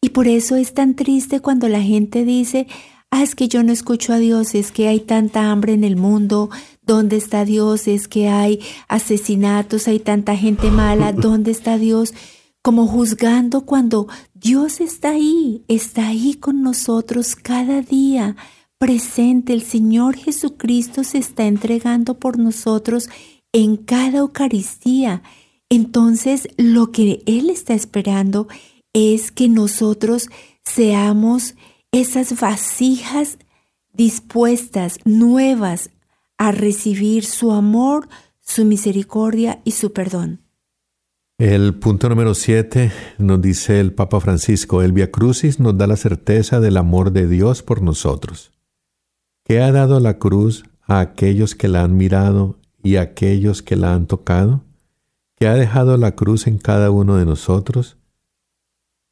Y 0.00 0.10
por 0.10 0.26
eso 0.26 0.56
es 0.56 0.74
tan 0.74 0.94
triste 0.94 1.40
cuando 1.40 1.68
la 1.68 1.80
gente 1.80 2.24
dice, 2.24 2.66
ah, 3.10 3.22
es 3.22 3.34
que 3.34 3.48
yo 3.48 3.62
no 3.62 3.72
escucho 3.72 4.12
a 4.12 4.18
Dios, 4.18 4.54
es 4.54 4.72
que 4.72 4.88
hay 4.88 5.00
tanta 5.00 5.50
hambre 5.50 5.72
en 5.72 5.84
el 5.84 5.96
mundo, 5.96 6.50
¿dónde 6.82 7.16
está 7.16 7.44
Dios? 7.44 7.88
Es 7.88 8.08
que 8.08 8.28
hay 8.28 8.60
asesinatos, 8.88 9.88
hay 9.88 10.00
tanta 10.00 10.36
gente 10.36 10.70
mala, 10.70 11.12
¿dónde 11.12 11.50
está 11.50 11.78
Dios? 11.78 12.14
Como 12.62 12.86
juzgando 12.86 13.64
cuando 13.64 14.08
Dios 14.46 14.80
está 14.80 15.10
ahí, 15.10 15.64
está 15.66 16.06
ahí 16.06 16.34
con 16.34 16.62
nosotros 16.62 17.34
cada 17.34 17.80
día, 17.80 18.36
presente. 18.78 19.52
El 19.52 19.62
Señor 19.62 20.14
Jesucristo 20.14 21.02
se 21.02 21.18
está 21.18 21.46
entregando 21.46 22.20
por 22.20 22.38
nosotros 22.38 23.08
en 23.52 23.76
cada 23.76 24.18
Eucaristía. 24.18 25.24
Entonces, 25.68 26.46
lo 26.58 26.92
que 26.92 27.24
Él 27.26 27.50
está 27.50 27.74
esperando 27.74 28.46
es 28.92 29.32
que 29.32 29.48
nosotros 29.48 30.28
seamos 30.64 31.56
esas 31.90 32.38
vasijas 32.38 33.38
dispuestas, 33.94 34.98
nuevas, 35.04 35.90
a 36.38 36.52
recibir 36.52 37.24
su 37.24 37.50
amor, 37.50 38.08
su 38.42 38.64
misericordia 38.64 39.60
y 39.64 39.72
su 39.72 39.92
perdón. 39.92 40.45
El 41.38 41.74
punto 41.74 42.08
número 42.08 42.32
siete 42.32 42.92
nos 43.18 43.42
dice 43.42 43.78
el 43.78 43.92
Papa 43.92 44.20
Francisco, 44.20 44.80
el 44.80 44.92
Via 44.92 45.10
Crucis 45.10 45.60
nos 45.60 45.76
da 45.76 45.86
la 45.86 45.96
certeza 45.96 46.60
del 46.60 46.78
amor 46.78 47.12
de 47.12 47.28
Dios 47.28 47.62
por 47.62 47.82
nosotros. 47.82 48.52
¿Qué 49.44 49.60
ha 49.60 49.70
dado 49.70 50.00
la 50.00 50.18
cruz 50.18 50.64
a 50.80 51.00
aquellos 51.00 51.54
que 51.54 51.68
la 51.68 51.82
han 51.82 51.94
mirado 51.94 52.58
y 52.82 52.96
a 52.96 53.02
aquellos 53.02 53.60
que 53.60 53.76
la 53.76 53.92
han 53.92 54.06
tocado? 54.06 54.64
¿Qué 55.34 55.46
ha 55.46 55.52
dejado 55.52 55.98
la 55.98 56.16
cruz 56.16 56.46
en 56.46 56.56
cada 56.56 56.90
uno 56.90 57.16
de 57.16 57.26
nosotros? 57.26 57.98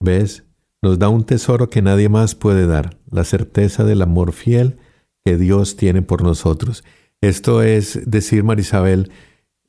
¿Ves? 0.01 0.45
Nos 0.81 0.99
da 0.99 1.11
un 1.11 1.25
tesoro 1.25 1.69
que 1.69 1.83
nadie 1.83 2.09
más 2.09 2.35
puede 2.35 2.67
dar, 2.67 2.97
la 3.11 3.25
certeza 3.25 3.85
del 3.85 4.01
amor 4.01 4.33
fiel 4.33 4.79
que 5.27 5.37
Dios 5.37 5.77
tiene 5.77 6.01
por 6.01 6.23
nosotros. 6.23 6.85
Esto 7.21 7.63
es 7.63 8.01
decir, 8.11 8.45
Marisabel, 8.45 9.11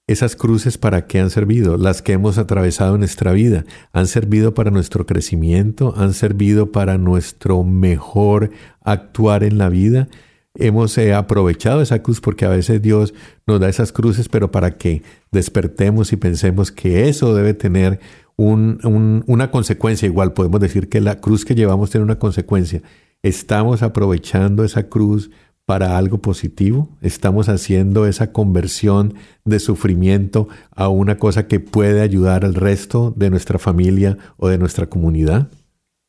esas 0.08 0.36
cruces 0.36 0.78
para 0.78 1.08
qué 1.08 1.20
han 1.20 1.32
servido, 1.32 1.78
las 1.78 2.02
que 2.02 2.14
hemos 2.14 2.38
atravesado 2.38 2.94
en 2.94 3.00
nuestra 3.00 3.32
vida, 3.32 3.66
han 3.92 4.08
servido 4.08 4.54
para 4.54 4.70
nuestro 4.70 5.06
crecimiento, 5.06 5.94
han 5.98 6.14
servido 6.14 6.72
para 6.72 6.98
nuestro 6.98 7.64
mejor 7.64 8.52
actuar 8.82 9.44
en 9.44 9.58
la 9.58 9.70
vida. 9.70 10.08
Hemos 10.54 10.98
eh, 10.98 11.14
aprovechado 11.14 11.82
esa 11.82 12.04
cruz 12.04 12.22
porque 12.22 12.46
a 12.46 12.50
veces 12.50 12.82
Dios 12.82 13.14
nos 13.48 13.60
da 13.60 13.68
esas 13.68 13.92
cruces, 13.92 14.30
pero 14.30 14.52
para 14.52 14.78
que 14.78 15.02
despertemos 15.32 16.14
y 16.14 16.18
pensemos 16.18 16.72
que 16.72 17.10
eso 17.10 17.34
debe 17.34 17.54
tener 17.56 18.00
una 18.38 19.50
consecuencia. 19.50 20.06
Igual 20.06 20.34
podemos 20.34 20.62
decir 20.62 20.88
que 20.88 21.02
la 21.02 21.20
cruz 21.20 21.46
que 21.46 21.56
llevamos 21.56 21.90
tiene 21.90 22.04
una 22.04 22.20
consecuencia. 22.20 22.84
Estamos 23.24 23.82
aprovechando 23.82 24.64
esa 24.64 24.88
cruz 24.88 25.32
para 25.66 25.98
algo 25.98 26.20
positivo? 26.20 26.90
¿Estamos 27.02 27.50
haciendo 27.50 28.06
esa 28.06 28.32
conversión 28.32 29.16
de 29.44 29.60
sufrimiento 29.60 30.48
a 30.72 30.90
una 30.90 31.18
cosa 31.18 31.48
que 31.48 31.60
puede 31.60 32.02
ayudar 32.02 32.46
al 32.46 32.56
resto 32.56 33.14
de 33.16 33.30
nuestra 33.30 33.60
familia 33.60 34.18
o 34.38 34.48
de 34.48 34.58
nuestra 34.58 34.88
comunidad? 34.88 35.50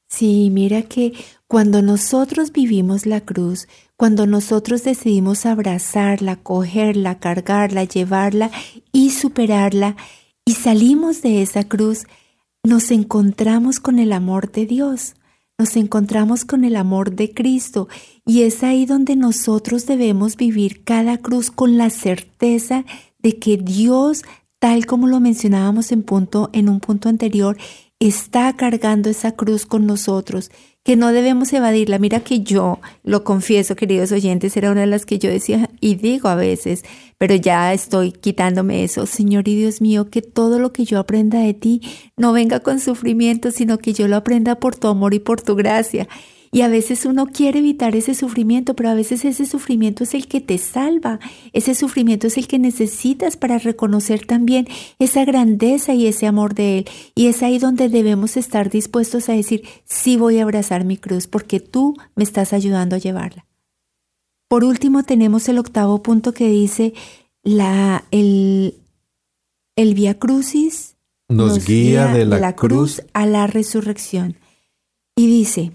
Sí, 0.09 0.51
mira 0.53 0.83
que 0.83 1.15
cuando 1.49 1.83
nosotros 1.83 2.53
vivimos 2.53 3.07
la 3.07 3.23
cruz, 3.23 3.67
cuando 3.97 4.27
nosotros 4.27 4.85
decidimos 4.85 5.47
abrazarla, 5.47 6.37
cogerla, 6.37 7.19
cargarla, 7.19 7.85
llevarla 7.85 8.51
y 8.93 9.11
superarla, 9.11 9.97
y 10.45 10.53
salimos 10.53 11.23
de 11.23 11.43
esa 11.43 11.65
cruz, 11.65 12.05
nos 12.63 12.93
encontramos 12.93 13.81
con 13.81 13.99
el 13.99 14.13
amor 14.13 14.53
de 14.53 14.67
Dios 14.67 15.16
nos 15.59 15.77
encontramos 15.77 16.45
con 16.45 16.65
el 16.65 16.77
amor 16.77 17.13
de 17.13 17.33
Cristo 17.33 17.89
y 18.27 18.43
es 18.43 18.63
ahí 18.63 18.85
donde 18.85 19.17
nosotros 19.17 19.87
debemos 19.87 20.37
vivir 20.37 20.85
cada 20.85 21.17
cruz 21.17 21.51
con 21.51 21.79
la 21.79 21.89
certeza 21.89 22.85
de 23.21 23.39
que 23.39 23.57
Dios, 23.57 24.23
tal 24.59 24.85
como 24.85 25.07
lo 25.07 25.19
mencionábamos 25.19 25.93
en, 25.93 26.03
punto, 26.03 26.51
en 26.53 26.69
un 26.69 26.81
punto 26.81 27.09
anterior, 27.09 27.57
está 27.99 28.55
cargando 28.57 29.09
esa 29.09 29.33
cruz 29.33 29.67
con 29.67 29.87
nosotros, 29.87 30.51
que 30.83 30.97
no 30.97 31.13
debemos 31.13 31.53
evadirla. 31.53 31.99
Mira 31.99 32.21
que 32.21 32.41
yo, 32.41 32.79
lo 33.03 33.25
confieso, 33.25 33.75
queridos 33.75 34.13
oyentes, 34.13 34.57
era 34.57 34.71
una 34.71 34.83
de 34.83 34.87
las 34.87 35.05
que 35.05 35.19
yo 35.19 35.29
decía 35.29 35.69
y 35.81 35.97
digo 35.97 36.29
a 36.29 36.37
veces, 36.37 36.85
pero 37.19 37.35
ya 37.35 37.73
estoy 37.73 38.13
quitándome 38.13 38.85
eso. 38.85 39.07
Señor 39.07 39.49
y 39.49 39.57
Dios 39.57 39.81
mío, 39.81 40.11
que 40.11 40.23
todo 40.23 40.59
lo 40.59 40.73
que 40.73 40.85
yo 40.85 41.01
aprenda 41.01 41.41
de 41.41 41.55
ti 41.55 41.81
no 42.17 42.33
venga 42.33 42.61
con 42.61 42.79
sufrimiento, 42.79 43.51
sino 43.51 43.79
que 43.79 43.95
yo 43.95 44.07
lo 44.07 44.17
aprenda 44.17 44.61
por 44.61 44.77
tu 44.77 44.87
amor 44.89 45.15
y 45.15 45.19
por 45.19 45.41
tu 45.41 45.57
gracia. 45.57 46.07
Y 46.51 46.63
a 46.63 46.69
veces 46.69 47.05
uno 47.05 47.27
quiere 47.27 47.59
evitar 47.59 47.97
ese 47.97 48.15
sufrimiento, 48.15 48.75
pero 48.75 48.91
a 48.91 48.95
veces 48.95 49.25
ese 49.25 49.47
sufrimiento 49.47 50.05
es 50.05 50.15
el 50.15 50.27
que 50.27 50.41
te 50.41 50.59
salva. 50.59 51.19
Ese 51.53 51.75
sufrimiento 51.75 52.27
es 52.27 52.39
el 52.39 52.47
que 52.47 52.59
necesitas 52.59 53.37
para 53.37 53.59
reconocer 53.59 54.27
también 54.27 54.69
esa 54.99 55.25
grandeza 55.25 55.95
y 55.95 56.07
ese 56.07 56.27
amor 56.27 56.55
de 56.55 56.79
Él. 56.79 56.89
Y 57.15 57.27
es 57.27 57.43
ahí 57.43 57.59
donde 57.59 57.89
debemos 57.89 58.37
estar 58.37 58.71
dispuestos 58.71 59.29
a 59.29 59.33
decir, 59.33 59.63
sí 59.85 60.17
voy 60.17 60.39
a 60.39 60.43
abrazar 60.43 60.85
mi 60.85 60.97
cruz 60.97 61.27
porque 61.27 61.61
tú 61.61 61.97
me 62.15 62.25
estás 62.25 62.53
ayudando 62.53 62.97
a 62.97 63.01
llevarla. 63.01 63.47
Por 64.49 64.65
último, 64.65 65.03
tenemos 65.03 65.49
el 65.49 65.59
octavo 65.59 66.03
punto 66.03 66.33
que 66.33 66.49
dice, 66.49 66.95
la, 67.43 68.05
el, 68.11 68.75
el 69.75 69.95
Via 69.95 70.19
Crucis 70.19 70.97
nos, 71.29 71.67
guía, 71.67 72.07
de 72.07 72.25
la, 72.25 72.55
cruz 72.55 73.03
a 73.13 73.27
la 73.27 73.47
resurrección. 73.47 74.37
Y 75.17 75.27
dice, 75.27 75.73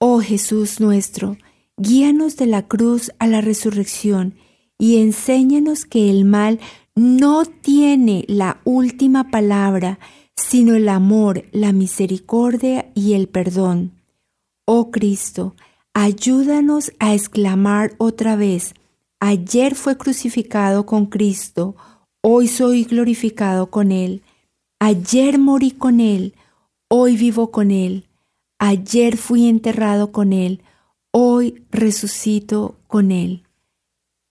Oh 0.00 0.20
Jesús 0.20 0.78
nuestro, 0.78 1.38
guíanos 1.76 2.36
de 2.36 2.46
la 2.46 2.68
cruz 2.68 3.10
a 3.18 3.26
la 3.26 3.40
resurrección 3.40 4.34
y 4.78 4.98
enséñanos 4.98 5.86
que 5.86 6.08
el 6.08 6.24
mal 6.24 6.60
no 6.94 7.44
tiene 7.44 8.24
la 8.28 8.60
última 8.64 9.32
palabra, 9.32 9.98
sino 10.36 10.76
el 10.76 10.88
amor, 10.88 11.46
la 11.50 11.72
misericordia 11.72 12.92
y 12.94 13.14
el 13.14 13.28
perdón. 13.28 13.90
Oh 14.66 14.92
Cristo, 14.92 15.56
ayúdanos 15.94 16.92
a 17.00 17.14
exclamar 17.14 17.94
otra 17.98 18.36
vez, 18.36 18.74
ayer 19.18 19.74
fue 19.74 19.98
crucificado 19.98 20.86
con 20.86 21.06
Cristo, 21.06 21.74
hoy 22.20 22.46
soy 22.46 22.84
glorificado 22.84 23.68
con 23.68 23.90
Él, 23.90 24.22
ayer 24.78 25.40
morí 25.40 25.72
con 25.72 25.98
Él, 25.98 26.36
hoy 26.88 27.16
vivo 27.16 27.50
con 27.50 27.72
Él. 27.72 28.07
Ayer 28.58 29.16
fui 29.16 29.46
enterrado 29.46 30.10
con 30.10 30.32
Él, 30.32 30.62
hoy 31.12 31.62
resucito 31.70 32.76
con 32.86 33.12
Él. 33.12 33.44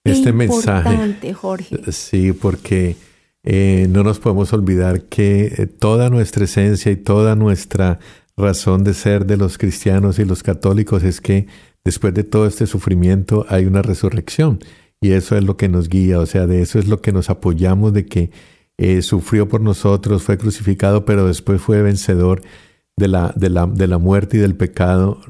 Este 0.04 0.32
mensaje. 0.32 1.34
Jorge. 1.34 1.92
Sí, 1.92 2.32
porque 2.32 2.96
eh, 3.42 3.86
no 3.90 4.02
nos 4.02 4.18
podemos 4.18 4.52
olvidar 4.52 5.02
que 5.02 5.52
eh, 5.56 5.66
toda 5.66 6.10
nuestra 6.10 6.44
esencia 6.44 6.92
y 6.92 6.96
toda 6.96 7.34
nuestra 7.34 7.98
razón 8.36 8.84
de 8.84 8.94
ser 8.94 9.26
de 9.26 9.36
los 9.36 9.58
cristianos 9.58 10.18
y 10.18 10.24
los 10.24 10.42
católicos 10.42 11.02
es 11.02 11.20
que 11.20 11.46
después 11.84 12.14
de 12.14 12.24
todo 12.24 12.46
este 12.46 12.66
sufrimiento 12.66 13.46
hay 13.48 13.66
una 13.66 13.82
resurrección. 13.82 14.60
Y 15.00 15.12
eso 15.12 15.36
es 15.36 15.44
lo 15.44 15.56
que 15.56 15.68
nos 15.68 15.88
guía, 15.88 16.18
o 16.18 16.26
sea, 16.26 16.46
de 16.46 16.60
eso 16.60 16.78
es 16.78 16.88
lo 16.88 17.00
que 17.00 17.12
nos 17.12 17.30
apoyamos, 17.30 17.92
de 17.92 18.06
que 18.06 18.30
eh, 18.78 19.02
sufrió 19.02 19.48
por 19.48 19.60
nosotros, 19.60 20.22
fue 20.22 20.38
crucificado, 20.38 21.04
pero 21.04 21.26
después 21.26 21.60
fue 21.60 21.82
vencedor 21.82 22.42
de 22.98 23.08
la, 23.08 23.32
de, 23.36 23.50
la, 23.50 23.66
de 23.66 23.86
la 23.86 23.98
muerte 23.98 24.36
y 24.36 24.40
del 24.40 24.56
pecado. 24.56 25.20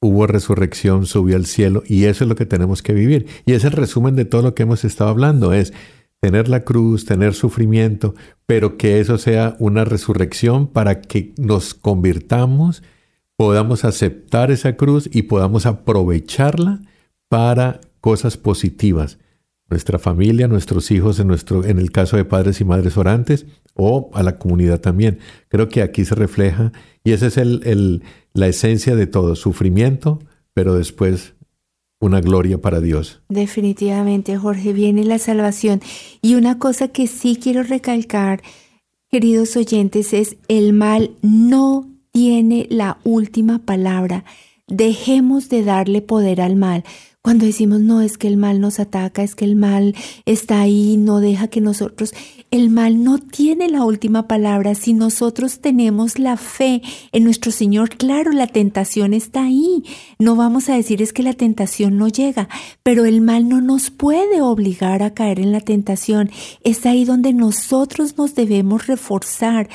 Hubo 0.00 0.26
resurrección, 0.26 1.04
subió 1.04 1.36
al 1.36 1.44
cielo 1.44 1.82
y 1.86 2.04
eso 2.04 2.24
es 2.24 2.28
lo 2.28 2.36
que 2.36 2.46
tenemos 2.46 2.82
que 2.82 2.94
vivir. 2.94 3.26
Y 3.44 3.52
es 3.52 3.64
el 3.64 3.72
resumen 3.72 4.16
de 4.16 4.24
todo 4.24 4.42
lo 4.42 4.54
que 4.54 4.62
hemos 4.62 4.84
estado 4.84 5.10
hablando, 5.10 5.52
es 5.52 5.74
tener 6.20 6.48
la 6.48 6.64
cruz, 6.64 7.04
tener 7.04 7.34
sufrimiento, 7.34 8.14
pero 8.46 8.76
que 8.76 9.00
eso 9.00 9.18
sea 9.18 9.56
una 9.58 9.84
resurrección 9.84 10.66
para 10.66 11.00
que 11.00 11.32
nos 11.38 11.74
convirtamos, 11.74 12.82
podamos 13.36 13.84
aceptar 13.84 14.50
esa 14.50 14.76
cruz 14.76 15.08
y 15.12 15.22
podamos 15.22 15.66
aprovecharla 15.66 16.82
para 17.28 17.80
cosas 18.00 18.36
positivas. 18.36 19.18
Nuestra 19.70 19.98
familia, 19.98 20.48
nuestros 20.48 20.90
hijos, 20.90 21.20
en, 21.20 21.28
nuestro, 21.28 21.64
en 21.64 21.78
el 21.78 21.92
caso 21.92 22.16
de 22.16 22.24
padres 22.24 22.60
y 22.60 22.64
madres 22.64 22.96
orantes, 22.96 23.46
o 23.74 24.10
a 24.14 24.22
la 24.22 24.36
comunidad 24.36 24.80
también. 24.80 25.20
Creo 25.48 25.68
que 25.68 25.82
aquí 25.82 26.04
se 26.04 26.14
refleja, 26.14 26.72
y 27.04 27.12
esa 27.12 27.28
es 27.28 27.36
el, 27.36 28.02
la 28.34 28.48
esencia 28.48 28.96
de 28.96 29.06
todo, 29.06 29.36
sufrimiento, 29.36 30.18
pero 30.52 30.74
después 30.74 31.34
una 32.00 32.20
gloria 32.20 32.58
para 32.58 32.80
Dios. 32.80 33.20
Definitivamente, 33.28 34.36
Jorge, 34.36 34.72
viene 34.72 35.04
la 35.04 35.18
salvación. 35.18 35.80
Y 36.22 36.34
una 36.34 36.58
cosa 36.58 36.88
que 36.88 37.06
sí 37.06 37.38
quiero 37.40 37.62
recalcar, 37.62 38.42
queridos 39.08 39.56
oyentes, 39.56 40.12
es 40.14 40.36
el 40.48 40.72
mal 40.72 41.12
no 41.22 41.86
tiene 42.10 42.66
la 42.70 42.98
última 43.04 43.60
palabra. 43.60 44.24
Dejemos 44.66 45.48
de 45.48 45.62
darle 45.62 46.00
poder 46.00 46.40
al 46.40 46.56
mal. 46.56 46.84
Cuando 47.22 47.44
decimos 47.44 47.80
no 47.80 48.00
es 48.00 48.16
que 48.16 48.28
el 48.28 48.38
mal 48.38 48.60
nos 48.60 48.80
ataca, 48.80 49.22
es 49.22 49.34
que 49.34 49.44
el 49.44 49.54
mal 49.54 49.94
está 50.24 50.62
ahí, 50.62 50.96
no 50.96 51.20
deja 51.20 51.48
que 51.48 51.60
nosotros, 51.60 52.14
el 52.50 52.70
mal 52.70 53.04
no 53.04 53.18
tiene 53.18 53.68
la 53.68 53.84
última 53.84 54.26
palabra. 54.26 54.74
Si 54.74 54.94
nosotros 54.94 55.60
tenemos 55.60 56.18
la 56.18 56.38
fe 56.38 56.80
en 57.12 57.24
nuestro 57.24 57.52
Señor, 57.52 57.90
claro, 57.90 58.32
la 58.32 58.46
tentación 58.46 59.12
está 59.12 59.44
ahí. 59.44 59.84
No 60.18 60.34
vamos 60.34 60.70
a 60.70 60.74
decir 60.74 61.02
es 61.02 61.12
que 61.12 61.22
la 61.22 61.34
tentación 61.34 61.98
no 61.98 62.08
llega, 62.08 62.48
pero 62.82 63.04
el 63.04 63.20
mal 63.20 63.50
no 63.50 63.60
nos 63.60 63.90
puede 63.90 64.40
obligar 64.40 65.02
a 65.02 65.12
caer 65.12 65.40
en 65.40 65.52
la 65.52 65.60
tentación. 65.60 66.30
Es 66.64 66.86
ahí 66.86 67.04
donde 67.04 67.34
nosotros 67.34 68.16
nos 68.16 68.34
debemos 68.34 68.86
reforzar 68.86 69.68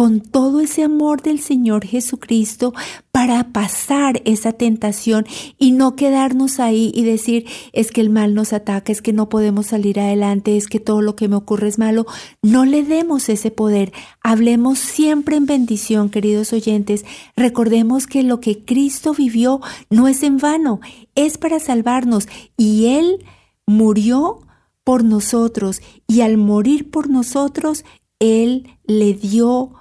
con 0.00 0.22
todo 0.22 0.60
ese 0.60 0.82
amor 0.82 1.20
del 1.20 1.40
Señor 1.40 1.84
Jesucristo 1.84 2.72
para 3.12 3.52
pasar 3.52 4.22
esa 4.24 4.52
tentación 4.52 5.26
y 5.58 5.72
no 5.72 5.94
quedarnos 5.94 6.58
ahí 6.58 6.90
y 6.94 7.04
decir 7.04 7.44
es 7.74 7.90
que 7.90 8.00
el 8.00 8.08
mal 8.08 8.32
nos 8.32 8.54
ataca, 8.54 8.92
es 8.92 9.02
que 9.02 9.12
no 9.12 9.28
podemos 9.28 9.66
salir 9.66 10.00
adelante, 10.00 10.56
es 10.56 10.68
que 10.68 10.80
todo 10.80 11.02
lo 11.02 11.16
que 11.16 11.28
me 11.28 11.36
ocurre 11.36 11.68
es 11.68 11.78
malo. 11.78 12.06
No 12.40 12.64
le 12.64 12.82
demos 12.82 13.28
ese 13.28 13.50
poder. 13.50 13.92
Hablemos 14.22 14.78
siempre 14.78 15.36
en 15.36 15.44
bendición, 15.44 16.08
queridos 16.08 16.54
oyentes. 16.54 17.04
Recordemos 17.36 18.06
que 18.06 18.22
lo 18.22 18.40
que 18.40 18.64
Cristo 18.64 19.12
vivió 19.12 19.60
no 19.90 20.08
es 20.08 20.22
en 20.22 20.38
vano, 20.38 20.80
es 21.14 21.36
para 21.36 21.60
salvarnos 21.60 22.26
y 22.56 22.86
Él 22.86 23.26
murió 23.66 24.46
por 24.82 25.04
nosotros 25.04 25.82
y 26.08 26.22
al 26.22 26.38
morir 26.38 26.90
por 26.90 27.10
nosotros, 27.10 27.84
Él 28.18 28.78
le 28.86 29.12
dio 29.12 29.74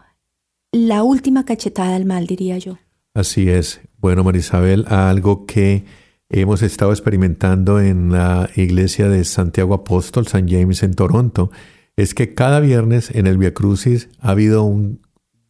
la 0.71 1.03
última 1.03 1.45
cachetada 1.45 1.95
al 1.95 2.05
mal, 2.05 2.27
diría 2.27 2.57
yo. 2.57 2.77
Así 3.13 3.49
es. 3.49 3.81
Bueno, 3.97 4.23
Marisabel, 4.23 4.85
algo 4.87 5.45
que 5.45 5.85
hemos 6.29 6.61
estado 6.61 6.91
experimentando 6.91 7.81
en 7.81 8.11
la 8.11 8.49
iglesia 8.55 9.09
de 9.09 9.23
Santiago 9.23 9.73
Apóstol, 9.73 10.27
San 10.27 10.47
James 10.47 10.83
en 10.83 10.93
Toronto, 10.93 11.51
es 11.97 12.13
que 12.13 12.33
cada 12.33 12.59
viernes 12.59 13.09
en 13.13 13.27
el 13.27 13.37
Via 13.37 13.53
Crucis 13.53 14.09
ha 14.19 14.31
habido 14.31 14.63
un, 14.63 15.01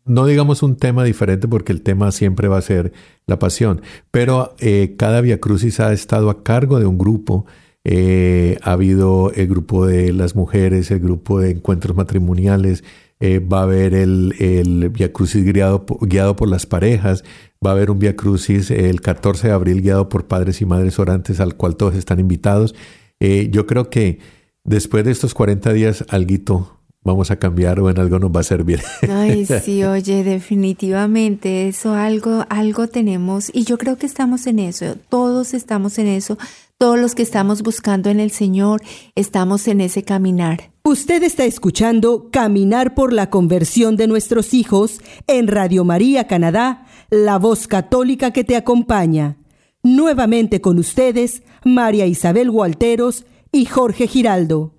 no 0.05 0.25
digamos 0.25 0.63
un 0.63 0.77
tema 0.77 1.03
diferente 1.03 1.47
porque 1.47 1.73
el 1.73 1.83
tema 1.83 2.11
siempre 2.11 2.47
va 2.47 2.57
a 2.57 2.61
ser 2.61 2.93
la 3.27 3.37
pasión, 3.37 3.81
pero 4.09 4.55
eh, 4.59 4.95
cada 4.97 5.21
Via 5.21 5.39
Crucis 5.39 5.79
ha 5.79 5.93
estado 5.93 6.29
a 6.29 6.43
cargo 6.43 6.79
de 6.79 6.85
un 6.85 6.97
grupo. 6.97 7.45
Eh, 7.85 8.57
ha 8.61 8.73
habido 8.73 9.31
el 9.33 9.47
grupo 9.47 9.85
de 9.85 10.11
las 10.11 10.35
mujeres, 10.35 10.91
el 10.91 10.99
grupo 10.99 11.39
de 11.39 11.51
encuentros 11.51 11.95
matrimoniales, 11.95 12.83
eh, 13.19 13.39
va 13.39 13.59
a 13.59 13.63
haber 13.63 13.93
el, 13.93 14.33
el 14.39 14.89
Via 14.89 15.11
Crucis 15.11 15.43
guiado, 15.43 15.85
guiado 16.01 16.35
por 16.35 16.47
las 16.47 16.65
parejas, 16.65 17.23
va 17.65 17.71
a 17.71 17.73
haber 17.73 17.91
un 17.91 17.99
Via 17.99 18.15
Crucis 18.15 18.71
el 18.71 19.01
14 19.01 19.47
de 19.47 19.53
abril 19.53 19.81
guiado 19.81 20.09
por 20.09 20.27
padres 20.27 20.61
y 20.61 20.65
madres 20.65 20.99
orantes 20.99 21.39
al 21.39 21.55
cual 21.55 21.75
todos 21.75 21.95
están 21.95 22.19
invitados. 22.19 22.75
Eh, 23.19 23.49
yo 23.51 23.65
creo 23.65 23.89
que 23.89 24.19
después 24.63 25.03
de 25.03 25.11
estos 25.11 25.33
40 25.33 25.73
días, 25.73 26.05
alguito 26.09 26.79
vamos 27.03 27.31
a 27.31 27.37
cambiar 27.37 27.79
o 27.79 27.89
en 27.89 27.99
algo 27.99 28.19
nos 28.19 28.31
va 28.31 28.41
a 28.41 28.43
servir. 28.43 28.81
Ay, 29.09 29.45
sí, 29.63 29.83
oye, 29.83 30.23
definitivamente 30.23 31.67
eso 31.67 31.93
algo 31.93 32.45
algo 32.49 32.87
tenemos 32.87 33.49
y 33.53 33.63
yo 33.63 33.77
creo 33.77 33.97
que 33.97 34.05
estamos 34.05 34.47
en 34.47 34.59
eso, 34.59 34.95
todos 35.09 35.53
estamos 35.53 35.97
en 35.99 36.07
eso, 36.07 36.37
todos 36.79 36.97
los 36.97 37.13
que 37.13 37.23
estamos 37.23 37.61
buscando 37.61 38.09
en 38.09 38.21
el 38.21 38.31
Señor, 38.31 38.81
estamos 39.13 39.67
en 39.67 39.81
ese 39.81 40.03
caminar. 40.03 40.71
Usted 40.83 41.21
está 41.23 41.43
escuchando 41.43 42.29
Caminar 42.31 42.95
por 42.95 43.11
la 43.11 43.29
conversión 43.29 43.97
de 43.97 44.07
nuestros 44.07 44.53
hijos 44.53 45.01
en 45.27 45.49
Radio 45.49 45.83
María 45.83 46.25
Canadá, 46.25 46.85
la 47.09 47.37
voz 47.37 47.67
católica 47.67 48.31
que 48.31 48.45
te 48.45 48.55
acompaña. 48.55 49.35
Nuevamente 49.83 50.61
con 50.61 50.79
ustedes, 50.79 51.43
María 51.65 52.05
Isabel 52.05 52.49
Gualteros 52.49 53.25
y 53.51 53.65
Jorge 53.65 54.07
Giraldo. 54.07 54.73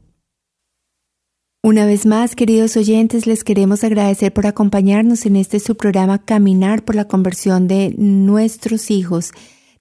Una 1.63 1.85
vez 1.85 2.07
más, 2.07 2.35
queridos 2.35 2.79
oyentes, 2.79 3.27
les 3.27 3.45
queremos 3.45 3.85
agradecer 3.85 4.33
por 4.33 4.47
acompañarnos 4.47 5.27
en 5.27 5.37
este 5.37 5.61
su 5.61 5.77
programa 5.77 6.25
Caminar 6.25 6.83
por 6.83 6.95
la 6.95 7.05
conversión 7.05 7.69
de 7.69 7.95
nuestros 7.99 8.91
hijos. 8.91 9.33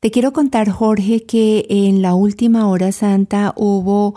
Te 0.01 0.11
quiero 0.11 0.31
contar, 0.31 0.69
Jorge, 0.69 1.23
que 1.23 1.65
en 1.69 2.01
la 2.01 2.15
última 2.15 2.69
hora 2.69 2.93
santa 2.93 3.53
hubo 3.57 4.15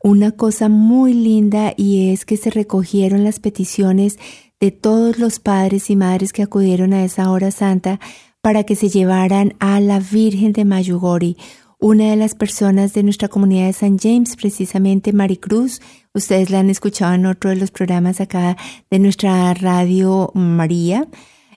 una 0.00 0.30
cosa 0.30 0.68
muy 0.68 1.12
linda 1.12 1.74
y 1.76 2.12
es 2.12 2.24
que 2.24 2.36
se 2.36 2.50
recogieron 2.50 3.24
las 3.24 3.40
peticiones 3.40 4.20
de 4.60 4.70
todos 4.70 5.18
los 5.18 5.40
padres 5.40 5.90
y 5.90 5.96
madres 5.96 6.32
que 6.32 6.44
acudieron 6.44 6.92
a 6.92 7.04
esa 7.04 7.32
hora 7.32 7.50
santa 7.50 7.98
para 8.42 8.62
que 8.62 8.76
se 8.76 8.88
llevaran 8.88 9.54
a 9.58 9.80
la 9.80 9.98
Virgen 9.98 10.52
de 10.52 10.64
Mayugori 10.64 11.36
una 11.80 12.10
de 12.10 12.16
las 12.16 12.36
personas 12.36 12.94
de 12.94 13.02
nuestra 13.02 13.26
comunidad 13.26 13.66
de 13.66 13.72
San 13.72 13.98
James, 13.98 14.36
precisamente 14.36 15.12
Maricruz. 15.12 15.80
Ustedes 16.14 16.48
la 16.48 16.60
han 16.60 16.70
escuchado 16.70 17.12
en 17.12 17.26
otro 17.26 17.50
de 17.50 17.56
los 17.56 17.72
programas 17.72 18.20
acá 18.20 18.56
de 18.88 18.98
nuestra 19.00 19.52
radio 19.52 20.30
María. 20.32 21.08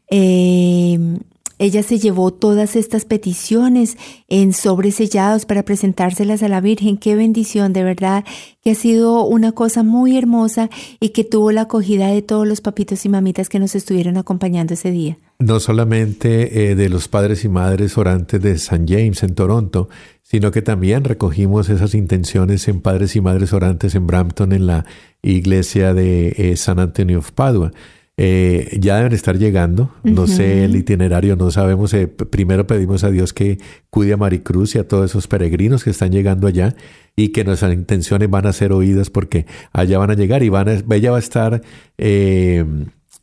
Eh, 0.09 1.19
ella 1.59 1.83
se 1.83 1.99
llevó 1.99 2.31
todas 2.31 2.75
estas 2.75 3.05
peticiones 3.05 3.97
en 4.27 4.53
sobresellados 4.53 5.45
para 5.45 5.63
presentárselas 5.63 6.43
a 6.43 6.49
la 6.49 6.61
Virgen. 6.61 6.97
Qué 6.97 7.15
bendición, 7.15 7.73
de 7.73 7.83
verdad, 7.83 8.25
que 8.63 8.71
ha 8.71 8.75
sido 8.75 9.25
una 9.25 9.51
cosa 9.51 9.83
muy 9.83 10.17
hermosa 10.17 10.69
y 10.99 11.09
que 11.09 11.23
tuvo 11.23 11.51
la 11.51 11.61
acogida 11.61 12.07
de 12.07 12.21
todos 12.21 12.47
los 12.47 12.61
papitos 12.61 13.05
y 13.05 13.09
mamitas 13.09 13.49
que 13.49 13.59
nos 13.59 13.75
estuvieron 13.75 14.17
acompañando 14.17 14.75
ese 14.75 14.91
día. 14.91 15.17
No 15.39 15.59
solamente 15.59 16.71
eh, 16.71 16.75
de 16.75 16.89
los 16.89 17.07
padres 17.07 17.43
y 17.43 17.49
madres 17.49 17.97
orantes 17.97 18.41
de 18.41 18.57
San 18.57 18.87
James 18.87 19.23
en 19.23 19.35
Toronto, 19.35 19.89
sino 20.23 20.51
que 20.51 20.61
también 20.61 21.05
recogimos 21.05 21.69
esas 21.69 21.93
intenciones 21.93 22.67
en 22.67 22.81
padres 22.81 23.15
y 23.15 23.21
madres 23.21 23.53
orantes 23.53 23.95
en 23.95 24.07
Brampton, 24.07 24.51
en 24.51 24.67
la 24.67 24.85
iglesia 25.21 25.93
de 25.93 26.33
eh, 26.37 26.57
San 26.57 26.79
Antonio 26.79 27.19
of 27.19 27.31
Padua. 27.31 27.71
Eh, 28.19 28.79
ya 28.81 28.97
deben 28.97 29.13
estar 29.13 29.37
llegando. 29.37 29.93
No 30.03 30.25
sé 30.25 30.65
el 30.65 30.75
itinerario, 30.75 31.35
no 31.35 31.51
sabemos. 31.51 31.93
Eh, 31.93 32.07
primero 32.07 32.65
pedimos 32.65 33.03
a 33.03 33.11
Dios 33.11 33.31
que 33.31 33.59
cuide 33.91 34.13
a 34.13 34.17
Maricruz 34.17 34.73
y 34.73 34.79
a 34.79 34.87
todos 34.87 35.11
esos 35.11 35.27
peregrinos 35.27 35.83
que 35.83 35.91
están 35.91 36.11
llegando 36.11 36.47
allá 36.47 36.75
y 37.15 37.29
que 37.29 37.43
nuestras 37.43 37.73
intenciones 37.73 38.27
van 38.27 38.47
a 38.47 38.53
ser 38.53 38.71
oídas 38.71 39.11
porque 39.11 39.45
allá 39.71 39.99
van 39.99 40.09
a 40.09 40.15
llegar 40.15 40.41
y 40.41 40.49
van 40.49 40.67
a, 40.67 40.95
ella 40.95 41.11
va 41.11 41.17
a 41.17 41.19
estar 41.19 41.61
eh, 41.99 42.65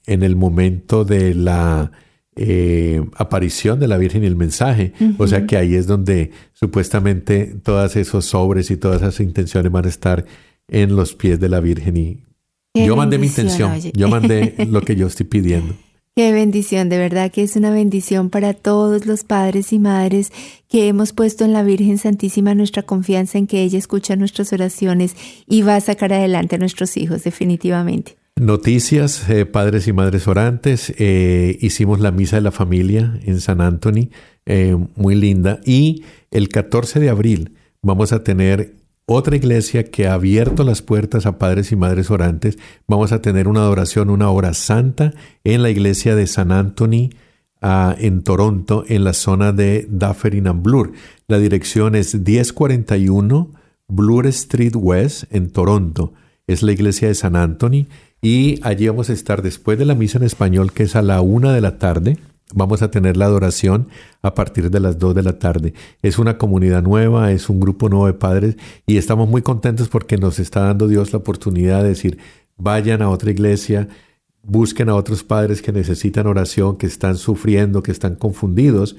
en 0.07 0.23
el 0.23 0.37
momento 0.37 1.05
de 1.05 1.35
la 1.35 1.91
aparición 3.17 3.79
de 3.79 3.89
la 3.89 3.97
Virgen 3.97 4.23
y 4.23 4.27
el 4.27 4.37
mensaje. 4.37 4.93
O 5.19 5.27
sea 5.27 5.45
que 5.47 5.57
ahí 5.57 5.75
es 5.75 5.89
donde 5.89 6.31
supuestamente 6.53 7.57
todas 7.63 7.97
esos 7.97 8.27
sobres 8.27 8.71
y 8.71 8.77
todas 8.77 9.03
esas 9.03 9.19
intenciones 9.21 9.73
van 9.73 9.87
a 9.87 9.89
estar 9.89 10.25
en 10.69 10.95
los 10.95 11.15
pies 11.15 11.41
de 11.41 11.49
la 11.49 11.61
Virgen 11.61 11.97
y 11.97 12.25
yo 12.75 12.97
mandé 12.97 13.19
mi 13.19 13.29
intención, 13.29 13.73
yo 13.95 14.09
mandé 14.09 14.55
lo 14.69 14.83
que 14.83 14.97
yo 14.97 15.07
estoy 15.07 15.27
pidiendo. 15.27 15.75
Qué 16.17 16.31
bendición, 16.31 16.89
de 16.89 16.99
verdad 16.99 17.33
que 17.33 17.43
es 17.43 17.57
una 17.57 17.71
bendición 17.71 18.31
para 18.31 18.55
todos 18.55 19.05
los 19.05 19.25
padres 19.25 19.73
y 19.73 19.81
madres 19.81 20.31
que 20.69 20.87
hemos 20.87 21.13
puesto 21.13 21.45
en 21.45 21.53
la 21.53 21.65
Virgen 21.65 21.99
Santísima 21.99 22.55
nuestra 22.55 22.85
confianza 22.85 23.37
en 23.37 23.49
que 23.49 23.63
ella 23.63 23.79
escucha 23.79 24.15
nuestras 24.15 24.53
oraciones 24.53 25.17
y 25.49 25.63
va 25.63 25.75
a 25.75 25.81
sacar 25.81 26.13
adelante 26.13 26.55
a 26.55 26.59
nuestros 26.59 26.97
hijos, 26.97 27.25
definitivamente. 27.25 28.17
Noticias, 28.37 29.29
eh, 29.29 29.45
padres 29.45 29.89
y 29.89 29.93
madres 29.93 30.29
orantes. 30.29 30.93
eh, 30.99 31.59
hicimos 31.61 31.99
la 31.99 32.13
misa 32.13 32.37
de 32.37 32.43
la 32.43 32.53
familia 32.53 33.19
en 33.25 33.41
San 33.41 33.61
Anthony, 33.61 34.11
eh, 34.47 34.77
muy 34.95 35.17
linda. 35.17 35.61
Y 35.65 36.05
el 36.31 36.49
14 36.49 37.01
de 37.01 37.11
abril 37.11 37.55
vamos 37.83 38.13
a 38.13 38.23
tener 38.23 38.75
otra 39.07 39.37
iglesia 39.37 39.85
que 39.85 40.07
ha 40.07 40.15
abierto 40.15 40.65
las 40.65 40.83
puertas 40.83 41.27
a 41.27 41.39
padres 41.39 41.73
y 41.73 41.77
madres 41.77 42.11
orantes. 42.11 42.59
Vamos 42.87 43.13
a 43.13 43.21
tener 43.21 43.49
una 43.49 43.61
adoración, 43.61 44.11
una 44.11 44.31
hora 44.31 44.55
santa 44.55 45.13
en 45.45 45.63
la 45.63 45.71
iglesia 45.71 46.15
de 46.15 46.27
San 46.27 46.53
Anthony 46.53 47.11
ah, 47.61 47.95
en 47.99 48.23
Toronto, 48.23 48.85
en 48.89 49.05
la 49.05 49.13
zona 49.13 49.53
de 49.53 49.87
Dufferin 49.91 50.47
and 50.47 50.63
Bloor. 50.63 50.93
La 51.29 51.39
dirección 51.39 51.95
es 51.95 52.15
1041 52.15 53.51
Bloor 53.89 54.27
Street 54.29 54.75
West 54.75 55.25
en 55.31 55.51
Toronto. 55.51 56.15
Es 56.47 56.63
la 56.63 56.73
iglesia 56.73 57.09
de 57.09 57.15
San 57.15 57.37
Anthony. 57.37 57.87
Y 58.23 58.59
allí 58.63 58.89
vamos 58.89 59.11
a 59.11 59.13
estar 59.13 59.43
después 59.43 59.79
de 59.79 59.85
la 59.85 59.95
misa 59.95 60.17
en 60.17 60.25
español, 60.25 60.73
que 60.73 60.85
es 60.85 60.97
a 60.97 61.03
la 61.03 61.21
una 61.21 61.53
de 61.53 61.61
la 61.61 61.79
tarde. 61.79 62.17
Vamos 62.53 62.83
a 62.83 62.91
tener 62.91 63.17
la 63.17 63.25
adoración 63.25 63.89
a 64.23 64.35
partir 64.35 64.71
de 64.71 64.81
las 64.81 64.99
dos 64.99 65.15
de 65.15 65.23
la 65.23 65.39
tarde. 65.39 65.73
Es 66.03 66.19
una 66.19 66.37
comunidad 66.37 66.83
nueva, 66.83 67.33
es 67.33 67.49
un 67.49 67.59
grupo 67.59 67.89
nuevo 67.89 68.07
de 68.07 68.13
padres 68.13 68.57
y 68.87 68.99
estamos 68.99 69.29
muy 69.29 69.43
contentos 69.43 69.89
porque 69.89 70.19
nos 70.19 70.39
está 70.39 70.61
dando 70.61 70.87
Dios 70.87 71.13
la 71.13 71.19
oportunidad 71.19 71.83
de 71.83 71.89
decir, 71.89 72.19
vayan 72.57 73.01
a 73.03 73.09
otra 73.09 73.31
iglesia, 73.31 73.89
busquen 74.43 74.91
a 74.91 74.95
otros 74.95 75.25
padres 75.25 75.63
que 75.63 75.73
necesitan 75.73 76.27
oración, 76.27 76.77
que 76.77 76.87
están 76.87 77.17
sufriendo, 77.17 77.83
que 77.83 77.93
están 77.93 78.15
confundidos 78.15 78.97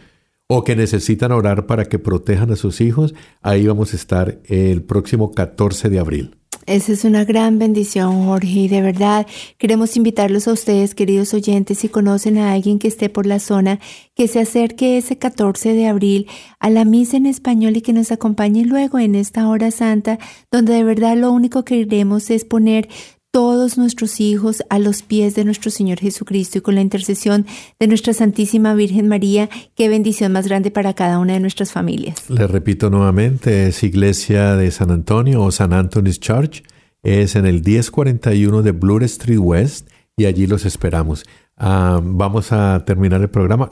o 0.48 0.64
que 0.64 0.76
necesitan 0.76 1.32
orar 1.32 1.66
para 1.66 1.86
que 1.86 2.00
protejan 2.00 2.52
a 2.52 2.56
sus 2.56 2.82
hijos. 2.82 3.14
Ahí 3.42 3.68
vamos 3.68 3.94
a 3.94 3.96
estar 3.96 4.40
el 4.46 4.82
próximo 4.84 5.32
14 5.32 5.90
de 5.90 6.00
abril. 6.00 6.38
Esa 6.68 6.94
es 6.94 7.04
una 7.04 7.26
gran 7.26 7.60
bendición, 7.60 8.26
Jorge, 8.26 8.62
y 8.62 8.68
de 8.68 8.82
verdad 8.82 9.28
queremos 9.60 9.96
invitarlos 9.98 10.48
a 10.48 10.54
ustedes, 10.54 10.96
queridos 10.96 11.32
oyentes, 11.36 11.78
si 11.78 11.90
conocen 11.90 12.40
a 12.40 12.54
alguien 12.54 12.80
que 12.80 12.88
esté 12.88 13.08
por 13.08 13.28
la 13.28 13.38
zona, 13.38 13.80
que 14.16 14.28
se 14.28 14.40
acerque 14.40 14.98
ese 14.98 15.20
14 15.20 15.76
de 15.76 15.86
abril 15.86 16.28
a 16.60 16.72
la 16.72 16.84
misa 16.84 17.18
en 17.18 17.28
español 17.28 17.78
y 17.78 17.82
que 17.82 17.94
nos 17.94 18.12
acompañe 18.12 18.66
luego 18.66 18.98
en 18.98 19.14
esta 19.14 19.48
hora 19.48 19.70
santa, 19.70 20.18
donde 20.52 20.74
de 20.74 20.84
verdad 20.84 21.16
lo 21.16 21.32
único 21.32 21.64
que 21.64 21.88
queremos 21.88 22.32
es 22.32 22.46
poner 22.46 22.90
todos 23.36 23.78
nuestros 23.78 24.22
hijos 24.22 24.64
a 24.70 24.80
los 24.80 25.04
pies 25.04 25.36
de 25.36 25.44
nuestro 25.44 25.70
Señor 25.70 26.00
Jesucristo 26.00 26.58
y 26.58 26.62
con 26.62 26.74
la 26.74 26.80
intercesión 26.80 27.46
de 27.82 27.88
nuestra 27.88 28.14
Santísima 28.14 28.74
Virgen 28.76 29.10
María, 29.10 29.50
qué 29.76 29.90
bendición 29.90 30.32
más 30.32 30.48
grande 30.48 30.72
para 30.72 30.94
cada 30.94 31.20
una 31.20 31.34
de 31.34 31.42
nuestras 31.42 31.74
familias. 31.74 32.30
Les 32.30 32.50
repito 32.50 32.90
nuevamente, 32.90 33.68
es 33.68 33.84
Iglesia 33.84 34.56
de 34.56 34.72
San 34.72 34.90
Antonio 34.90 35.44
o 35.44 35.52
San 35.52 35.74
Anthony's 35.74 36.22
Church. 36.22 36.64
Es 37.04 37.36
en 37.36 37.46
el 37.46 37.56
1041 37.56 38.62
de 38.62 38.72
Bloor 38.72 39.04
Street 39.04 39.40
West 39.40 39.90
y 40.16 40.28
allí 40.28 40.48
los 40.48 40.64
esperamos. 40.64 41.26
Ah, 41.58 42.00
vamos 42.02 42.54
a 42.54 42.86
terminar 42.86 43.20
el 43.20 43.30
programa. 43.30 43.70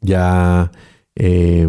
Ya 0.00 0.72
eh, 1.14 1.68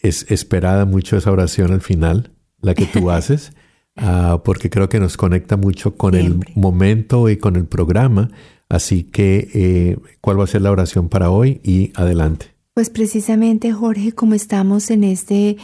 es 0.00 0.30
esperada 0.30 0.84
mucho 0.84 1.16
esa 1.16 1.32
oración 1.32 1.72
al 1.72 1.80
final, 1.80 2.32
la 2.60 2.74
que 2.74 2.84
tú 2.84 3.10
haces. 3.10 3.52
Ah, 3.98 4.40
porque 4.44 4.70
creo 4.70 4.88
que 4.88 5.00
nos 5.00 5.16
conecta 5.16 5.56
mucho 5.56 5.96
con 5.96 6.14
Siempre. 6.14 6.52
el 6.54 6.60
momento 6.60 7.28
y 7.28 7.36
con 7.36 7.56
el 7.56 7.66
programa. 7.66 8.30
Así 8.68 9.04
que, 9.04 9.48
eh, 9.54 9.96
¿cuál 10.20 10.38
va 10.38 10.44
a 10.44 10.46
ser 10.46 10.62
la 10.62 10.70
oración 10.70 11.08
para 11.08 11.30
hoy? 11.30 11.60
Y 11.64 11.92
adelante. 11.94 12.46
Pues 12.74 12.90
precisamente, 12.90 13.72
Jorge, 13.72 14.12
como 14.12 14.34
estamos 14.34 14.90
en 14.90 15.04
este 15.04 15.56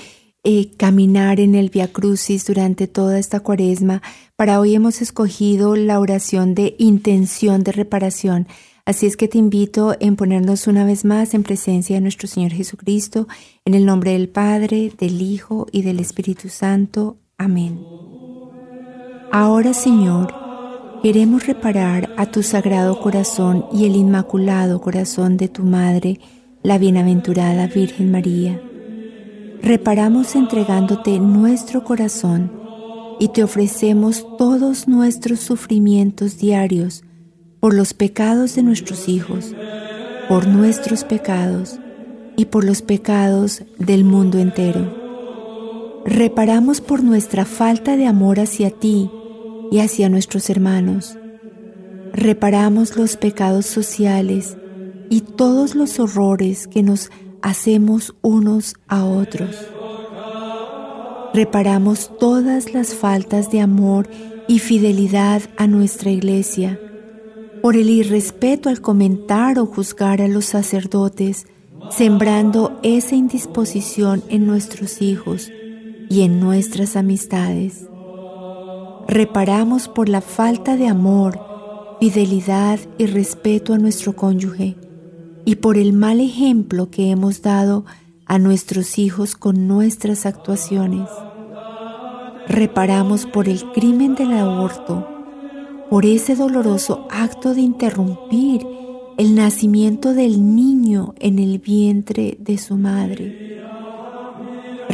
eh, 0.43 0.71
caminar 0.77 1.39
en 1.39 1.55
el 1.55 1.71
Via 1.71 1.93
Crucis 1.93 2.45
durante 2.45 2.89
toda 2.89 3.19
esta 3.19 3.41
cuaresma, 3.41 4.03
para 4.37 4.59
hoy 4.59 4.75
hemos 4.75 5.01
escogido 5.01 5.77
la 5.77 6.01
oración 6.01 6.55
de 6.55 6.75
intención 6.79 7.63
de 7.63 7.73
reparación. 7.73 8.49
Así 8.85 9.07
es 9.07 9.17
que 9.17 9.29
te 9.29 9.39
invito 9.39 9.97
en 10.01 10.17
ponernos 10.17 10.67
una 10.67 10.85
vez 10.85 11.05
más 11.05 11.33
en 11.33 11.43
presencia 11.43 11.97
de 11.97 12.03
nuestro 12.03 12.29
Señor 12.29 12.53
Jesucristo, 12.53 13.29
en 13.65 13.75
el 13.75 13.87
nombre 13.87 14.13
del 14.13 14.29
Padre, 14.29 14.93
del 14.99 15.23
Hijo 15.23 15.67
y 15.73 15.83
del 15.83 16.01
Espíritu 16.01 16.49
Santo. 16.49 17.17
Amén. 17.39 17.85
Ahora, 19.33 19.75
Señor, 19.75 20.33
queremos 21.03 21.47
reparar 21.47 22.15
a 22.17 22.27
tu 22.27 22.43
sagrado 22.43 23.01
corazón 23.01 23.67
y 23.73 23.85
el 23.87 23.97
inmaculado 23.97 24.81
corazón 24.81 25.37
de 25.37 25.49
tu 25.49 25.65
Madre, 25.65 26.21
la 26.63 26.79
bienaventurada 26.79 27.67
Virgen 27.67 28.13
María. 28.13 28.61
Reparamos 29.61 30.37
entregándote 30.37 31.19
nuestro 31.19 31.85
corazón 31.85 32.53
y 33.19 33.29
te 33.29 33.43
ofrecemos 33.43 34.27
todos 34.39 34.87
nuestros 34.89 35.41
sufrimientos 35.41 36.39
diarios 36.39 37.03
por 37.61 37.75
los 37.75 37.95
pecados 37.95 38.55
de 38.55 38.63
nuestros 38.63 39.09
hijos, 39.09 39.55
por 40.29 40.47
nuestros 40.47 41.03
pecados 41.05 41.81
y 42.37 42.47
por 42.47 42.65
los 42.65 42.83
pecados 42.83 43.63
del 43.79 44.05
mundo 44.05 44.39
entero. 44.39 45.04
Reparamos 46.07 46.83
por 46.83 47.03
nuestra 47.03 47.47
falta 47.47 47.97
de 47.97 48.07
amor 48.07 48.39
hacia 48.39 48.71
ti 48.71 49.11
y 49.71 49.79
hacia 49.79 50.11
nuestros 50.11 50.51
hermanos. 50.51 51.17
Reparamos 52.13 52.99
los 52.99 53.17
pecados 53.17 53.65
sociales 53.65 54.59
y 55.09 55.23
todos 55.23 55.75
los 55.75 55.99
horrores 55.99 56.67
que 56.67 56.83
nos 56.83 57.11
hacemos 57.41 58.15
unos 58.21 58.75
a 58.87 59.07
otros. 59.07 59.57
Reparamos 61.33 62.11
todas 62.19 62.75
las 62.75 62.95
faltas 62.95 63.51
de 63.51 63.61
amor 63.61 64.07
y 64.47 64.59
fidelidad 64.59 65.41
a 65.57 65.67
nuestra 65.67 66.11
iglesia, 66.11 66.79
por 67.63 67.77
el 67.77 67.89
irrespeto 67.89 68.69
al 68.69 68.83
comentar 68.83 69.59
o 69.59 69.65
juzgar 69.65 70.21
a 70.21 70.29
los 70.29 70.45
sacerdotes, 70.45 71.47
sembrando 71.91 72.79
esa 72.83 73.15
indisposición 73.15 74.23
en 74.29 74.47
nuestros 74.47 75.01
hijos 75.01 75.51
y 76.09 76.23
en 76.23 76.41
nuestras 76.41 76.97
amistades. 76.97 77.87
Reparamos 79.07 79.89
por 79.89 80.09
la 80.09 80.21
falta 80.21 80.77
de 80.77 80.89
amor, 80.89 81.41
fidelidad 82.01 82.79
y 82.99 83.07
respeto 83.07 83.75
a 83.75 83.79
nuestro 83.79 84.15
cónyuge 84.15 84.77
y 85.45 85.57
por 85.57 85.77
el 85.77 85.93
mal 85.93 86.21
ejemplo 86.21 86.91
que 86.91 87.11
hemos 87.11 87.43
dado 87.43 87.85
a 88.27 88.39
nuestros 88.39 88.99
hijos 88.99 89.37
con 89.37 89.69
nuestras 89.69 90.27
actuaciones. 90.27 91.09
Reparamos 92.49 93.27
por 93.27 93.49
el 93.49 93.63
crimen 93.73 94.15
del 94.15 94.33
aborto, 94.33 95.07
por 95.91 96.07
ese 96.07 96.35
doloroso 96.35 97.07
acto 97.11 97.55
de 97.55 97.61
interrumpir 97.61 98.67
el 99.17 99.35
nacimiento 99.35 100.13
del 100.13 100.55
niño 100.55 101.15
en 101.19 101.39
el 101.39 101.59
vientre 101.59 102.37
de 102.41 102.59
su 102.59 102.77
madre. 102.77 103.63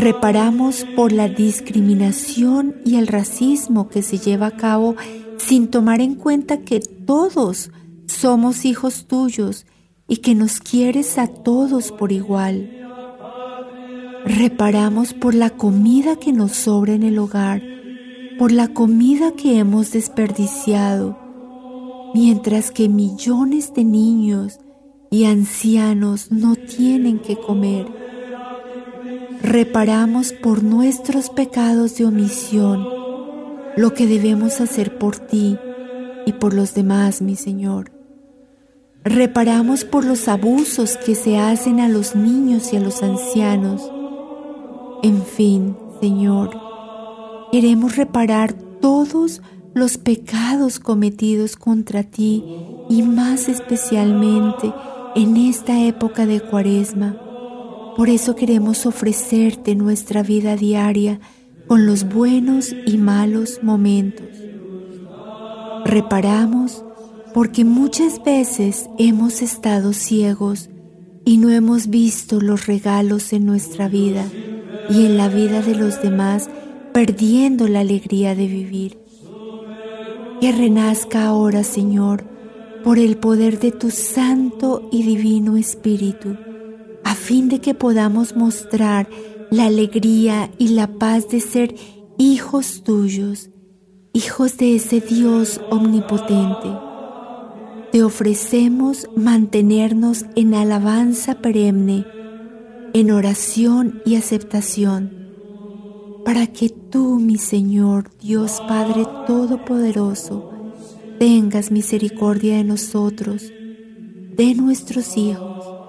Reparamos 0.01 0.87
por 0.97 1.13
la 1.13 1.29
discriminación 1.29 2.77
y 2.87 2.97
el 2.97 3.07
racismo 3.07 3.91
que 3.91 4.03
se 4.03 4.17
lleva 4.17 4.47
a 4.47 4.57
cabo 4.57 4.97
sin 5.37 5.69
tomar 5.69 6.01
en 6.01 6.15
cuenta 6.15 6.63
que 6.63 6.81
todos 6.81 7.71
somos 8.07 8.65
hijos 8.65 9.05
tuyos 9.07 9.67
y 10.09 10.17
que 10.17 10.35
nos 10.35 10.61
quieres 10.61 11.19
a 11.19 11.27
todos 11.27 11.93
por 11.93 12.13
igual. 12.13 12.71
Reparamos 14.25 15.13
por 15.13 15.35
la 15.35 15.51
comida 15.51 16.17
que 16.17 16.33
nos 16.33 16.53
sobra 16.53 16.95
en 16.95 17.03
el 17.03 17.19
hogar, 17.19 17.63
por 18.39 18.53
la 18.53 18.69
comida 18.69 19.33
que 19.33 19.59
hemos 19.59 19.93
desperdiciado, 19.93 21.19
mientras 22.15 22.71
que 22.71 22.89
millones 22.89 23.75
de 23.75 23.85
niños 23.85 24.61
y 25.11 25.27
ancianos 25.27 26.33
no 26.33 26.57
tienen 26.57 27.19
que 27.19 27.37
comer. 27.37 28.00
Reparamos 29.43 30.35
por 30.35 30.63
nuestros 30.63 31.31
pecados 31.31 31.97
de 31.97 32.05
omisión 32.05 32.87
lo 33.75 33.95
que 33.95 34.07
debemos 34.07 34.61
hacer 34.61 34.99
por 34.99 35.17
ti 35.17 35.57
y 36.27 36.35
por 36.35 36.53
los 36.53 36.75
demás, 36.75 37.23
mi 37.23 37.37
Señor. 37.37 37.91
Reparamos 39.03 39.85
por 39.85 40.05
los 40.05 40.29
abusos 40.29 40.99
que 40.99 41.15
se 41.15 41.39
hacen 41.39 41.81
a 41.81 41.89
los 41.89 42.15
niños 42.15 42.75
y 42.75 42.77
a 42.77 42.81
los 42.81 43.03
ancianos. 43.03 43.91
En 45.03 45.23
fin, 45.23 45.75
Señor, 46.03 46.51
queremos 47.51 47.97
reparar 47.97 48.53
todos 48.53 49.41
los 49.73 49.97
pecados 49.97 50.79
cometidos 50.81 51.57
contra 51.57 52.03
ti 52.03 52.45
y 52.91 53.03
más 53.03 53.49
especialmente 53.49 54.71
en 55.15 55.39
esta 55.39 55.83
época 55.83 56.27
de 56.27 56.41
cuaresma. 56.41 57.30
Por 58.01 58.09
eso 58.09 58.35
queremos 58.35 58.87
ofrecerte 58.87 59.75
nuestra 59.75 60.23
vida 60.23 60.57
diaria 60.57 61.21
con 61.67 61.85
los 61.85 62.09
buenos 62.09 62.75
y 62.87 62.97
malos 62.97 63.61
momentos. 63.63 64.27
Reparamos 65.85 66.83
porque 67.35 67.63
muchas 67.67 68.25
veces 68.25 68.89
hemos 68.97 69.43
estado 69.43 69.93
ciegos 69.93 70.71
y 71.27 71.37
no 71.37 71.51
hemos 71.51 71.89
visto 71.91 72.41
los 72.41 72.67
regalos 72.67 73.35
en 73.35 73.45
nuestra 73.45 73.87
vida 73.87 74.25
y 74.89 75.05
en 75.05 75.19
la 75.19 75.29
vida 75.29 75.61
de 75.61 75.75
los 75.75 76.01
demás, 76.01 76.49
perdiendo 76.95 77.69
la 77.69 77.81
alegría 77.81 78.35
de 78.35 78.47
vivir. 78.47 78.99
que 80.41 80.53
renazca 80.53 81.27
ahora, 81.27 81.65
Señor, 81.65 82.25
por 82.83 82.99
el 82.99 83.19
poder 83.19 83.61
de 83.61 83.73
tu 83.73 83.91
Santo 83.91 84.89
y 84.91 85.03
Divino 85.03 85.59
Espíritu, 85.59 86.39
fin 87.31 87.49
de 87.49 87.61
que 87.61 87.75
podamos 87.75 88.35
mostrar 88.35 89.09
la 89.53 89.67
alegría 89.67 90.51
y 90.59 90.71
la 90.71 90.89
paz 90.99 91.29
de 91.29 91.39
ser 91.39 91.77
hijos 92.19 92.83
tuyos, 92.83 93.51
hijos 94.13 94.57
de 94.57 94.75
ese 94.75 95.01
Dios 95.01 95.61
omnipotente. 95.71 96.69
Te 97.93 98.03
ofrecemos 98.03 99.09
mantenernos 99.15 100.25
en 100.35 100.55
alabanza 100.55 101.37
perenne, 101.37 102.05
en 102.95 103.13
oración 103.13 104.03
y 104.05 104.17
aceptación, 104.17 105.13
para 106.25 106.49
que 106.49 106.69
tú, 106.69 107.21
mi 107.21 107.39
Señor, 107.39 108.11
Dios 108.21 108.61
Padre 108.67 109.05
Todopoderoso, 109.29 110.51
tengas 111.21 111.71
misericordia 111.71 112.57
de 112.57 112.65
nosotros, 112.65 113.53
de 114.35 114.55
nuestros 114.57 115.17
hijos 115.17 115.80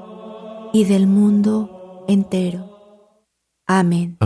y 0.73 0.85
del 0.85 1.07
mundo 1.07 2.05
entero. 2.07 2.69
Amén. 3.67 4.17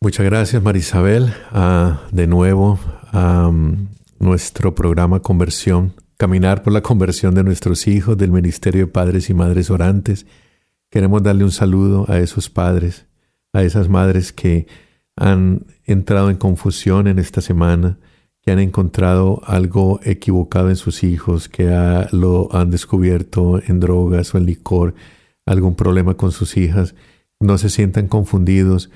Muchas 0.00 0.26
gracias, 0.26 0.62
Marisabel. 0.62 1.32
De 2.10 2.26
nuevo 2.26 2.78
a 3.12 3.50
nuestro 4.18 4.74
programa 4.74 5.20
Conversión, 5.20 5.94
caminar 6.16 6.62
por 6.62 6.72
la 6.72 6.80
conversión 6.80 7.34
de 7.34 7.44
nuestros 7.44 7.86
hijos 7.86 8.16
del 8.16 8.30
Ministerio 8.30 8.86
de 8.86 8.92
Padres 8.92 9.28
y 9.30 9.34
Madres 9.34 9.70
Orantes. 9.70 10.26
Queremos 10.90 11.22
darle 11.22 11.44
un 11.44 11.52
saludo 11.52 12.06
a 12.08 12.18
esos 12.18 12.50
padres, 12.50 13.06
a 13.52 13.62
esas 13.62 13.88
madres 13.88 14.32
que 14.32 14.66
han 15.16 15.66
entrado 15.84 16.30
en 16.30 16.36
confusión 16.36 17.06
en 17.06 17.18
esta 17.18 17.40
semana, 17.40 17.98
que 18.42 18.50
han 18.50 18.58
encontrado 18.58 19.40
algo 19.44 20.00
equivocado 20.02 20.68
en 20.68 20.76
sus 20.76 21.04
hijos, 21.04 21.48
que 21.48 21.64
lo 22.10 22.48
han 22.52 22.70
descubierto 22.70 23.60
en 23.64 23.78
drogas 23.78 24.34
o 24.34 24.38
en 24.38 24.46
licor, 24.46 24.94
algún 25.46 25.76
problema 25.76 26.14
con 26.14 26.32
sus 26.32 26.56
hijas. 26.56 26.94
No 27.38 27.56
se 27.56 27.70
sientan 27.70 28.08
confundidos. 28.08 28.90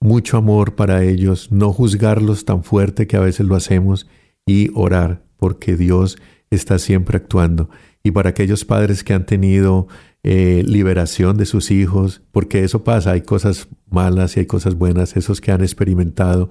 Mucho 0.00 0.36
amor 0.36 0.74
para 0.74 1.04
ellos, 1.04 1.52
no 1.52 1.72
juzgarlos 1.72 2.44
tan 2.44 2.64
fuerte 2.64 3.06
que 3.06 3.16
a 3.16 3.20
veces 3.20 3.46
lo 3.46 3.54
hacemos 3.54 4.08
y 4.44 4.70
orar 4.74 5.22
porque 5.36 5.76
Dios 5.76 6.18
está 6.50 6.78
siempre 6.78 7.16
actuando. 7.18 7.70
Y 8.02 8.10
para 8.10 8.30
aquellos 8.30 8.64
padres 8.64 9.04
que 9.04 9.12
han 9.12 9.26
tenido 9.26 9.86
eh, 10.22 10.64
liberación 10.66 11.36
de 11.36 11.46
sus 11.46 11.70
hijos, 11.70 12.22
porque 12.32 12.64
eso 12.64 12.82
pasa, 12.82 13.12
hay 13.12 13.20
cosas 13.20 13.68
malas 13.88 14.36
y 14.36 14.40
hay 14.40 14.46
cosas 14.46 14.74
buenas, 14.74 15.16
esos 15.16 15.40
que 15.40 15.52
han 15.52 15.60
experimentado 15.60 16.48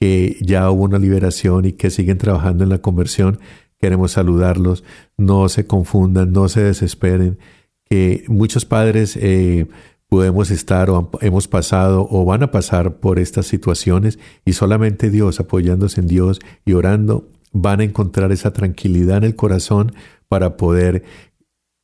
que 0.00 0.38
ya 0.40 0.70
hubo 0.70 0.84
una 0.84 0.98
liberación 0.98 1.66
y 1.66 1.72
que 1.72 1.90
siguen 1.90 2.18
trabajando 2.18 2.64
en 2.64 2.70
la 2.70 2.78
conversión, 2.78 3.38
queremos 3.78 4.12
saludarlos, 4.12 4.82
no 5.18 5.48
se 5.48 5.66
confundan, 5.66 6.32
no 6.32 6.48
se 6.48 6.62
desesperen, 6.62 7.38
que 7.84 8.24
muchos 8.28 8.64
padres 8.64 9.16
eh, 9.20 9.66
podemos 10.08 10.50
estar 10.50 10.90
o 10.90 11.10
hemos 11.20 11.48
pasado 11.48 12.06
o 12.10 12.24
van 12.24 12.42
a 12.42 12.50
pasar 12.50 12.96
por 12.96 13.18
estas 13.18 13.46
situaciones 13.46 14.18
y 14.44 14.54
solamente 14.54 15.10
Dios, 15.10 15.38
apoyándose 15.38 16.00
en 16.00 16.08
Dios 16.08 16.40
y 16.64 16.72
orando, 16.72 17.28
van 17.52 17.80
a 17.80 17.84
encontrar 17.84 18.32
esa 18.32 18.52
tranquilidad 18.52 19.18
en 19.18 19.24
el 19.24 19.36
corazón 19.36 19.92
para 20.28 20.56
poder 20.56 21.04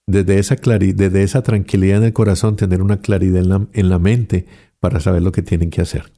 desde 0.07 0.39
esa, 0.39 0.55
desde 0.55 1.23
esa 1.23 1.43
tranquilidad 1.43 1.99
en 1.99 2.05
el 2.05 2.13
corazón 2.13 2.57
tener 2.57 2.81
una 2.81 3.01
claridad 3.01 3.43
en 3.43 3.49
la, 3.49 3.67
en 3.73 3.89
la 3.89 3.99
mente 3.99 4.47
para 4.81 5.01
saber 5.01 5.23
lo 5.23 5.33
que 5.33 5.43
tienen 5.43 5.71
que 5.71 5.83
hacer. 5.83 6.16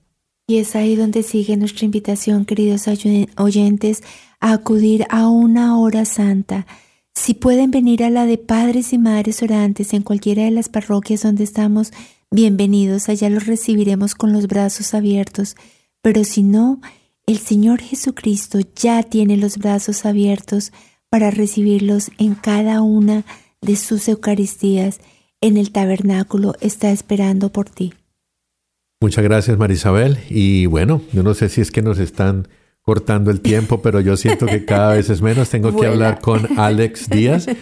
Y 0.51 0.57
es 0.57 0.75
ahí 0.77 0.97
donde 0.97 1.23
sigue 1.23 1.59
nuestra 1.59 1.85
invitación, 1.85 2.47
queridos 2.47 2.89
oyentes, 3.37 4.03
a 4.41 4.55
acudir 4.55 5.05
a 5.11 5.29
una 5.29 5.79
hora 5.79 6.07
santa. 6.07 6.67
Si 7.15 7.35
pueden 7.35 7.71
venir 7.71 8.03
a 8.03 8.09
la 8.09 8.25
de 8.25 8.39
padres 8.39 8.95
y 8.95 8.99
madres 8.99 9.43
orantes 9.43 9.93
en 9.93 10.01
cualquiera 10.01 10.45
de 10.45 10.51
las 10.51 10.71
parroquias 10.71 11.23
donde 11.23 11.45
estamos, 11.45 11.93
bienvenidos, 12.31 13.11
allá 13.11 13.29
los 13.29 13.47
recibiremos 13.47 14.15
con 14.15 14.33
los 14.33 14.47
brazos 14.47 14.95
abiertos. 14.95 15.55
Pero 16.01 16.25
si 16.25 16.43
no, 16.43 16.81
el 17.27 17.37
Señor 17.37 17.83
Jesucristo 17.83 18.61
ya 18.75 19.03
tiene 19.03 19.37
los 19.37 19.59
brazos 19.59 20.07
abiertos 20.07 20.73
para 21.11 21.31
recibirlos 21.31 22.11
en 22.17 22.35
cada 22.35 22.81
una 22.81 23.27
de 23.61 23.77
sus 23.77 24.09
Eucaristías. 24.09 25.01
En 25.43 25.59
el 25.59 25.73
tabernáculo 25.73 26.55
está 26.63 26.91
esperando 26.91 27.53
por 27.53 27.69
ti. 27.69 27.93
Muchas 29.01 29.23
gracias, 29.23 29.57
Marisabel. 29.57 30.19
Y 30.29 30.67
bueno, 30.67 31.01
yo 31.13 31.23
no 31.23 31.35
sé 31.35 31.49
si 31.49 31.61
es 31.61 31.71
que 31.71 31.83
nos 31.83 31.99
están 31.99 32.49
cortando 32.83 33.31
el 33.31 33.41
tiempo, 33.41 33.81
pero 33.83 34.01
yo 34.01 34.17
siento 34.17 34.47
que 34.47 34.65
cada 34.65 34.95
vez 34.95 35.09
es 35.11 35.23
menos. 35.23 35.51
Tengo 35.51 35.79
que 35.79 35.87
hablar 35.87 36.21
con 36.21 36.59
Alex 36.59 37.09
Díaz. 37.09 37.47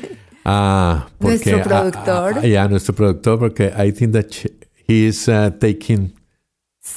Ah, 0.48 1.08
nuestro 1.18 1.60
productor. 1.60 2.46
ya, 2.46 2.68
nuestro 2.68 2.94
productor, 2.94 3.36
porque 3.40 3.72
I 3.76 3.90
think 3.90 4.12
that 4.12 4.26
he 4.86 5.08
is 5.08 5.26
uh, 5.26 5.50
taking 5.50 6.12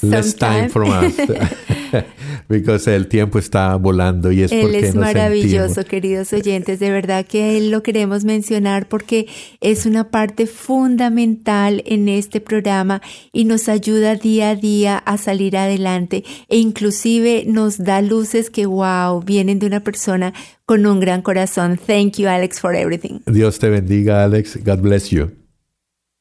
less 0.03 0.35
time 0.35 0.69
from 0.69 0.91
us. 0.91 1.15
Because 2.49 2.93
el 2.93 3.07
tiempo 3.07 3.39
está 3.39 3.75
volando 3.75 4.31
y 4.31 4.43
es 4.43 4.51
él 4.51 4.61
porque 4.61 4.79
es 4.79 4.95
maravilloso, 4.95 5.85
queridos 5.85 6.33
oyentes. 6.33 6.79
De 6.79 6.91
verdad 6.91 7.25
que 7.25 7.57
él 7.57 7.71
lo 7.71 7.83
queremos 7.83 8.25
mencionar 8.25 8.87
porque 8.87 9.27
es 9.61 9.85
una 9.85 10.09
parte 10.09 10.47
fundamental 10.47 11.83
en 11.85 12.09
este 12.09 12.41
programa 12.41 13.01
y 13.31 13.45
nos 13.45 13.69
ayuda 13.69 14.15
día 14.15 14.51
a 14.51 14.55
día 14.55 14.97
a 14.97 15.17
salir 15.17 15.57
adelante 15.57 16.23
e 16.47 16.57
inclusive 16.57 17.43
nos 17.45 17.77
da 17.77 18.01
luces 18.01 18.49
que 18.49 18.65
wow, 18.65 19.21
vienen 19.21 19.59
de 19.59 19.67
una 19.67 19.81
persona 19.81 20.33
con 20.65 20.85
un 20.85 20.99
gran 20.99 21.21
corazón. 21.21 21.77
Thank 21.77 22.17
you, 22.17 22.27
Alex, 22.27 22.59
for 22.59 22.75
everything. 22.75 23.19
Dios 23.25 23.59
te 23.59 23.69
bendiga, 23.69 24.23
Alex. 24.23 24.57
God 24.63 24.79
bless 24.79 25.09
you. 25.09 25.31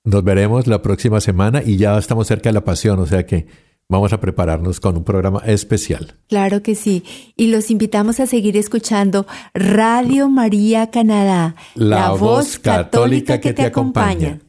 Nos 0.04 0.24
veremos 0.24 0.66
la 0.66 0.80
próxima 0.80 1.20
semana 1.20 1.62
y 1.62 1.76
ya 1.76 1.98
estamos 1.98 2.26
cerca 2.26 2.48
de 2.48 2.54
la 2.54 2.64
pasión, 2.64 2.98
o 2.98 3.06
sea 3.06 3.26
que 3.26 3.46
vamos 3.90 4.12
a 4.12 4.20
prepararnos 4.20 4.80
con 4.80 4.96
un 4.98 5.04
programa 5.04 5.40
especial. 5.46 6.14
Claro 6.28 6.62
que 6.62 6.74
sí. 6.74 7.04
Y 7.36 7.46
los 7.48 7.70
invitamos 7.70 8.20
a 8.20 8.26
seguir 8.26 8.56
escuchando 8.56 9.26
Radio 9.54 10.28
María 10.28 10.90
Canadá, 10.90 11.56
la, 11.74 12.10
voz 12.10 12.58
católica, 12.58 13.40
que, 13.40 13.54
te 13.54 13.64
acompaña. 13.64 14.40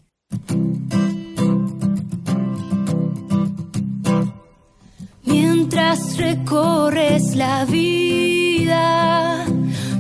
Mientras 5.23 6.17
recorres 6.17 7.35
la 7.35 7.63
vida, 7.65 9.45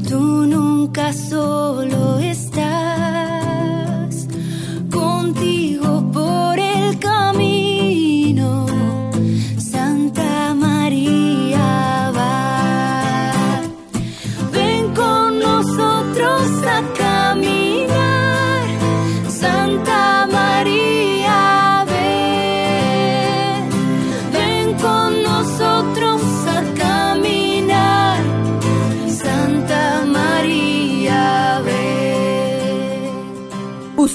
tú 0.07 0.45
nunca 0.47 1.13
solo 1.13 2.19
estás 2.19 3.28